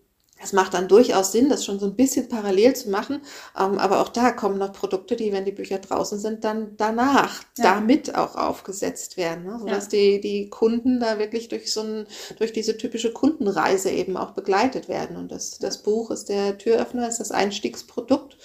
es 0.43 0.53
macht 0.53 0.75
dann 0.75 0.89
durchaus 0.89 1.31
Sinn, 1.33 1.49
das 1.49 1.65
schon 1.65 1.79
so 1.79 1.87
ein 1.87 1.95
bisschen 1.95 2.29
parallel 2.29 2.75
zu 2.75 2.91
machen. 2.91 3.21
Ähm, 3.59 3.79
aber 3.79 4.01
auch 4.01 4.09
da 4.09 4.33
kommen 4.33 4.59
noch 4.59 4.73
Produkte, 4.73 5.15
die, 5.15 5.33
wenn 5.33 5.45
die 5.45 5.53
Bücher 5.53 5.79
draußen 5.79 6.19
sind, 6.19 6.43
dann 6.45 6.77
danach 6.77 7.43
ja. 7.59 7.75
damit 7.75 8.15
auch 8.17 8.35
aufgesetzt 8.35 9.17
werden. 9.17 9.45
Ne? 9.45 9.59
Sodass 9.61 9.85
ja. 9.85 9.91
die, 9.91 10.21
die 10.21 10.51
Kunden 10.51 10.99
da 10.99 11.19
wirklich 11.19 11.49
durch 11.49 11.73
so 11.73 11.83
ein, 11.83 12.07
durch 12.39 12.53
diese 12.53 12.77
typische 12.77 13.13
Kundenreise 13.13 13.91
eben 13.91 14.17
auch 14.17 14.33
begleitet 14.33 14.89
werden. 14.89 15.17
Und 15.17 15.31
das, 15.31 15.59
das 15.59 15.83
Buch 15.83 16.11
ist 16.11 16.29
der 16.29 16.59
Türöffner, 16.59 17.09
ist 17.09 17.21
das 17.21 17.31
Einstiegsprodukt. 17.31 18.37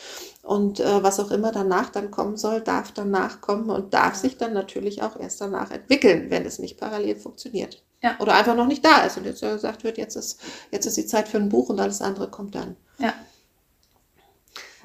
Und 0.48 0.80
äh, 0.80 1.04
was 1.04 1.20
auch 1.20 1.30
immer 1.30 1.52
danach 1.52 1.90
dann 1.90 2.10
kommen 2.10 2.38
soll, 2.38 2.62
darf 2.62 2.94
danach 2.94 3.42
kommen 3.42 3.70
und 3.70 3.94
darf 3.94 4.16
sich 4.16 4.38
dann 4.38 4.54
natürlich 4.54 5.04
auch 5.04 5.20
erst 5.20 5.42
danach 5.42 5.72
entwickeln, 5.72 6.30
wenn 6.30 6.46
es 6.46 6.58
nicht 6.58 6.80
parallel 6.80 7.18
funktioniert. 7.18 7.84
Ja. 8.02 8.18
Oder 8.22 8.36
einfach 8.36 8.56
noch 8.56 8.66
nicht 8.66 8.86
da 8.86 9.04
ist 9.04 9.18
und 9.18 9.26
jetzt 9.26 9.42
gesagt 9.42 9.84
wird, 9.84 9.98
jetzt 9.98 10.16
ist, 10.16 10.40
jetzt 10.72 10.86
ist 10.86 10.96
die 10.96 11.06
Zeit 11.06 11.28
für 11.28 11.36
ein 11.36 11.50
Buch 11.50 11.68
und 11.68 11.82
alles 11.82 12.02
andere 12.02 12.30
kommt 12.30 12.56
dann. 12.56 12.78
Ja. 12.98 13.14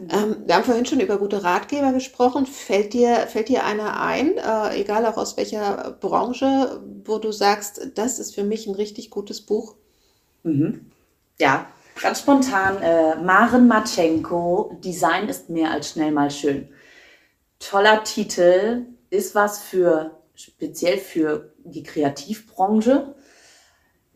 Ähm, 0.00 0.42
wir 0.46 0.56
haben 0.56 0.64
vorhin 0.64 0.84
schon 0.84 0.98
über 0.98 1.16
gute 1.16 1.44
Ratgeber 1.44 1.92
gesprochen. 1.92 2.46
Fällt 2.46 2.92
dir, 2.92 3.28
fällt 3.28 3.48
dir 3.48 3.64
einer 3.64 4.00
ein, 4.00 4.38
äh, 4.38 4.80
egal 4.80 5.06
auch 5.06 5.16
aus 5.16 5.36
welcher 5.36 5.96
Branche, 6.00 6.82
wo 7.04 7.18
du 7.18 7.30
sagst, 7.30 7.92
das 7.94 8.18
ist 8.18 8.34
für 8.34 8.42
mich 8.42 8.66
ein 8.66 8.74
richtig 8.74 9.10
gutes 9.10 9.40
Buch? 9.40 9.76
Mhm. 10.42 10.90
Ja, 11.38 11.68
Ganz 12.00 12.20
spontan, 12.20 12.80
äh, 12.82 13.16
Maren 13.16 13.68
Matschenko, 13.68 14.78
Design 14.82 15.28
ist 15.28 15.50
mehr 15.50 15.70
als 15.70 15.90
schnell 15.90 16.10
mal 16.10 16.30
schön. 16.30 16.68
Toller 17.58 18.02
Titel, 18.02 18.86
ist 19.12 19.34
was 19.34 19.60
für, 19.60 20.22
speziell 20.34 20.96
für 20.96 21.52
die 21.64 21.82
Kreativbranche. 21.82 23.14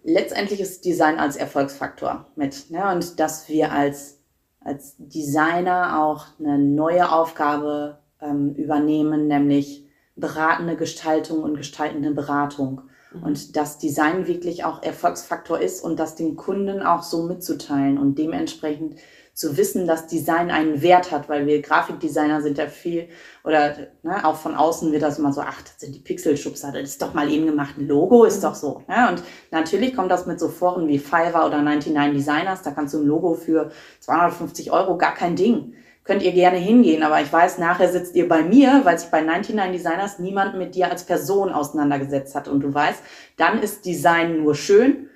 Letztendlich 0.02 0.60
ist 0.60 0.84
Design 0.86 1.18
als 1.18 1.36
Erfolgsfaktor 1.36 2.26
mit. 2.34 2.70
Ne? 2.70 2.90
Und 2.90 3.20
dass 3.20 3.48
wir 3.48 3.72
als, 3.72 4.20
als 4.60 4.94
Designer 4.98 6.02
auch 6.02 6.26
eine 6.38 6.58
neue 6.58 7.12
Aufgabe 7.12 7.98
ähm, 8.22 8.54
übernehmen, 8.54 9.28
nämlich 9.28 9.84
beratende 10.16 10.76
Gestaltung 10.76 11.42
und 11.42 11.58
gestaltende 11.58 12.12
Beratung. 12.12 12.80
Mhm. 13.16 13.22
Und 13.22 13.56
dass 13.56 13.78
Design 13.78 14.26
wirklich 14.26 14.64
auch 14.64 14.82
Erfolgsfaktor 14.82 15.60
ist 15.60 15.82
und 15.82 15.98
das 15.98 16.14
den 16.14 16.36
Kunden 16.36 16.82
auch 16.82 17.02
so 17.02 17.22
mitzuteilen 17.22 17.98
und 17.98 18.18
dementsprechend 18.18 18.96
zu 19.36 19.58
wissen, 19.58 19.86
dass 19.86 20.06
Design 20.06 20.50
einen 20.50 20.80
Wert 20.80 21.12
hat, 21.12 21.28
weil 21.28 21.46
wir 21.46 21.60
Grafikdesigner 21.60 22.40
sind 22.40 22.56
ja 22.56 22.68
viel 22.68 23.08
oder 23.44 23.76
ne, 24.02 24.24
auch 24.24 24.36
von 24.36 24.54
außen 24.54 24.92
wird 24.92 25.02
das 25.02 25.18
immer 25.18 25.30
so, 25.30 25.42
ach, 25.42 25.60
das 25.60 25.78
sind 25.78 25.94
die 25.94 26.00
Pixelschubser, 26.00 26.72
das 26.72 26.84
ist 26.84 27.02
doch 27.02 27.12
mal 27.12 27.30
eben 27.30 27.44
gemacht, 27.44 27.74
ein 27.76 27.86
Logo 27.86 28.24
ist 28.24 28.42
doch 28.42 28.54
so. 28.54 28.82
Ne? 28.88 29.10
Und 29.10 29.22
natürlich 29.50 29.94
kommt 29.94 30.10
das 30.10 30.24
mit 30.24 30.40
so 30.40 30.48
Foren 30.48 30.88
wie 30.88 30.98
Fiverr 30.98 31.46
oder 31.46 31.60
99 31.60 32.14
Designers, 32.14 32.62
da 32.62 32.70
kannst 32.70 32.94
du 32.94 33.00
ein 33.00 33.06
Logo 33.06 33.34
für 33.34 33.70
250 34.00 34.72
Euro 34.72 34.96
gar 34.96 35.12
kein 35.12 35.36
Ding 35.36 35.74
könnt 36.06 36.22
ihr 36.22 36.32
gerne 36.32 36.58
hingehen, 36.58 37.02
aber 37.02 37.20
ich 37.20 37.32
weiß, 37.32 37.58
nachher 37.58 37.90
sitzt 37.90 38.14
ihr 38.14 38.28
bei 38.28 38.42
mir, 38.42 38.82
weil 38.84 38.98
sich 38.98 39.10
bei 39.10 39.20
99 39.20 39.82
Designers 39.82 40.18
niemand 40.18 40.56
mit 40.56 40.74
dir 40.74 40.90
als 40.90 41.04
Person 41.04 41.50
auseinandergesetzt 41.50 42.34
hat 42.34 42.48
und 42.48 42.60
du 42.60 42.72
weißt, 42.72 43.02
dann 43.36 43.60
ist 43.60 43.84
Design 43.84 44.42
nur 44.42 44.54
schön 44.54 45.08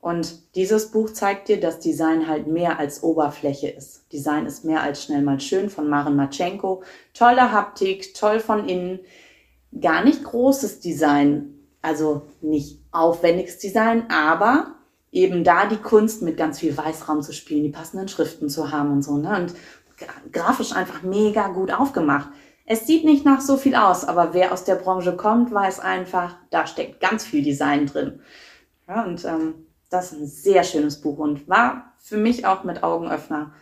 und 0.00 0.54
dieses 0.54 0.92
Buch 0.92 1.10
zeigt 1.10 1.48
dir, 1.48 1.58
dass 1.58 1.80
Design 1.80 2.28
halt 2.28 2.46
mehr 2.46 2.78
als 2.78 3.02
Oberfläche 3.02 3.68
ist. 3.68 4.04
Design 4.12 4.46
ist 4.46 4.64
mehr 4.64 4.82
als 4.82 5.02
schnell 5.02 5.22
mal 5.22 5.40
schön 5.40 5.70
von 5.70 5.88
Maren 5.88 6.14
Matschenko. 6.14 6.82
Tolle 7.14 7.52
Haptik, 7.52 8.14
toll 8.14 8.38
von 8.38 8.68
innen, 8.68 9.00
gar 9.80 10.04
nicht 10.04 10.22
großes 10.22 10.78
Design, 10.80 11.54
also 11.82 12.22
nicht 12.40 12.80
aufwendiges 12.92 13.58
Design, 13.58 14.04
aber 14.08 14.78
eben 15.10 15.42
da 15.42 15.66
die 15.66 15.76
Kunst 15.76 16.22
mit 16.22 16.36
ganz 16.36 16.58
viel 16.58 16.76
Weißraum 16.76 17.22
zu 17.22 17.32
spielen, 17.32 17.64
die 17.64 17.70
passenden 17.70 18.08
Schriften 18.08 18.48
zu 18.48 18.70
haben 18.70 18.92
und 18.92 19.02
so. 19.02 19.16
Ne? 19.16 19.36
Und 19.36 19.54
grafisch 20.32 20.72
einfach 20.72 21.02
mega 21.02 21.48
gut 21.48 21.72
aufgemacht. 21.72 22.28
Es 22.66 22.86
sieht 22.86 23.04
nicht 23.04 23.24
nach 23.24 23.40
so 23.40 23.56
viel 23.56 23.74
aus, 23.74 24.04
aber 24.04 24.34
wer 24.34 24.52
aus 24.52 24.64
der 24.64 24.74
Branche 24.74 25.16
kommt, 25.16 25.52
weiß 25.52 25.80
einfach, 25.80 26.36
da 26.50 26.66
steckt 26.66 27.00
ganz 27.00 27.24
viel 27.24 27.42
Design 27.42 27.86
drin. 27.86 28.20
Ja, 28.86 29.04
und 29.04 29.24
ähm, 29.24 29.66
das 29.90 30.12
ist 30.12 30.20
ein 30.20 30.26
sehr 30.26 30.64
schönes 30.64 31.00
Buch 31.00 31.18
und 31.18 31.48
war 31.48 31.94
für 31.98 32.18
mich 32.18 32.46
auch 32.46 32.64
mit 32.64 32.82
Augenöffner. 32.82 33.52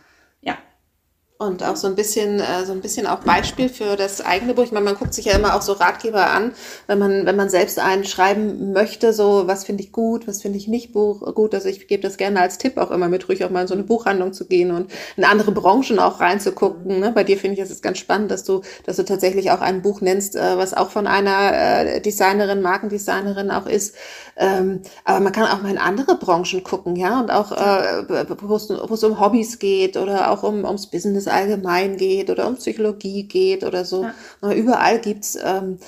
Und 1.39 1.63
auch 1.63 1.75
so 1.75 1.85
ein 1.85 1.93
bisschen, 1.93 2.39
äh, 2.39 2.65
so 2.65 2.73
ein 2.73 2.81
bisschen 2.81 3.05
auch 3.05 3.19
Beispiel 3.19 3.69
für 3.69 3.95
das 3.95 4.21
eigene 4.21 4.55
Buch. 4.55 4.63
Ich 4.63 4.71
meine, 4.71 4.85
man 4.85 4.95
guckt 4.95 5.13
sich 5.13 5.25
ja 5.25 5.33
immer 5.33 5.55
auch 5.55 5.61
so 5.61 5.73
Ratgeber 5.73 6.31
an, 6.31 6.53
wenn 6.87 6.97
man, 6.97 7.27
wenn 7.27 7.35
man 7.35 7.47
selbst 7.47 7.77
einen 7.77 8.05
schreiben 8.05 8.73
möchte, 8.73 9.13
so 9.13 9.43
was 9.45 9.63
finde 9.63 9.83
ich 9.83 9.91
gut, 9.91 10.27
was 10.27 10.41
finde 10.41 10.57
ich 10.57 10.67
nicht 10.67 10.93
gut. 10.93 11.53
Also 11.53 11.69
ich 11.69 11.87
gebe 11.87 12.01
das 12.01 12.17
gerne 12.17 12.41
als 12.41 12.57
Tipp 12.57 12.77
auch 12.77 12.89
immer 12.89 13.07
mit, 13.07 13.29
ruhig 13.29 13.45
auch 13.45 13.51
mal 13.51 13.61
in 13.61 13.67
so 13.67 13.75
eine 13.75 13.83
Buchhandlung 13.83 14.33
zu 14.33 14.47
gehen 14.47 14.71
und 14.71 14.89
in 15.15 15.25
andere 15.25 15.51
Branchen 15.51 15.99
auch 15.99 16.21
reinzugucken. 16.21 17.01
Ne? 17.01 17.11
Bei 17.11 17.23
dir 17.23 17.37
finde 17.37 17.61
ich 17.61 17.69
es 17.69 17.83
ganz 17.83 17.99
spannend, 17.99 18.31
dass 18.31 18.43
du, 18.43 18.61
dass 18.87 18.95
du 18.95 19.05
tatsächlich 19.05 19.51
auch 19.51 19.61
ein 19.61 19.83
Buch 19.83 20.01
nennst, 20.01 20.35
äh, 20.35 20.57
was 20.57 20.73
auch 20.73 20.89
von 20.89 21.05
einer 21.05 21.51
äh, 21.53 22.01
Designerin, 22.01 22.63
Markendesignerin 22.63 23.51
auch 23.51 23.67
ist. 23.67 23.93
Ähm, 24.37 24.81
aber 25.03 25.19
man 25.19 25.33
kann 25.33 25.45
auch 25.45 25.61
mal 25.61 25.69
in 25.69 25.77
andere 25.77 26.15
Branchen 26.15 26.63
gucken, 26.63 26.95
ja, 26.95 27.19
und 27.19 27.29
auch 27.29 27.51
wo 27.51 28.93
es 28.93 29.03
um 29.03 29.19
Hobbys 29.19 29.59
geht 29.59 29.97
oder 29.97 30.31
auch 30.31 30.41
um, 30.41 30.63
ums 30.63 30.87
Business 30.87 31.26
allgemein 31.27 31.97
geht 31.97 32.29
oder 32.29 32.47
um 32.47 32.55
Psychologie 32.55 33.23
geht 33.23 33.63
oder 33.63 33.85
so. 33.85 34.07
Ja. 34.41 34.53
Überall 34.53 34.99
gibt's 34.99 35.37
ähm, 35.41 35.79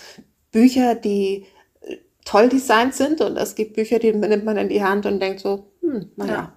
Bücher, 0.51 0.95
die 0.95 1.45
äh, 1.81 1.97
toll 2.25 2.49
designt 2.49 2.95
sind 2.95 3.21
und 3.21 3.37
es 3.37 3.55
gibt 3.55 3.75
Bücher, 3.75 3.99
die 3.99 4.11
nimmt 4.13 4.45
man 4.45 4.57
in 4.57 4.69
die 4.69 4.83
Hand 4.83 5.05
und 5.05 5.19
denkt 5.19 5.39
so, 5.39 5.71
hm, 5.81 6.11
naja. 6.15 6.53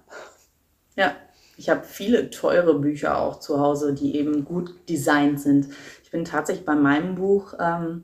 Ja. 0.95 1.05
ja. 1.05 1.15
Ich 1.55 1.69
habe 1.69 1.83
viele 1.83 2.31
teure 2.31 2.79
Bücher 2.79 3.17
auch 3.19 3.39
zu 3.39 3.59
Hause, 3.59 3.93
die 3.93 4.17
eben 4.17 4.43
gut 4.43 4.73
designt 4.89 5.39
sind. 5.39 5.67
Ich 6.03 6.09
bin 6.09 6.25
tatsächlich 6.25 6.65
bei 6.65 6.75
meinem 6.75 7.15
Buch 7.15 7.53
ähm, 7.59 8.03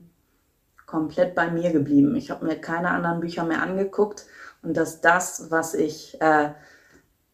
komplett 0.86 1.34
bei 1.34 1.50
mir 1.50 1.72
geblieben. 1.72 2.14
Ich 2.16 2.30
habe 2.30 2.46
mir 2.46 2.56
keine 2.56 2.90
anderen 2.90 3.20
Bücher 3.20 3.44
mehr 3.44 3.62
angeguckt 3.62 4.26
und 4.62 4.76
dass 4.76 5.00
das, 5.00 5.50
was 5.50 5.74
ich 5.74 6.20
äh, 6.20 6.50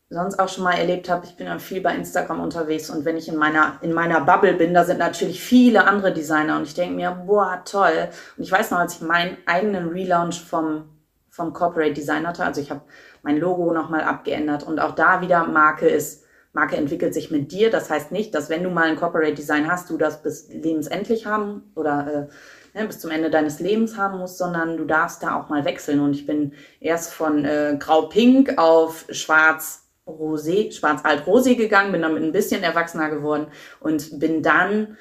sonst 0.09 0.39
auch 0.39 0.49
schon 0.49 0.65
mal 0.65 0.79
erlebt 0.79 1.09
habe, 1.09 1.27
ich 1.27 1.37
bin 1.37 1.47
ja 1.47 1.59
viel 1.59 1.81
bei 1.81 1.95
Instagram 1.95 2.41
unterwegs 2.41 2.91
und 2.91 3.05
wenn 3.05 3.17
ich 3.17 3.29
in 3.29 3.37
meiner, 3.37 3.79
in 3.83 3.93
meiner 3.93 4.21
Bubble 4.21 4.55
bin, 4.55 4.73
da 4.73 4.85
sind 4.85 4.99
natürlich 4.99 5.43
viele 5.43 5.85
andere 5.85 6.13
Designer 6.13 6.57
und 6.57 6.63
ich 6.63 6.75
denke 6.75 6.95
mir, 6.95 7.11
boah, 7.11 7.63
toll. 7.65 8.09
Und 8.37 8.45
ich 8.45 8.53
weiß 8.53 8.71
noch, 8.71 8.79
als 8.79 8.97
ich 8.97 9.01
meinen 9.01 9.37
eigenen 9.47 9.89
Relaunch 9.89 10.41
vom, 10.41 10.85
vom 11.29 11.53
Corporate 11.53 11.93
Design 11.93 12.27
hatte, 12.27 12.45
also 12.45 12.61
ich 12.61 12.71
habe 12.71 12.83
mein 13.23 13.39
Logo 13.39 13.73
nochmal 13.73 14.03
abgeändert 14.03 14.63
und 14.63 14.79
auch 14.79 14.95
da 14.95 15.21
wieder 15.21 15.45
Marke 15.45 15.89
ist, 15.89 16.25
Marke 16.53 16.77
entwickelt 16.77 17.13
sich 17.13 17.31
mit 17.31 17.53
dir. 17.53 17.71
Das 17.71 17.91
heißt 17.91 18.13
nicht, 18.13 18.35
dass 18.35 18.49
wenn 18.49 18.63
du 18.63 18.71
mal 18.71 18.89
ein 18.89 18.97
Corporate 18.97 19.35
Design 19.35 19.71
hast, 19.71 19.91
du 19.91 19.99
das 19.99 20.23
bis 20.23 20.49
lebensendlich 20.49 21.27
haben 21.27 21.71
oder 21.75 22.29
äh, 22.75 22.79
ne, 22.79 22.87
bis 22.87 23.01
zum 23.01 23.11
Ende 23.11 23.29
deines 23.29 23.61
Lebens 23.61 23.99
haben 23.99 24.19
musst, 24.19 24.39
sondern 24.39 24.77
du 24.77 24.85
darfst 24.85 25.23
da 25.23 25.39
auch 25.39 25.51
mal 25.51 25.65
wechseln. 25.65 26.01
Und 26.01 26.15
ich 26.15 26.27
bin 26.27 26.53
erst 26.81 27.13
von 27.13 27.45
äh, 27.45 27.77
grau-pink 27.79 28.57
auf 28.57 29.05
schwarz 29.11 29.86
Rosé, 30.07 30.71
schwarz-alt-rosé 30.71 31.57
gegangen, 31.57 31.93
bin 31.93 32.03
damit 32.03 32.23
ein 32.23 32.33
bisschen 32.33 32.63
erwachsener 32.63 33.11
geworden 33.11 33.49
und 33.81 34.19
bin 34.19 34.43
dann, 34.43 34.97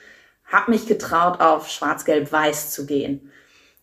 habe 0.46 0.72
mich 0.72 0.88
getraut, 0.88 1.42
auf 1.42 1.70
schwarz-gelb-weiß 1.70 2.72
zu 2.72 2.86
gehen. 2.86 3.32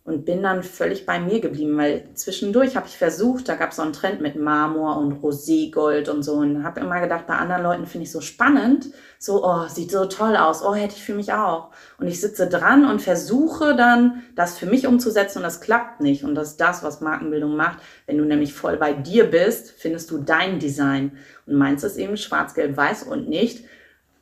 Und 0.05 0.25
bin 0.25 0.43
dann 0.43 0.65
völlig 0.65 1.07
bei 1.07 1.21
mir 1.21 1.41
geblieben, 1.41 1.77
weil 1.77 2.09
zwischendurch 2.15 2.75
habe 2.75 2.89
ich 2.89 2.99
versucht, 2.99 3.49
da 3.49 3.55
gab 3.55 3.71
es 3.71 3.77
so 3.77 3.83
einen 3.83 3.93
Trend 3.93 4.21
mit 4.21 4.35
Marmor 4.35 4.97
und 4.97 5.23
Roségold 5.23 6.11
und 6.11 6.25
so 6.25 6.35
und 6.35 6.65
habe 6.65 6.81
immer 6.81 7.01
gedacht, 7.01 7.29
bei 7.29 7.37
anderen 7.37 7.63
Leuten 7.63 7.87
finde 7.87 8.07
ich 8.07 8.11
so 8.11 8.21
spannend, 8.21 8.89
so, 9.21 9.45
oh, 9.45 9.69
sieht 9.69 9.93
so 9.93 10.07
toll 10.07 10.37
aus, 10.37 10.65
oh, 10.65 10.75
hätte 10.75 10.97
ich 10.97 11.05
für 11.05 11.15
mich 11.15 11.33
auch. 11.33 11.71
Und 11.99 12.09
ich 12.09 12.21
sitze 12.21 12.49
dran 12.49 12.85
und 12.85 13.01
versuche 13.01 13.77
dann, 13.77 14.25
das 14.35 14.59
für 14.59 14.67
mich 14.67 14.89
umzusetzen 14.89 15.39
und 15.39 15.45
das 15.45 15.61
klappt 15.61 16.01
nicht. 16.01 16.25
Und 16.25 16.35
das 16.35 16.49
ist 16.49 16.61
das, 16.61 16.83
was 16.83 17.01
Markenbildung 17.01 17.55
macht. 17.55 17.79
Wenn 18.07 18.19
du 18.19 18.25
nämlich 18.25 18.55
voll 18.55 18.79
bei 18.79 18.95
dir 18.95 19.31
bist, 19.31 19.71
findest 19.71 20.11
du 20.11 20.19
dein 20.19 20.59
Design. 20.59 21.17
Und 21.47 21.55
meins 21.55 21.85
ist 21.85 21.97
eben 21.97 22.17
schwarz, 22.17 22.55
gelb, 22.55 22.77
weiß 22.77 23.05
und 23.05 23.29
nicht 23.29 23.65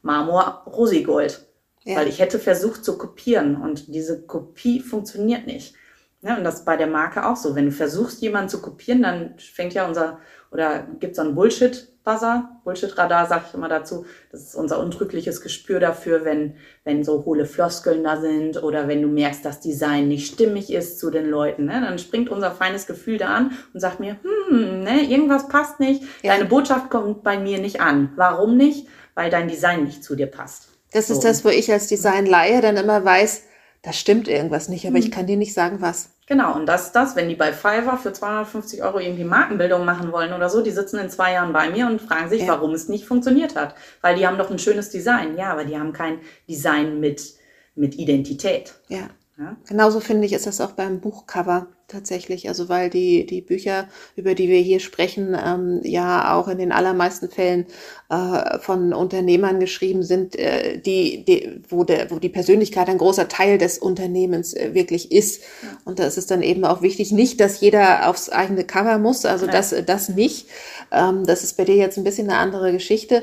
Marmor, 0.03 0.65
Roségold. 0.67 1.41
Ja. 1.85 1.97
Weil 1.97 2.09
ich 2.09 2.21
hätte 2.21 2.39
versucht 2.39 2.85
zu 2.85 2.99
kopieren 2.99 3.57
und 3.57 3.95
diese 3.95 4.23
Kopie 4.23 4.81
funktioniert 4.81 5.47
nicht. 5.47 5.75
Ja, 6.23 6.37
und 6.37 6.45
das 6.45 6.57
ist 6.57 6.65
bei 6.67 6.77
der 6.77 6.87
Marke 6.87 7.27
auch 7.27 7.37
so. 7.37 7.55
Wenn 7.55 7.67
du 7.67 7.73
versuchst, 7.73 8.21
jemanden 8.21 8.51
zu 8.51 8.61
kopieren, 8.61 9.03
dann 9.03 9.39
fängt 9.39 9.73
ja 9.73 9.89
unser, 9.89 10.19
oder 10.51 10.87
gibt 10.99 11.17
so 11.17 11.23
einen 11.23 11.35
Bullshit-Buzzer, 11.35 12.61
Bullshit-Radar, 12.63 13.27
sag 13.27 13.45
ich 13.49 13.55
immer 13.55 13.71
dazu. 13.71 14.05
Das 14.31 14.43
ist 14.43 14.55
unser 14.55 14.81
untrügliches 14.81 15.41
Gespür 15.41 15.81
dafür, 15.81 16.27
wenn, 16.27 16.57
wenn 16.85 17.05
so 17.05 17.25
hohle 17.25 17.47
Floskeln 17.47 18.05
da 18.05 18.21
sind 18.21 18.63
oder 18.63 18.87
wenn 18.87 19.01
du 19.01 19.09
merkst, 19.09 19.43
dass 19.43 19.61
Design 19.61 20.09
nicht 20.09 20.31
stimmig 20.31 20.71
ist 20.71 20.99
zu 20.99 21.11
den 21.11 21.31
Leuten. 21.31 21.65
Ne? 21.65 21.81
Dann 21.81 21.99
springt 21.99 22.29
unser 22.29 22.51
feines 22.51 22.87
Gefühl 22.87 23.17
da 23.17 23.29
an 23.29 23.53
und 23.73 23.81
sagt 23.81 23.99
mir, 23.99 24.17
hm, 24.51 24.81
ne, 24.81 25.05
irgendwas 25.05 25.49
passt 25.49 25.81
nicht. 25.81 26.03
Ja. 26.23 26.35
Deine 26.35 26.45
Botschaft 26.45 26.91
kommt 26.91 27.23
bei 27.23 27.39
mir 27.39 27.59
nicht 27.59 27.81
an. 27.81 28.13
Warum 28.17 28.59
nicht? 28.59 28.89
Weil 29.15 29.31
dein 29.31 29.49
Design 29.49 29.85
nicht 29.85 30.05
zu 30.05 30.17
dir 30.17 30.27
passt. 30.27 30.70
Das 30.93 31.09
so. 31.09 31.15
ist 31.15 31.21
das, 31.21 31.45
wo 31.45 31.49
ich 31.49 31.71
als 31.73 31.87
Designleihe 31.87 32.61
dann 32.61 32.77
immer 32.77 33.05
weiß, 33.05 33.43
da 33.83 33.93
stimmt 33.93 34.29
irgendwas 34.29 34.69
nicht, 34.69 34.87
aber 34.87 34.97
hm. 34.97 35.05
ich 35.05 35.11
kann 35.11 35.27
dir 35.27 35.37
nicht 35.37 35.55
sagen, 35.55 35.81
was. 35.81 36.11
Genau, 36.27 36.55
und 36.55 36.67
das 36.67 36.87
ist 36.87 36.93
das, 36.93 37.17
wenn 37.17 37.29
die 37.29 37.35
bei 37.35 37.53
Fiverr 37.53 37.97
für 37.97 38.13
250 38.13 38.83
Euro 38.83 39.01
irgendwie 39.01 39.25
Markenbildung 39.25 39.85
machen 39.85 40.13
wollen 40.13 40.33
oder 40.33 40.49
so, 40.49 40.63
die 40.63 40.71
sitzen 40.71 40.99
in 40.99 41.11
zwei 41.11 41.33
Jahren 41.33 41.53
bei 41.53 41.71
mir 41.71 41.87
und 41.87 42.01
fragen 42.01 42.29
sich, 42.29 42.43
ja. 42.43 42.49
warum 42.49 42.73
es 42.73 42.89
nicht 42.89 43.05
funktioniert 43.05 43.57
hat. 43.57 43.75
Weil 44.01 44.17
die 44.17 44.27
haben 44.27 44.39
doch 44.39 44.51
ein 44.51 44.59
schönes 44.59 44.91
Design. 44.91 45.37
Ja, 45.37 45.51
aber 45.51 45.65
die 45.65 45.77
haben 45.77 45.93
kein 45.93 46.21
Design 46.49 47.01
mit, 47.01 47.35
mit 47.75 47.97
Identität. 47.97 48.75
Ja. 48.89 49.09
Ja? 49.41 49.57
Genauso 49.67 50.01
finde 50.01 50.27
ich, 50.27 50.35
ist 50.35 50.47
das 50.47 50.61
auch 50.61 50.73
beim 50.73 51.01
Buchcover 51.01 51.69
tatsächlich. 51.89 52.47
Also 52.49 52.69
weil 52.69 52.91
die, 52.91 53.25
die 53.25 53.41
Bücher, 53.41 53.89
über 54.15 54.35
die 54.35 54.51
wir 54.51 54.59
hier 54.59 54.81
sprechen, 54.81 55.35
ähm, 55.35 55.81
ja 55.83 56.35
auch 56.35 56.47
in 56.47 56.59
den 56.59 56.73
allermeisten 56.73 57.31
Fällen 57.31 57.65
äh, 58.11 58.59
von 58.59 58.93
Unternehmern 58.93 59.59
geschrieben 59.59 60.03
sind, 60.03 60.37
äh, 60.37 60.79
die, 60.79 61.25
die, 61.25 61.63
wo, 61.71 61.85
der, 61.85 62.11
wo 62.11 62.19
die 62.19 62.29
Persönlichkeit 62.29 62.91
ein 62.91 62.99
großer 62.99 63.29
Teil 63.29 63.57
des 63.57 63.79
Unternehmens 63.79 64.53
äh, 64.53 64.75
wirklich 64.75 65.11
ist. 65.11 65.41
Ja. 65.63 65.69
Und 65.87 65.99
da 65.99 66.05
ist 66.05 66.19
es 66.19 66.27
dann 66.27 66.43
eben 66.43 66.67
auch 66.67 66.83
wichtig, 66.83 67.11
nicht, 67.11 67.41
dass 67.41 67.63
jeder 67.63 68.11
aufs 68.11 68.29
eigene 68.29 68.65
Cover 68.65 68.99
muss, 68.99 69.25
also 69.25 69.47
ja. 69.47 69.53
das, 69.53 69.75
das 69.87 70.11
nicht. 70.11 70.49
Ähm, 70.93 71.25
das 71.25 71.45
ist 71.45 71.57
bei 71.57 71.65
dir 71.65 71.77
jetzt 71.77 71.97
ein 71.97 72.05
bisschen 72.05 72.29
eine 72.29 72.39
andere 72.39 72.73
Geschichte. 72.73 73.23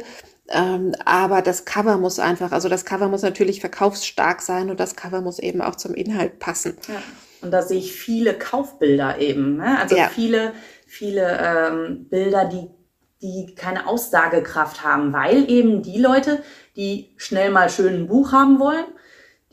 Ähm, 0.49 0.95
aber 1.03 1.41
das 1.41 1.65
Cover 1.65 1.97
muss 1.97 2.19
einfach, 2.19 2.51
also 2.51 2.69
das 2.69 2.85
Cover 2.85 3.09
muss 3.09 3.21
natürlich 3.21 3.59
verkaufsstark 3.59 4.41
sein 4.41 4.69
und 4.69 4.79
das 4.79 4.95
Cover 4.95 5.21
muss 5.21 5.39
eben 5.39 5.61
auch 5.61 5.75
zum 5.75 5.93
Inhalt 5.93 6.39
passen. 6.39 6.77
Ja. 6.87 7.01
Und 7.41 7.51
da 7.51 7.61
sehe 7.61 7.79
ich 7.79 7.93
viele 7.93 8.33
Kaufbilder 8.33 9.19
eben. 9.19 9.57
Ne? 9.57 9.77
Also 9.79 9.95
ja. 9.95 10.07
viele, 10.07 10.53
viele 10.85 11.37
ähm, 11.41 12.07
Bilder, 12.09 12.45
die, 12.45 12.69
die 13.21 13.55
keine 13.55 13.87
Aussagekraft 13.87 14.83
haben, 14.83 15.13
weil 15.13 15.49
eben 15.49 15.83
die 15.83 15.99
Leute, 15.99 16.41
die 16.75 17.13
schnell 17.17 17.51
mal 17.51 17.69
schön 17.69 17.93
ein 17.93 18.07
Buch 18.07 18.31
haben 18.31 18.59
wollen, 18.59 18.85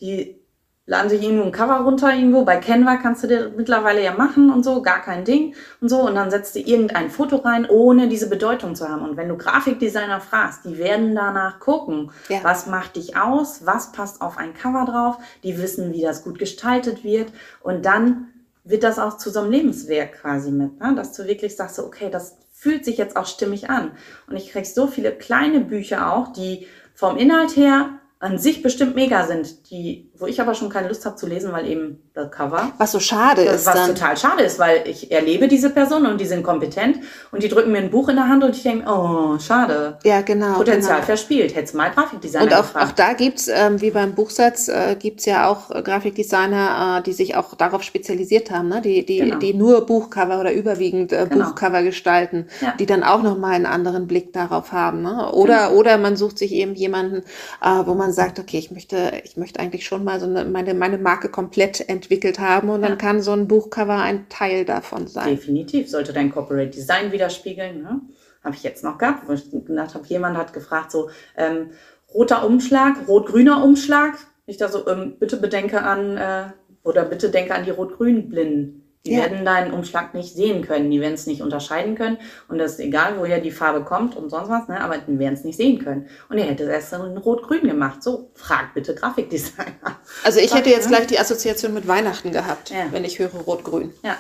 die 0.01 0.44
laden 0.87 1.09
sich 1.09 1.23
irgendwo 1.23 1.45
ein 1.45 1.53
Cover 1.53 1.81
runter 1.81 2.15
irgendwo. 2.15 2.45
Bei 2.45 2.59
Canva 2.59 2.97
kannst 2.97 3.23
du 3.23 3.27
dir 3.27 3.53
mittlerweile 3.57 4.03
ja 4.03 4.13
machen 4.13 4.51
und 4.51 4.65
so, 4.65 4.83
gar 4.83 5.01
kein 5.01 5.25
Ding 5.25 5.55
und 5.81 5.89
so. 5.89 6.01
Und 6.01 6.15
dann 6.15 6.31
setzt 6.31 6.55
du 6.55 6.61
irgendein 6.61 7.11
Foto 7.11 7.37
rein, 7.37 7.67
ohne 7.69 8.09
diese 8.09 8.29
Bedeutung 8.29 8.75
zu 8.75 8.89
haben. 8.89 9.03
Und 9.03 9.17
wenn 9.17 9.29
du 9.29 9.37
Grafikdesigner 9.37 10.21
fragst, 10.21 10.65
die 10.65 10.77
werden 10.77 11.15
danach 11.15 11.59
gucken, 11.59 12.11
ja. 12.29 12.41
was 12.43 12.67
macht 12.67 12.97
dich 12.97 13.17
aus, 13.17 13.65
was 13.65 13.93
passt 13.93 14.21
auf 14.21 14.37
ein 14.37 14.53
Cover 14.53 14.85
drauf. 14.85 15.19
Die 15.43 15.59
wissen, 15.59 15.93
wie 15.93 16.03
das 16.03 16.23
gut 16.23 16.39
gestaltet 16.39 17.03
wird. 17.03 17.33
Und 17.63 17.87
dann 17.87 18.29
wird 18.65 18.83
das 18.83 18.99
auch 18.99 19.17
zu 19.17 19.31
so 19.31 19.41
einem 19.41 19.51
Lebenswerk 19.51 20.21
quasi 20.21 20.51
mit, 20.51 20.81
ne? 20.81 20.95
dass 20.95 21.13
du 21.13 21.27
wirklich 21.27 21.55
sagst, 21.57 21.79
okay, 21.79 22.09
das 22.11 22.39
fühlt 22.51 22.85
sich 22.85 22.97
jetzt 22.97 23.17
auch 23.17 23.27
stimmig 23.27 23.69
an. 23.69 23.93
Und 24.27 24.37
ich 24.37 24.51
krieg 24.51 24.67
so 24.67 24.87
viele 24.87 25.13
kleine 25.13 25.61
Bücher 25.61 26.13
auch, 26.13 26.33
die 26.33 26.67
vom 26.95 27.17
Inhalt 27.17 27.57
her 27.57 27.91
an 28.25 28.39
sich 28.39 28.63
bestimmt 28.63 28.95
mega 28.95 29.27
sind, 29.27 29.71
die, 29.71 30.11
wo 30.17 30.27
ich 30.27 30.41
aber 30.41 30.55
schon 30.55 30.71
keine 30.71 30.89
Lust 30.89 31.05
habe 31.05 31.15
zu 31.17 31.27
lesen, 31.27 31.53
weil 31.53 31.69
eben 31.69 32.03
das 32.15 32.31
Cover. 32.31 32.73
Was 32.79 32.93
so 32.93 32.99
schade 32.99 33.45
das, 33.45 33.57
ist. 33.57 33.67
Was 33.67 33.75
dann. 33.75 33.95
total 33.95 34.17
schade 34.17 34.43
ist, 34.45 34.59
weil 34.59 34.89
ich 34.89 35.13
erlebe 35.13 35.47
diese 35.47 35.69
Person 35.69 36.07
und 36.07 36.19
die 36.19 36.25
sind 36.25 36.43
kompetent 36.43 37.01
und 37.33 37.43
die 37.43 37.49
drücken 37.49 37.71
mir 37.71 37.79
ein 37.79 37.91
Buch 37.91 38.09
in 38.09 38.17
der 38.17 38.27
Hand 38.27 38.43
und 38.43 38.57
ich 38.57 38.63
denke, 38.63 38.89
oh, 38.89 39.39
schade. 39.39 39.99
Ja, 40.05 40.23
genau. 40.23 40.55
Potenzial 40.55 40.95
genau. 40.95 41.07
verspielt. 41.07 41.55
Hättest 41.55 41.75
mal 41.75 41.91
Grafikdesigner 41.91 42.45
Und 42.45 42.55
auch, 42.55 42.75
auch 42.75 42.93
da 42.93 43.13
gibt's 43.13 43.47
ähm, 43.49 43.83
wie 43.83 43.91
beim 43.91 44.15
Buchsatz, 44.15 44.69
äh, 44.69 44.97
gibt's 44.99 45.27
ja 45.27 45.47
auch 45.47 45.71
äh, 45.71 45.83
Grafikdesigner, 45.83 47.01
äh, 47.01 47.03
die 47.03 47.13
sich 47.13 47.37
auch 47.37 47.55
darauf 47.55 47.83
spezialisiert 47.83 48.51
haben, 48.51 48.69
ne? 48.69 48.81
die, 48.81 49.05
die, 49.05 49.19
genau. 49.19 49.37
die 49.37 49.53
nur 49.53 49.85
Buchcover 49.85 50.41
oder 50.41 50.55
überwiegend 50.55 51.13
äh, 51.13 51.27
genau. 51.29 51.49
Buchcover 51.49 51.83
gestalten, 51.83 52.47
ja. 52.63 52.73
die 52.79 52.87
dann 52.87 53.03
auch 53.03 53.23
nochmal 53.23 53.53
einen 53.53 53.67
anderen 53.67 54.07
Blick 54.07 54.33
darauf 54.33 54.73
haben. 54.73 55.03
Ne? 55.03 55.31
Oder, 55.33 55.69
genau. 55.69 55.79
oder 55.79 55.99
man 55.99 56.17
sucht 56.17 56.39
sich 56.39 56.53
eben 56.53 56.75
jemanden, 56.75 57.19
äh, 57.63 57.85
wo 57.85 57.93
man 57.93 58.14
sagt, 58.15 58.39
okay, 58.39 58.59
ich 58.59 58.71
möchte, 58.71 59.21
ich 59.25 59.37
möchte 59.37 59.61
eigentlich 59.61 59.85
schon 59.85 60.05
mal 60.05 60.19
so 60.19 60.27
eine, 60.27 60.45
meine, 60.45 60.73
meine 60.73 60.99
Marke 60.99 61.29
komplett 61.29 61.89
entwickelt 61.89 62.39
haben 62.39 62.71
und 62.71 62.83
ja. 62.83 62.89
dann 62.89 62.99
kann 62.99 63.21
so 63.21 63.33
ein 63.33 63.49
Buchcover 63.49 63.99
ein 63.99 64.29
Teil 64.29 64.65
davon 64.65 65.07
sein. 65.07 65.29
Definitiv, 65.29 65.91
sollte 65.91 66.13
dein 66.13 66.33
Corporate 66.33 66.71
Design 66.71 67.13
widerspiegeln. 67.13 67.83
Ne? 67.83 68.01
Habe 68.43 68.55
ich 68.57 68.63
jetzt 68.63 68.85
noch 68.85 68.99
gehabt, 68.99 69.29
wo 69.29 69.33
ich 69.33 69.51
gedacht 69.51 69.95
habe, 69.95 70.07
jemand 70.07 70.37
hat 70.37 70.53
gefragt, 70.53 70.91
so 70.91 71.11
ähm, 71.37 71.71
roter 72.15 72.47
Umschlag, 72.47 73.09
rot-grüner 73.09 73.63
Umschlag. 73.63 74.15
Ich 74.47 74.57
da 74.57 74.69
so, 74.69 74.87
ähm, 74.89 75.17
bitte 75.19 75.37
bedenke 75.37 75.83
an, 75.83 76.17
äh, 76.17 76.45
oder 76.85 77.05
bitte 77.05 77.31
denke 77.31 77.55
an 77.55 77.65
die 77.65 77.71
Rot-Grün-Blinden. 77.71 78.84
Die 79.07 79.13
ja. 79.13 79.19
werden 79.19 79.45
deinen 79.45 79.73
Umschlag 79.73 80.15
nicht 80.15 80.35
sehen 80.35 80.63
können, 80.63 80.91
die 80.91 80.99
werden 80.99 81.13
es 81.13 81.27
nicht 81.27 81.43
unterscheiden 81.43 81.95
können 81.95 82.17
und 82.49 82.57
das 82.57 82.73
ist 82.73 82.81
egal, 82.81 83.19
woher 83.19 83.39
die 83.39 83.51
Farbe 83.51 83.85
kommt 83.85 84.17
und 84.17 84.31
sonst 84.31 84.49
was, 84.49 84.67
ne? 84.67 84.81
aber 84.81 84.97
die 84.97 85.19
werden 85.19 85.35
es 85.35 85.45
nicht 85.45 85.59
sehen 85.59 85.79
können. 85.79 86.09
Und 86.31 86.39
er 86.39 86.47
hätte 86.47 86.65
es 86.73 86.89
dann 86.89 87.11
in 87.11 87.19
Rot-Grün 87.19 87.69
gemacht. 87.69 88.03
So, 88.03 88.31
frag 88.35 88.73
bitte 88.73 88.95
Grafikdesigner. 88.95 89.99
Also 90.23 90.41
ich 90.41 90.55
hätte 90.55 90.71
jetzt 90.71 90.89
gleich 90.89 91.07
die 91.07 91.19
Assoziation 91.19 91.75
mit 91.75 91.87
Weihnachten 91.87 92.33
gehabt, 92.33 92.71
ja. 92.71 92.87
wenn 92.93 93.05
ich 93.05 93.19
höre 93.19 93.29
Rot-Grün. 93.29 93.93
Ja, 94.03 94.17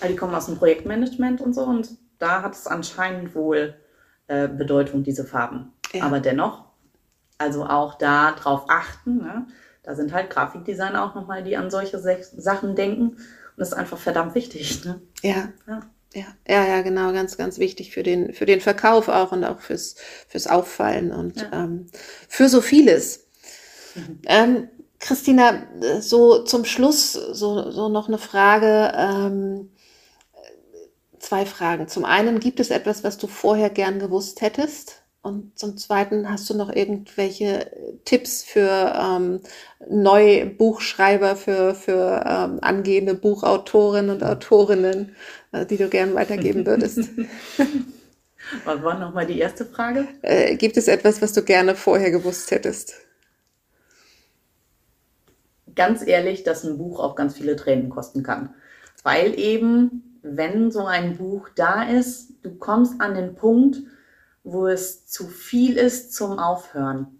weil 0.00 0.10
die 0.10 0.16
kommen 0.16 0.34
aus 0.34 0.46
dem 0.46 0.56
Projektmanagement 0.56 1.42
und 1.42 1.52
so 1.52 1.64
und 1.64 1.90
da 2.18 2.40
hat 2.40 2.54
es 2.54 2.66
anscheinend 2.66 3.34
wohl 3.34 3.74
äh, 4.28 4.48
Bedeutung, 4.48 5.02
diese 5.02 5.24
Farben. 5.24 5.72
Ja. 5.92 6.04
Aber 6.04 6.20
dennoch, 6.20 6.64
also 7.36 7.66
auch 7.66 7.98
da 7.98 8.32
drauf 8.32 8.64
achten, 8.68 9.18
ne? 9.18 9.46
da 9.82 9.94
sind 9.94 10.14
halt 10.14 10.30
Grafikdesigner 10.30 11.04
auch 11.04 11.14
nochmal, 11.14 11.42
die 11.42 11.56
an 11.56 11.70
solche 11.70 11.98
Sachen 11.98 12.76
denken 12.76 13.18
und 13.56 13.60
das 13.60 13.68
ist 13.68 13.74
einfach 13.74 13.98
verdammt 13.98 14.34
wichtig. 14.34 14.84
Ne? 14.84 15.00
Ja. 15.22 15.52
ja. 15.66 15.82
Ja, 16.14 16.26
ja, 16.46 16.66
ja, 16.66 16.82
genau, 16.82 17.10
ganz, 17.14 17.38
ganz 17.38 17.58
wichtig 17.58 17.92
für 17.92 18.02
den, 18.02 18.34
für 18.34 18.44
den 18.44 18.60
Verkauf 18.60 19.08
auch 19.08 19.32
und 19.32 19.44
auch 19.44 19.60
fürs, 19.60 19.96
fürs 20.28 20.46
Auffallen 20.46 21.10
und 21.10 21.40
ja. 21.40 21.50
ähm, 21.52 21.86
für 22.28 22.50
so 22.50 22.60
vieles. 22.60 23.28
Mhm. 23.94 24.18
Ähm, 24.26 24.68
Christina, 24.98 25.62
so 26.00 26.44
zum 26.44 26.66
Schluss 26.66 27.12
so, 27.12 27.70
so 27.70 27.88
noch 27.88 28.08
eine 28.08 28.18
Frage. 28.18 28.92
Ähm, 28.94 29.70
zwei 31.22 31.46
Fragen. 31.46 31.88
Zum 31.88 32.04
einen, 32.04 32.40
gibt 32.40 32.60
es 32.60 32.70
etwas, 32.70 33.04
was 33.04 33.16
du 33.16 33.26
vorher 33.26 33.70
gern 33.70 33.98
gewusst 33.98 34.42
hättest? 34.42 35.01
Und 35.22 35.56
zum 35.56 35.76
Zweiten, 35.76 36.28
hast 36.28 36.50
du 36.50 36.54
noch 36.54 36.74
irgendwelche 36.74 37.70
Tipps 38.04 38.42
für 38.42 38.92
ähm, 39.00 39.40
neue 39.88 40.46
Buchschreiber, 40.46 41.36
für, 41.36 41.76
für 41.76 42.24
ähm, 42.26 42.58
angehende 42.60 43.14
Buchautorinnen 43.14 44.10
und 44.10 44.24
Autorinnen, 44.24 45.14
äh, 45.52 45.64
die 45.64 45.76
du 45.76 45.88
gern 45.88 46.14
weitergeben 46.14 46.66
würdest? 46.66 46.98
was 48.64 48.82
war 48.82 48.98
nochmal 48.98 49.26
die 49.26 49.38
erste 49.38 49.64
Frage? 49.64 50.08
Äh, 50.22 50.56
gibt 50.56 50.76
es 50.76 50.88
etwas, 50.88 51.22
was 51.22 51.32
du 51.32 51.42
gerne 51.42 51.76
vorher 51.76 52.10
gewusst 52.10 52.50
hättest? 52.50 52.94
Ganz 55.76 56.04
ehrlich, 56.04 56.42
dass 56.42 56.64
ein 56.64 56.78
Buch 56.78 56.98
auch 56.98 57.14
ganz 57.14 57.36
viele 57.36 57.54
Tränen 57.54 57.90
kosten 57.90 58.24
kann. 58.24 58.54
Weil 59.04 59.38
eben, 59.38 60.18
wenn 60.22 60.72
so 60.72 60.84
ein 60.84 61.16
Buch 61.16 61.48
da 61.54 61.84
ist, 61.84 62.32
du 62.42 62.56
kommst 62.56 63.00
an 63.00 63.14
den 63.14 63.36
Punkt, 63.36 63.82
wo 64.44 64.66
es 64.66 65.06
zu 65.06 65.26
viel 65.26 65.76
ist 65.76 66.14
zum 66.14 66.38
Aufhören. 66.38 67.18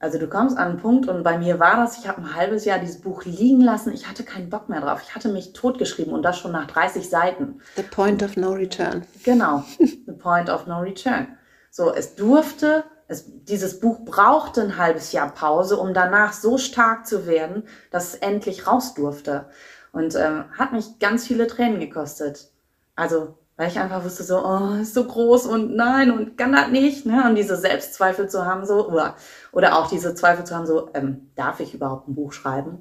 Also 0.00 0.18
du 0.18 0.28
kommst 0.28 0.56
an 0.56 0.68
einen 0.68 0.78
Punkt 0.78 1.08
und 1.08 1.22
bei 1.22 1.36
mir 1.36 1.60
war 1.60 1.76
das, 1.76 1.98
ich 1.98 2.08
habe 2.08 2.22
ein 2.22 2.34
halbes 2.34 2.64
Jahr 2.64 2.78
dieses 2.78 3.02
Buch 3.02 3.24
liegen 3.26 3.60
lassen, 3.60 3.92
ich 3.92 4.08
hatte 4.08 4.24
keinen 4.24 4.48
Bock 4.48 4.70
mehr 4.70 4.80
drauf. 4.80 5.02
Ich 5.02 5.14
hatte 5.14 5.28
mich 5.28 5.52
totgeschrieben 5.52 6.14
und 6.14 6.22
das 6.22 6.38
schon 6.38 6.52
nach 6.52 6.66
30 6.66 7.08
Seiten. 7.08 7.60
The 7.76 7.82
point 7.82 8.22
of 8.22 8.34
no 8.36 8.52
return. 8.52 9.04
Genau, 9.24 9.62
the 9.78 10.12
point 10.18 10.48
of 10.48 10.66
no 10.66 10.78
return. 10.78 11.36
So, 11.70 11.92
es 11.92 12.14
durfte, 12.14 12.84
es, 13.08 13.26
dieses 13.44 13.78
Buch 13.78 14.00
brauchte 14.06 14.62
ein 14.62 14.78
halbes 14.78 15.12
Jahr 15.12 15.34
Pause, 15.34 15.76
um 15.76 15.92
danach 15.92 16.32
so 16.32 16.56
stark 16.56 17.06
zu 17.06 17.26
werden, 17.26 17.64
dass 17.90 18.14
es 18.14 18.14
endlich 18.14 18.66
raus 18.66 18.94
durfte. 18.94 19.50
Und 19.92 20.14
ähm, 20.14 20.44
hat 20.56 20.72
mich 20.72 20.98
ganz 20.98 21.26
viele 21.26 21.46
Tränen 21.46 21.78
gekostet. 21.78 22.48
Also, 22.96 23.36
weil 23.60 23.68
ich 23.68 23.78
einfach 23.78 24.02
wusste, 24.02 24.24
so, 24.24 24.42
oh, 24.42 24.80
ist 24.80 24.94
so 24.94 25.04
groß 25.04 25.44
und 25.44 25.76
nein 25.76 26.10
und 26.10 26.38
kann 26.38 26.52
das 26.52 26.70
nicht. 26.70 27.04
Ne? 27.04 27.28
Und 27.28 27.34
diese 27.34 27.58
Selbstzweifel 27.58 28.26
zu 28.26 28.46
haben, 28.46 28.64
so, 28.64 28.88
oder, 28.88 29.16
oder 29.52 29.78
auch 29.78 29.86
diese 29.86 30.14
Zweifel 30.14 30.46
zu 30.46 30.54
haben, 30.54 30.64
so, 30.64 30.88
ähm, 30.94 31.28
darf 31.36 31.60
ich 31.60 31.74
überhaupt 31.74 32.08
ein 32.08 32.14
Buch 32.14 32.32
schreiben? 32.32 32.78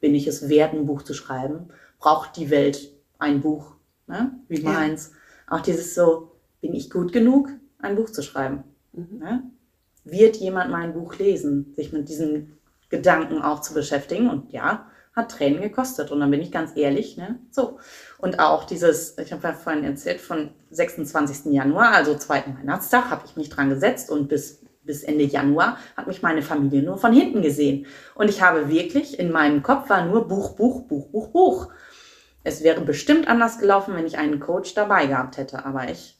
Bin 0.00 0.14
ich 0.14 0.26
es 0.26 0.50
wert, 0.50 0.74
ein 0.74 0.84
Buch 0.84 1.00
zu 1.00 1.14
schreiben? 1.14 1.70
Braucht 1.98 2.36
die 2.36 2.50
Welt 2.50 2.92
ein 3.18 3.40
Buch, 3.40 3.72
ne? 4.06 4.32
wie 4.48 4.60
meins? 4.60 5.12
Ja. 5.48 5.56
Auch 5.56 5.62
dieses 5.62 5.94
so, 5.94 6.32
bin 6.60 6.74
ich 6.74 6.90
gut 6.90 7.14
genug, 7.14 7.48
ein 7.78 7.96
Buch 7.96 8.10
zu 8.10 8.22
schreiben? 8.22 8.64
Mhm. 8.92 9.18
Ne? 9.18 9.42
Wird 10.04 10.36
jemand 10.36 10.70
mein 10.70 10.92
Buch 10.92 11.16
lesen? 11.16 11.72
Sich 11.74 11.90
mit 11.90 12.10
diesen 12.10 12.58
Gedanken 12.90 13.40
auch 13.40 13.62
zu 13.62 13.72
beschäftigen. 13.72 14.28
Und 14.28 14.52
ja, 14.52 14.90
hat 15.14 15.30
Tränen 15.30 15.60
gekostet. 15.60 16.10
Und 16.10 16.20
dann 16.20 16.30
bin 16.30 16.40
ich 16.40 16.50
ganz 16.50 16.72
ehrlich, 16.76 17.16
ne? 17.16 17.38
So. 17.50 17.78
Und 18.18 18.38
auch 18.38 18.64
dieses, 18.64 19.18
ich 19.18 19.32
habe 19.32 19.46
ja 19.46 19.52
vorhin 19.52 19.84
erzählt, 19.84 20.20
von 20.20 20.50
26. 20.70 21.52
Januar, 21.52 21.92
also 21.92 22.16
zweiten 22.16 22.56
Weihnachtstag, 22.58 23.10
habe 23.10 23.22
ich 23.26 23.36
mich 23.36 23.50
dran 23.50 23.68
gesetzt 23.68 24.10
und 24.10 24.28
bis, 24.28 24.62
bis 24.84 25.02
Ende 25.02 25.24
Januar 25.24 25.76
hat 25.96 26.06
mich 26.06 26.22
meine 26.22 26.42
Familie 26.42 26.82
nur 26.82 26.96
von 26.96 27.12
hinten 27.12 27.42
gesehen. 27.42 27.86
Und 28.14 28.30
ich 28.30 28.40
habe 28.40 28.68
wirklich, 28.68 29.18
in 29.18 29.30
meinem 29.30 29.62
Kopf 29.62 29.90
war 29.90 30.04
nur 30.06 30.26
Buch, 30.28 30.56
Buch, 30.56 30.84
Buch, 30.84 31.08
Buch, 31.08 31.28
Buch. 31.28 31.68
Es 32.44 32.62
wäre 32.62 32.80
bestimmt 32.80 33.28
anders 33.28 33.58
gelaufen, 33.58 33.94
wenn 33.94 34.06
ich 34.06 34.18
einen 34.18 34.40
Coach 34.40 34.74
dabei 34.74 35.06
gehabt 35.06 35.36
hätte. 35.36 35.64
Aber 35.64 35.90
ich 35.90 36.18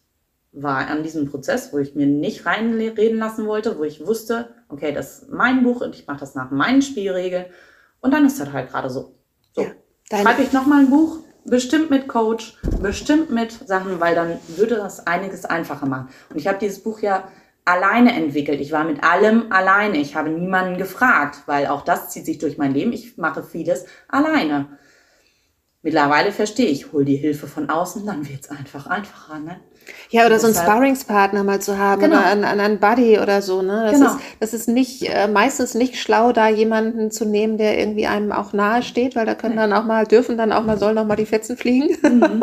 war 0.52 0.86
an 0.88 1.02
diesem 1.02 1.30
Prozess, 1.30 1.72
wo 1.72 1.78
ich 1.78 1.94
mir 1.94 2.06
nicht 2.06 2.44
reinreden 2.44 3.18
lassen 3.18 3.46
wollte, 3.46 3.78
wo 3.78 3.84
ich 3.84 4.06
wusste, 4.06 4.54
okay, 4.68 4.92
das 4.92 5.22
ist 5.22 5.30
mein 5.30 5.62
Buch 5.62 5.80
und 5.80 5.94
ich 5.94 6.06
mache 6.06 6.20
das 6.20 6.34
nach 6.34 6.50
meinen 6.50 6.82
Spielregeln. 6.82 7.46
Und 8.02 8.12
dann 8.12 8.26
ist 8.26 8.38
das 8.38 8.52
halt 8.52 8.70
gerade 8.70 8.90
so. 8.90 9.14
So. 9.52 9.62
Ja, 9.62 10.22
Schreibe 10.22 10.42
ich 10.42 10.52
nochmal 10.52 10.80
ein 10.80 10.90
Buch, 10.90 11.20
bestimmt 11.44 11.90
mit 11.90 12.08
Coach, 12.08 12.58
bestimmt 12.82 13.30
mit 13.30 13.52
Sachen, 13.52 14.00
weil 14.00 14.14
dann 14.14 14.38
würde 14.48 14.76
das 14.76 15.06
einiges 15.06 15.46
einfacher 15.46 15.86
machen. 15.86 16.08
Und 16.28 16.36
ich 16.36 16.46
habe 16.46 16.58
dieses 16.58 16.82
Buch 16.82 17.00
ja 17.00 17.28
alleine 17.64 18.12
entwickelt. 18.12 18.60
Ich 18.60 18.72
war 18.72 18.84
mit 18.84 19.02
allem 19.04 19.52
alleine. 19.52 19.98
Ich 19.98 20.16
habe 20.16 20.30
niemanden 20.30 20.78
gefragt, 20.78 21.42
weil 21.46 21.68
auch 21.68 21.82
das 21.82 22.10
zieht 22.10 22.26
sich 22.26 22.38
durch 22.38 22.58
mein 22.58 22.74
Leben. 22.74 22.92
Ich 22.92 23.16
mache 23.16 23.42
vieles 23.42 23.86
alleine. 24.08 24.78
Mittlerweile 25.82 26.32
verstehe 26.32 26.66
ich, 26.68 26.92
hol 26.92 27.04
die 27.04 27.16
Hilfe 27.16 27.48
von 27.48 27.68
außen, 27.68 28.06
dann 28.06 28.28
wird 28.28 28.42
es 28.42 28.50
einfach 28.50 28.86
einfacher. 28.86 29.38
Ne? 29.40 29.60
Ja, 30.10 30.26
oder 30.26 30.38
so 30.38 30.46
einen 30.46 30.56
Sparringspartner 30.56 31.42
mal 31.42 31.60
zu 31.60 31.78
haben 31.78 32.02
genau. 32.02 32.18
oder 32.18 32.26
einen, 32.26 32.44
einen 32.44 32.78
Buddy 32.78 33.18
oder 33.18 33.40
so. 33.40 33.62
Ne? 33.62 33.88
Das, 33.90 33.92
genau. 33.92 34.06
ist, 34.10 34.18
das 34.40 34.54
ist 34.54 34.68
nicht 34.68 35.08
äh, 35.08 35.26
meistens 35.26 35.74
nicht 35.74 35.96
schlau, 35.96 36.32
da 36.32 36.48
jemanden 36.48 37.10
zu 37.10 37.24
nehmen, 37.24 37.56
der 37.56 37.78
irgendwie 37.78 38.06
einem 38.06 38.30
auch 38.30 38.52
nahe 38.52 38.82
steht, 38.82 39.16
weil 39.16 39.24
da 39.24 39.34
können 39.34 39.56
dann 39.56 39.72
auch 39.72 39.84
mal, 39.84 40.06
dürfen 40.06 40.36
dann 40.36 40.52
auch 40.52 40.64
mal, 40.64 40.78
sollen 40.78 40.98
auch 40.98 41.06
mal 41.06 41.16
die 41.16 41.26
Fetzen 41.26 41.56
fliegen. 41.56 41.96
Mhm. 42.02 42.42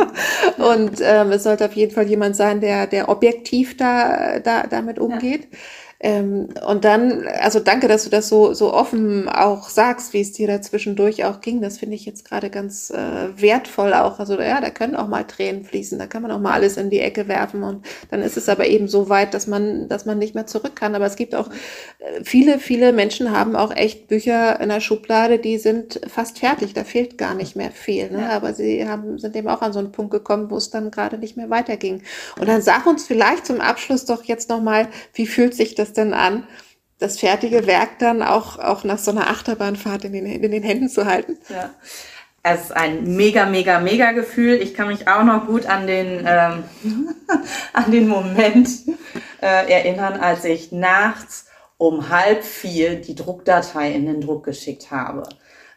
Und 0.63 0.99
ähm, 1.01 1.31
es 1.31 1.43
sollte 1.43 1.65
auf 1.65 1.73
jeden 1.73 1.93
Fall 1.93 2.07
jemand 2.07 2.35
sein, 2.35 2.59
der, 2.59 2.87
der 2.87 3.07
objektiv 3.07 3.77
da, 3.77 4.39
da 4.39 4.63
damit 4.67 4.97
umgeht. 4.97 5.47
Ja. 5.51 5.57
Ähm, 6.01 6.49
und 6.65 6.85
dann, 6.85 7.27
also 7.27 7.59
danke, 7.59 7.89
dass 7.89 8.05
du 8.05 8.09
das 8.09 8.29
so, 8.29 8.53
so 8.53 8.73
offen 8.73 9.27
auch 9.27 9.67
sagst, 9.67 10.13
wie 10.13 10.21
es 10.21 10.31
dir 10.31 10.47
da 10.47 10.61
zwischendurch 10.61 11.25
auch 11.25 11.41
ging. 11.41 11.61
Das 11.61 11.77
finde 11.77 11.95
ich 11.95 12.05
jetzt 12.05 12.23
gerade 12.23 12.49
ganz 12.49 12.89
äh, 12.89 13.29
wertvoll 13.35 13.93
auch. 13.93 14.19
Also 14.19 14.39
ja, 14.39 14.61
da 14.61 14.69
können 14.69 14.95
auch 14.95 15.09
mal 15.09 15.25
Tränen 15.25 15.65
fließen, 15.65 15.99
da 15.99 16.07
kann 16.07 16.21
man 16.21 16.31
auch 16.31 16.39
mal 16.39 16.53
alles 16.53 16.77
in 16.77 16.89
die 16.89 17.01
Ecke 17.01 17.27
werfen 17.27 17.63
und 17.63 17.85
dann 18.11 18.21
ist 18.21 18.37
es 18.37 18.47
aber 18.47 18.67
eben 18.67 18.87
so 18.87 19.09
weit, 19.09 19.33
dass 19.33 19.47
man, 19.47 19.89
dass 19.89 20.05
man 20.05 20.17
nicht 20.17 20.35
mehr 20.35 20.47
zurück 20.47 20.75
kann. 20.75 20.95
Aber 20.95 21.05
es 21.05 21.17
gibt 21.17 21.35
auch 21.35 21.49
äh, 21.99 22.23
viele, 22.23 22.59
viele 22.59 22.93
Menschen 22.93 23.31
haben 23.31 23.57
auch 23.57 23.75
echt 23.75 24.07
Bücher 24.07 24.59
in 24.61 24.69
der 24.69 24.79
Schublade, 24.79 25.37
die 25.37 25.57
sind 25.57 25.99
fast 26.07 26.39
fertig. 26.39 26.73
Da 26.73 26.85
fehlt 26.85 27.17
gar 27.17 27.35
nicht 27.35 27.57
mehr 27.57 27.71
viel. 27.71 28.09
Ne? 28.09 28.29
Aber 28.29 28.53
sie 28.53 28.87
haben, 28.87 29.19
sind 29.19 29.35
eben 29.35 29.49
auch 29.49 29.61
an 29.61 29.73
so 29.73 29.79
einen 29.79 29.91
Punkt 29.91 30.11
gekommen, 30.11 30.49
wo 30.49 30.57
es 30.57 30.69
dann 30.69 30.91
gerade 30.91 31.17
nicht 31.17 31.35
mehr 31.35 31.49
weiterging. 31.49 32.03
Und 32.39 32.47
dann 32.47 32.61
sag 32.61 32.85
uns 32.85 33.05
vielleicht 33.05 33.45
zum 33.45 33.59
Abschluss 33.59 34.05
doch 34.05 34.23
jetzt 34.23 34.49
nochmal, 34.49 34.87
wie 35.13 35.27
fühlt 35.27 35.53
sich 35.53 35.75
das 35.75 35.88
es 35.89 35.93
denn 35.93 36.13
an, 36.13 36.47
das 36.99 37.19
fertige 37.19 37.65
Werk 37.65 37.99
dann 37.99 38.21
auch, 38.21 38.59
auch 38.59 38.83
nach 38.83 38.97
so 38.97 39.11
einer 39.11 39.29
Achterbahnfahrt 39.29 40.05
in 40.05 40.13
den, 40.13 40.25
in 40.25 40.51
den 40.51 40.63
Händen 40.63 40.89
zu 40.89 41.05
halten? 41.05 41.37
Ja. 41.49 41.71
Es 42.41 42.65
ist 42.65 42.71
ein 42.71 43.15
mega, 43.15 43.45
mega, 43.45 43.79
mega 43.79 44.11
Gefühl. 44.11 44.61
Ich 44.61 44.73
kann 44.73 44.87
mich 44.87 45.07
auch 45.07 45.23
noch 45.23 45.45
gut 45.45 45.65
an 45.65 45.87
den, 45.87 46.25
ähm, 46.25 46.63
an 47.73 47.91
den 47.91 48.07
Moment 48.07 48.69
äh, 49.41 49.71
erinnern, 49.71 50.19
als 50.19 50.45
ich 50.45 50.71
nachts 50.71 51.47
um 51.77 52.09
halb 52.09 52.43
vier 52.43 52.95
die 52.95 53.15
Druckdatei 53.15 53.91
in 53.91 54.05
den 54.05 54.21
Druck 54.21 54.45
geschickt 54.45 54.91
habe. 54.91 55.23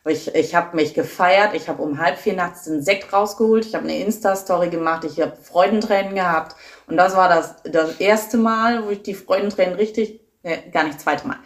Ich, 0.05 0.35
ich 0.35 0.55
habe 0.55 0.77
mich 0.77 0.95
gefeiert, 0.95 1.55
ich 1.55 1.69
habe 1.69 1.83
um 1.83 1.99
halb 1.99 2.19
vier 2.19 2.35
nachts 2.35 2.65
den 2.65 2.83
Sekt 2.83 3.13
rausgeholt, 3.13 3.65
ich 3.65 3.75
habe 3.77 3.85
eine 3.85 3.99
Insta-Story 3.99 4.69
gemacht, 4.69 5.05
ich 5.05 5.21
habe 5.21 5.37
Freudentränen 5.41 6.17
gehabt. 6.17 6.57
Und 6.87 6.97
das 6.97 7.17
war 7.17 7.29
das, 7.29 7.57
das 7.65 8.01
erste 8.01 8.37
Mal, 8.37 8.85
wo 8.85 8.91
ich 8.91 9.03
die 9.03 9.15
Freudentränen 9.15 9.75
richtig, 9.75 10.21
äh, 10.43 10.71
gar 10.71 10.85
nicht 10.85 11.01
zweite 11.01 11.27
Mal. 11.27 11.39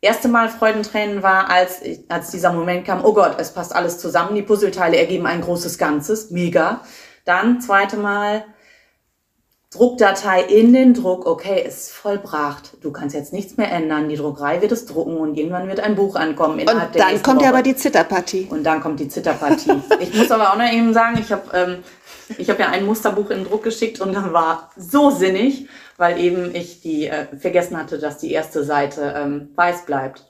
Erste 0.00 0.28
Mal 0.28 0.48
Freudentränen 0.48 1.22
war, 1.22 1.48
als, 1.48 1.80
als 2.08 2.30
dieser 2.30 2.52
Moment 2.52 2.84
kam, 2.84 3.04
oh 3.04 3.12
Gott, 3.12 3.36
es 3.38 3.52
passt 3.52 3.74
alles 3.74 3.98
zusammen, 3.98 4.34
die 4.34 4.42
Puzzleteile 4.42 4.96
ergeben 4.96 5.26
ein 5.26 5.40
großes 5.40 5.78
Ganzes, 5.78 6.30
mega. 6.30 6.80
Dann 7.24 7.60
zweite 7.60 7.96
Mal, 7.96 8.44
Druckdatei 9.72 10.42
in 10.42 10.74
den 10.74 10.92
Druck, 10.92 11.24
okay, 11.24 11.64
ist 11.66 11.92
vollbracht. 11.92 12.76
Du 12.82 12.92
kannst 12.92 13.14
jetzt 13.14 13.32
nichts 13.32 13.56
mehr 13.56 13.72
ändern. 13.72 14.10
Die 14.10 14.16
Druckerei 14.16 14.60
wird 14.60 14.70
es 14.70 14.84
drucken 14.84 15.16
und 15.16 15.38
irgendwann 15.38 15.66
wird 15.66 15.80
ein 15.80 15.94
Buch 15.94 16.14
ankommen. 16.14 16.60
Und 16.60 16.68
dann 16.68 17.22
kommt 17.22 17.40
ja 17.40 17.48
aber 17.48 17.62
die 17.62 17.74
Zitterpartie. 17.74 18.48
Und 18.50 18.64
dann 18.64 18.82
kommt 18.82 19.00
die 19.00 19.08
Zitterpartie. 19.08 19.80
ich 20.00 20.14
muss 20.14 20.30
aber 20.30 20.50
auch 20.52 20.56
noch 20.56 20.70
eben 20.70 20.92
sagen, 20.92 21.18
ich 21.18 21.32
habe 21.32 21.56
ähm, 21.56 21.84
ich 22.38 22.50
hab 22.50 22.58
ja 22.58 22.68
ein 22.68 22.86
Musterbuch 22.86 23.30
in 23.30 23.38
den 23.38 23.48
Druck 23.48 23.62
geschickt 23.62 24.00
und 24.00 24.12
dann 24.12 24.32
war 24.32 24.70
so 24.76 25.10
sinnig, 25.10 25.68
weil 25.96 26.20
eben 26.20 26.54
ich 26.54 26.80
die 26.80 27.06
äh, 27.06 27.26
vergessen 27.36 27.76
hatte, 27.76 27.98
dass 27.98 28.18
die 28.18 28.32
erste 28.32 28.64
Seite 28.64 29.14
ähm, 29.16 29.50
weiß 29.54 29.86
bleibt 29.86 30.26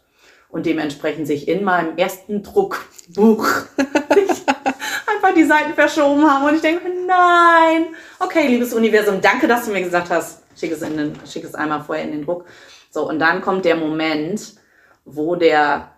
und 0.48 0.66
dementsprechend 0.66 1.26
sich 1.26 1.48
in 1.48 1.64
meinem 1.64 1.96
ersten 1.96 2.42
Druckbuch 2.42 3.46
einfach 3.76 5.34
die 5.34 5.44
Seiten 5.44 5.74
verschoben 5.74 6.30
haben 6.30 6.44
und 6.44 6.54
ich 6.54 6.60
denke, 6.60 6.84
nein. 7.06 7.86
Okay, 8.20 8.46
liebes 8.48 8.74
Universum, 8.74 9.20
danke, 9.20 9.48
dass 9.48 9.64
du 9.64 9.72
mir 9.72 9.82
gesagt 9.82 10.10
hast, 10.10 10.42
schick 10.58 10.72
es, 10.72 10.82
in 10.82 10.96
den, 10.96 11.14
schick 11.26 11.44
es 11.44 11.54
einmal 11.54 11.82
vorher 11.82 12.04
in 12.04 12.12
den 12.12 12.24
Druck. 12.24 12.44
So, 12.90 13.08
und 13.08 13.18
dann 13.18 13.40
kommt 13.40 13.64
der 13.64 13.76
Moment, 13.76 14.54
wo 15.04 15.34
der, 15.34 15.90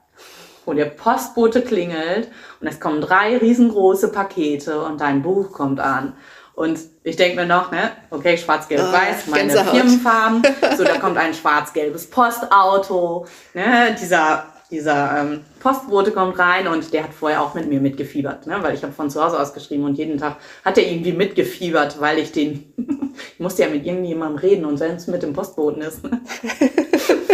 wo 0.64 0.72
der 0.72 0.86
Postbote 0.86 1.62
klingelt 1.62 2.28
und 2.60 2.66
es 2.66 2.80
kommen 2.80 3.00
drei 3.00 3.36
riesengroße 3.36 4.12
Pakete 4.12 4.82
und 4.82 5.00
dein 5.00 5.22
Buch 5.22 5.52
kommt 5.52 5.80
an. 5.80 6.14
Und 6.54 6.78
ich 7.02 7.16
denke 7.16 7.36
mir 7.40 7.46
noch, 7.46 7.72
ne, 7.72 7.90
okay, 8.10 8.38
schwarz-gelb-weiß, 8.38 9.24
oh, 9.26 9.30
meine. 9.30 9.52
Firmenfarben. 9.52 10.42
So, 10.76 10.84
da 10.84 10.98
kommt 10.98 11.18
ein 11.18 11.34
schwarz-gelbes 11.34 12.10
Postauto, 12.10 13.26
ne, 13.54 13.96
dieser 14.00 14.46
dieser 14.70 15.20
ähm, 15.20 15.40
Postbote 15.60 16.10
kommt 16.10 16.38
rein 16.38 16.66
und 16.66 16.92
der 16.92 17.04
hat 17.04 17.14
vorher 17.14 17.42
auch 17.42 17.54
mit 17.54 17.68
mir 17.68 17.80
mitgefiebert, 17.80 18.46
ne? 18.46 18.58
weil 18.60 18.74
ich 18.74 18.82
habe 18.82 18.92
von 18.92 19.10
zu 19.10 19.22
Hause 19.22 19.38
aus 19.38 19.52
geschrieben 19.52 19.84
und 19.84 19.96
jeden 19.96 20.18
Tag 20.18 20.36
hat 20.64 20.78
er 20.78 20.90
irgendwie 20.90 21.12
mitgefiebert, 21.12 22.00
weil 22.00 22.18
ich 22.18 22.32
den, 22.32 22.72
ich 23.34 23.40
musste 23.40 23.62
ja 23.62 23.68
mit 23.68 23.86
irgendjemandem 23.86 24.38
reden 24.38 24.64
und 24.64 24.80
wenn 24.80 24.96
es 24.96 25.06
mit 25.06 25.22
dem 25.22 25.32
Postboten 25.32 25.82
ist. 25.82 26.02
Ne? 26.02 26.20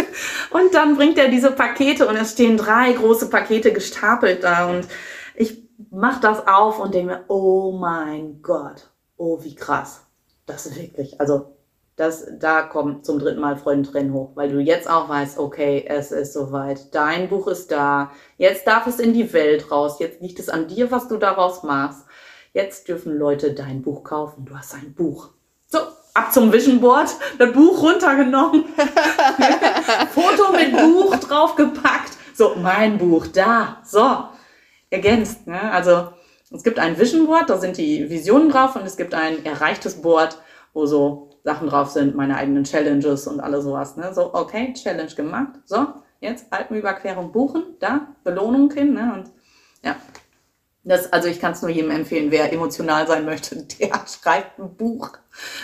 und 0.51 0.73
dann 0.73 0.95
bringt 0.95 1.17
er 1.17 1.29
diese 1.29 1.51
Pakete 1.51 2.07
und 2.07 2.15
es 2.15 2.33
stehen 2.33 2.57
drei 2.57 2.93
große 2.93 3.29
Pakete 3.29 3.73
gestapelt 3.73 4.43
da 4.43 4.69
und 4.69 4.87
ich 5.35 5.61
mach 5.89 6.19
das 6.19 6.47
auf 6.47 6.79
und 6.79 6.93
denke 6.93 7.13
mir, 7.13 7.25
oh 7.27 7.71
mein 7.71 8.41
Gott, 8.41 8.89
oh 9.17 9.43
wie 9.43 9.55
krass. 9.55 10.05
Das 10.45 10.65
ist 10.65 10.75
wirklich, 10.77 11.19
also 11.19 11.55
das, 11.95 12.25
da 12.39 12.63
kommt 12.63 13.05
zum 13.05 13.19
dritten 13.19 13.39
Mal 13.39 13.57
Freudentrennen 13.57 14.13
hoch, 14.13 14.31
weil 14.35 14.49
du 14.49 14.59
jetzt 14.59 14.89
auch 14.89 15.07
weißt, 15.07 15.37
okay, 15.37 15.85
es 15.87 16.11
ist 16.11 16.33
soweit, 16.33 16.93
dein 16.95 17.29
Buch 17.29 17.47
ist 17.47 17.71
da, 17.71 18.11
jetzt 18.37 18.65
darf 18.65 18.87
es 18.87 18.99
in 18.99 19.13
die 19.13 19.31
Welt 19.33 19.71
raus, 19.71 19.99
jetzt 19.99 20.21
liegt 20.21 20.39
es 20.39 20.49
an 20.49 20.67
dir, 20.67 20.89
was 20.91 21.07
du 21.07 21.17
daraus 21.17 21.63
machst. 21.63 22.05
Jetzt 22.53 22.87
dürfen 22.87 23.17
Leute 23.17 23.53
dein 23.53 23.81
Buch 23.81 24.03
kaufen, 24.03 24.45
du 24.45 24.57
hast 24.57 24.73
ein 24.73 24.93
Buch. 24.93 25.29
Ab 26.13 26.33
zum 26.33 26.51
Vision 26.51 26.81
Board, 26.81 27.09
das 27.37 27.53
Buch 27.53 27.81
runtergenommen, 27.81 28.65
Foto 30.13 30.51
mit 30.51 30.75
Buch 30.75 31.15
draufgepackt, 31.15 32.11
so, 32.33 32.55
mein 32.55 32.97
Buch, 32.97 33.27
da, 33.27 33.77
so, 33.85 34.25
ergänzt, 34.89 35.47
ne? 35.47 35.71
also 35.71 36.09
es 36.51 36.63
gibt 36.63 36.79
ein 36.79 36.99
Vision 36.99 37.25
Board, 37.27 37.49
da 37.49 37.57
sind 37.57 37.77
die 37.77 38.09
Visionen 38.09 38.49
drauf 38.49 38.75
und 38.75 38.85
es 38.85 38.97
gibt 38.97 39.13
ein 39.13 39.45
erreichtes 39.45 40.01
Board, 40.01 40.37
wo 40.73 40.85
so 40.85 41.29
Sachen 41.43 41.69
drauf 41.69 41.89
sind, 41.89 42.15
meine 42.15 42.35
eigenen 42.35 42.65
Challenges 42.65 43.27
und 43.27 43.39
alles 43.39 43.63
sowas. 43.63 43.95
Ne? 43.95 44.13
So, 44.13 44.33
okay, 44.33 44.73
Challenge 44.73 45.13
gemacht. 45.13 45.53
So, 45.65 45.87
jetzt 46.19 46.51
Alpenüberquerung 46.51 47.31
buchen, 47.31 47.63
da, 47.79 48.07
Belohnung 48.23 48.71
hin. 48.71 48.93
Ne? 48.93 49.13
Und 49.13 49.31
ja, 49.83 49.95
das, 50.83 51.11
also 51.11 51.27
ich 51.27 51.39
kann 51.39 51.53
es 51.53 51.61
nur 51.61 51.71
jedem 51.71 51.91
empfehlen, 51.91 52.31
wer 52.31 52.51
emotional 52.51 53.07
sein 53.07 53.25
möchte, 53.25 53.55
der 53.79 53.91
schreibt 54.07 54.59
ein 54.59 54.75
Buch 54.75 55.11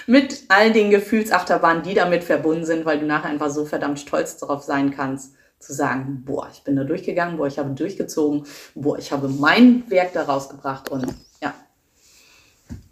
mit 0.05 0.43
all 0.49 0.71
den 0.71 0.89
Gefühlsachterbahnen, 0.89 1.84
die 1.84 1.93
damit 1.93 2.23
verbunden 2.23 2.65
sind, 2.65 2.86
weil 2.86 2.99
du 2.99 3.05
nachher 3.05 3.30
einfach 3.30 3.49
so 3.49 3.65
verdammt 3.65 3.99
stolz 3.99 4.38
darauf 4.38 4.63
sein 4.63 4.91
kannst. 4.91 5.34
zu 5.59 5.73
sagen, 5.73 6.23
boah, 6.23 6.47
ich 6.53 6.63
bin 6.63 6.75
da 6.75 6.84
durchgegangen, 6.84 7.38
boah, 7.38 7.47
ich 7.47 7.57
habe 7.57 7.71
durchgezogen, 7.71 8.45
boah, 8.75 8.99
ich 8.99 9.11
habe 9.11 9.28
mein 9.28 9.89
Werk 9.89 10.13
daraus 10.13 10.49
gebracht 10.49 10.89
und 10.89 11.07
ja, 11.41 11.51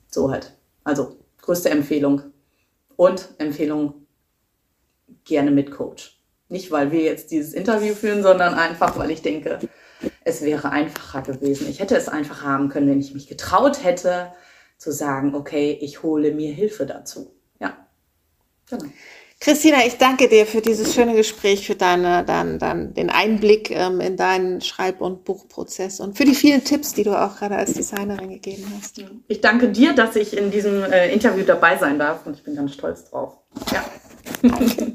so 0.10 0.32
halt. 0.32 0.58
Also 0.84 1.20
größte 1.42 1.70
Empfehlung 1.70 2.24
und 2.96 3.30
Empfehlung 3.38 4.08
gerne 5.26 5.52
mit 5.52 5.72
Coach. 5.72 6.20
Nicht, 6.50 6.72
weil 6.72 6.92
wir 6.92 7.02
jetzt 7.02 7.32
dieses 7.32 7.54
Interview 7.54 7.94
führen, 7.94 8.24
sondern 8.24 8.54
einfach, 8.54 8.98
weil 8.98 9.12
ich 9.12 9.22
denke, 9.22 9.60
es 10.24 10.42
wäre 10.42 10.72
einfacher 10.72 11.22
gewesen. 11.22 11.68
Ich 11.70 11.80
hätte 11.80 11.96
es 11.96 12.08
einfach 12.08 12.44
haben 12.44 12.70
können, 12.70 12.88
wenn 12.88 13.00
ich 13.00 13.14
mich 13.14 13.28
getraut 13.28 13.84
hätte, 13.84 14.32
zu 14.86 14.92
sagen, 14.92 15.34
okay, 15.34 15.76
ich 15.82 16.04
hole 16.04 16.32
mir 16.32 16.54
Hilfe 16.54 16.86
dazu. 16.86 17.32
Ja, 17.60 17.76
genau. 18.70 18.86
Christina, 19.40 19.78
ich 19.86 19.98
danke 19.98 20.30
dir 20.30 20.46
für 20.46 20.62
dieses 20.62 20.94
schöne 20.94 21.16
Gespräch, 21.16 21.66
für 21.66 21.74
deine, 21.74 22.24
dein, 22.24 22.60
dein, 22.60 22.94
den 22.94 23.10
Einblick 23.10 23.72
ähm, 23.72 24.00
in 24.00 24.16
deinen 24.16 24.62
Schreib- 24.62 25.02
und 25.02 25.26
Buchprozess 25.26 26.00
und 26.00 26.16
für 26.16 26.24
die 26.24 26.36
vielen 26.36 26.64
Tipps, 26.64 26.94
die 26.94 27.04
du 27.04 27.20
auch 27.20 27.38
gerade 27.38 27.56
als 27.56 27.74
Designerin 27.74 28.30
gegeben 28.30 28.72
hast. 28.78 29.04
Ich 29.28 29.42
danke 29.42 29.70
dir, 29.70 29.94
dass 29.94 30.16
ich 30.16 30.38
in 30.38 30.52
diesem 30.52 30.84
äh, 30.84 31.12
Interview 31.12 31.44
dabei 31.44 31.78
sein 31.78 31.98
darf 31.98 32.28
und 32.28 32.36
ich 32.36 32.44
bin 32.44 32.56
ganz 32.56 32.74
stolz 32.76 33.10
drauf. 33.10 33.38
Ja. 33.74 33.84
Danke. 34.44 34.94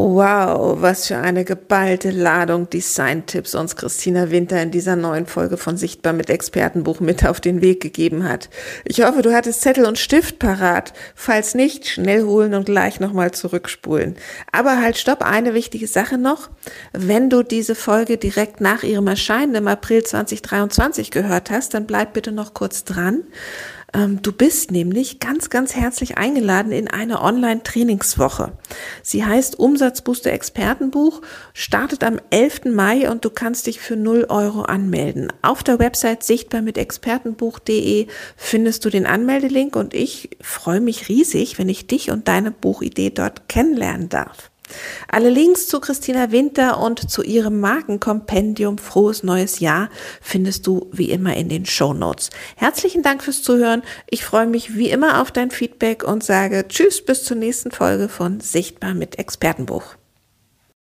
Wow, 0.00 0.80
was 0.80 1.08
für 1.08 1.16
eine 1.16 1.44
geballte 1.44 2.12
Ladung 2.12 2.70
Design-Tipps 2.70 3.56
uns 3.56 3.74
Christina 3.74 4.30
Winter 4.30 4.62
in 4.62 4.70
dieser 4.70 4.94
neuen 4.94 5.26
Folge 5.26 5.56
von 5.56 5.76
Sichtbar 5.76 6.12
mit 6.12 6.30
Expertenbuch 6.30 7.00
mit 7.00 7.26
auf 7.26 7.40
den 7.40 7.62
Weg 7.62 7.80
gegeben 7.80 8.22
hat. 8.22 8.48
Ich 8.84 9.02
hoffe, 9.02 9.22
du 9.22 9.34
hattest 9.34 9.60
Zettel 9.60 9.84
und 9.84 9.98
Stift 9.98 10.38
parat. 10.38 10.92
Falls 11.16 11.56
nicht, 11.56 11.88
schnell 11.88 12.22
holen 12.22 12.54
und 12.54 12.66
gleich 12.66 13.00
nochmal 13.00 13.32
zurückspulen. 13.32 14.14
Aber 14.52 14.80
halt, 14.80 14.98
stopp, 14.98 15.20
eine 15.22 15.52
wichtige 15.52 15.88
Sache 15.88 16.16
noch. 16.16 16.48
Wenn 16.92 17.28
du 17.28 17.42
diese 17.42 17.74
Folge 17.74 18.18
direkt 18.18 18.60
nach 18.60 18.84
ihrem 18.84 19.08
Erscheinen 19.08 19.56
im 19.56 19.66
April 19.66 20.04
2023 20.04 21.10
gehört 21.10 21.50
hast, 21.50 21.74
dann 21.74 21.88
bleib 21.88 22.12
bitte 22.12 22.30
noch 22.30 22.54
kurz 22.54 22.84
dran. 22.84 23.24
Ähm, 23.94 24.20
du 24.22 24.32
bist 24.32 24.70
nämlich 24.70 25.18
ganz, 25.18 25.50
ganz 25.50 25.74
herzlich 25.74 26.18
eingeladen 26.18 26.72
in 26.72 26.88
eine 26.88 27.22
Online-Trainingswoche. 27.22 28.52
Sie 29.02 29.24
heißt 29.24 29.58
Umsatzbooster 29.58 30.32
Expertenbuch, 30.32 31.22
startet 31.54 32.04
am 32.04 32.20
11. 32.30 32.66
Mai 32.66 33.10
und 33.10 33.24
du 33.24 33.30
kannst 33.30 33.66
dich 33.66 33.80
für 33.80 33.96
0 33.96 34.26
Euro 34.28 34.62
anmelden. 34.62 35.32
Auf 35.42 35.62
der 35.62 35.78
Website 35.78 36.22
sichtbar 36.22 36.60
mit 36.60 36.76
expertenbuch.de 36.76 38.06
findest 38.36 38.84
du 38.84 38.90
den 38.90 39.06
Anmeldelink 39.06 39.74
und 39.74 39.94
ich 39.94 40.36
freue 40.40 40.80
mich 40.80 41.08
riesig, 41.08 41.58
wenn 41.58 41.68
ich 41.68 41.86
dich 41.86 42.10
und 42.10 42.28
deine 42.28 42.50
Buchidee 42.50 43.10
dort 43.10 43.48
kennenlernen 43.48 44.08
darf. 44.08 44.50
Alle 45.08 45.30
Links 45.30 45.66
zu 45.66 45.80
Christina 45.80 46.32
Winter 46.32 46.80
und 46.80 47.10
zu 47.10 47.22
ihrem 47.22 47.60
Markenkompendium 47.60 48.78
Frohes 48.78 49.22
Neues 49.22 49.60
Jahr 49.60 49.90
findest 50.20 50.66
du 50.66 50.88
wie 50.92 51.10
immer 51.10 51.36
in 51.36 51.48
den 51.48 51.66
Show 51.66 51.92
Notes. 51.92 52.30
Herzlichen 52.56 53.02
Dank 53.02 53.22
fürs 53.22 53.42
Zuhören. 53.42 53.82
Ich 54.08 54.24
freue 54.24 54.46
mich 54.46 54.76
wie 54.76 54.90
immer 54.90 55.20
auf 55.20 55.30
dein 55.30 55.50
Feedback 55.50 56.04
und 56.04 56.24
sage 56.24 56.66
Tschüss 56.68 57.04
bis 57.04 57.24
zur 57.24 57.36
nächsten 57.36 57.70
Folge 57.70 58.08
von 58.08 58.40
Sichtbar 58.40 58.94
mit 58.94 59.18
Expertenbuch. 59.18 59.97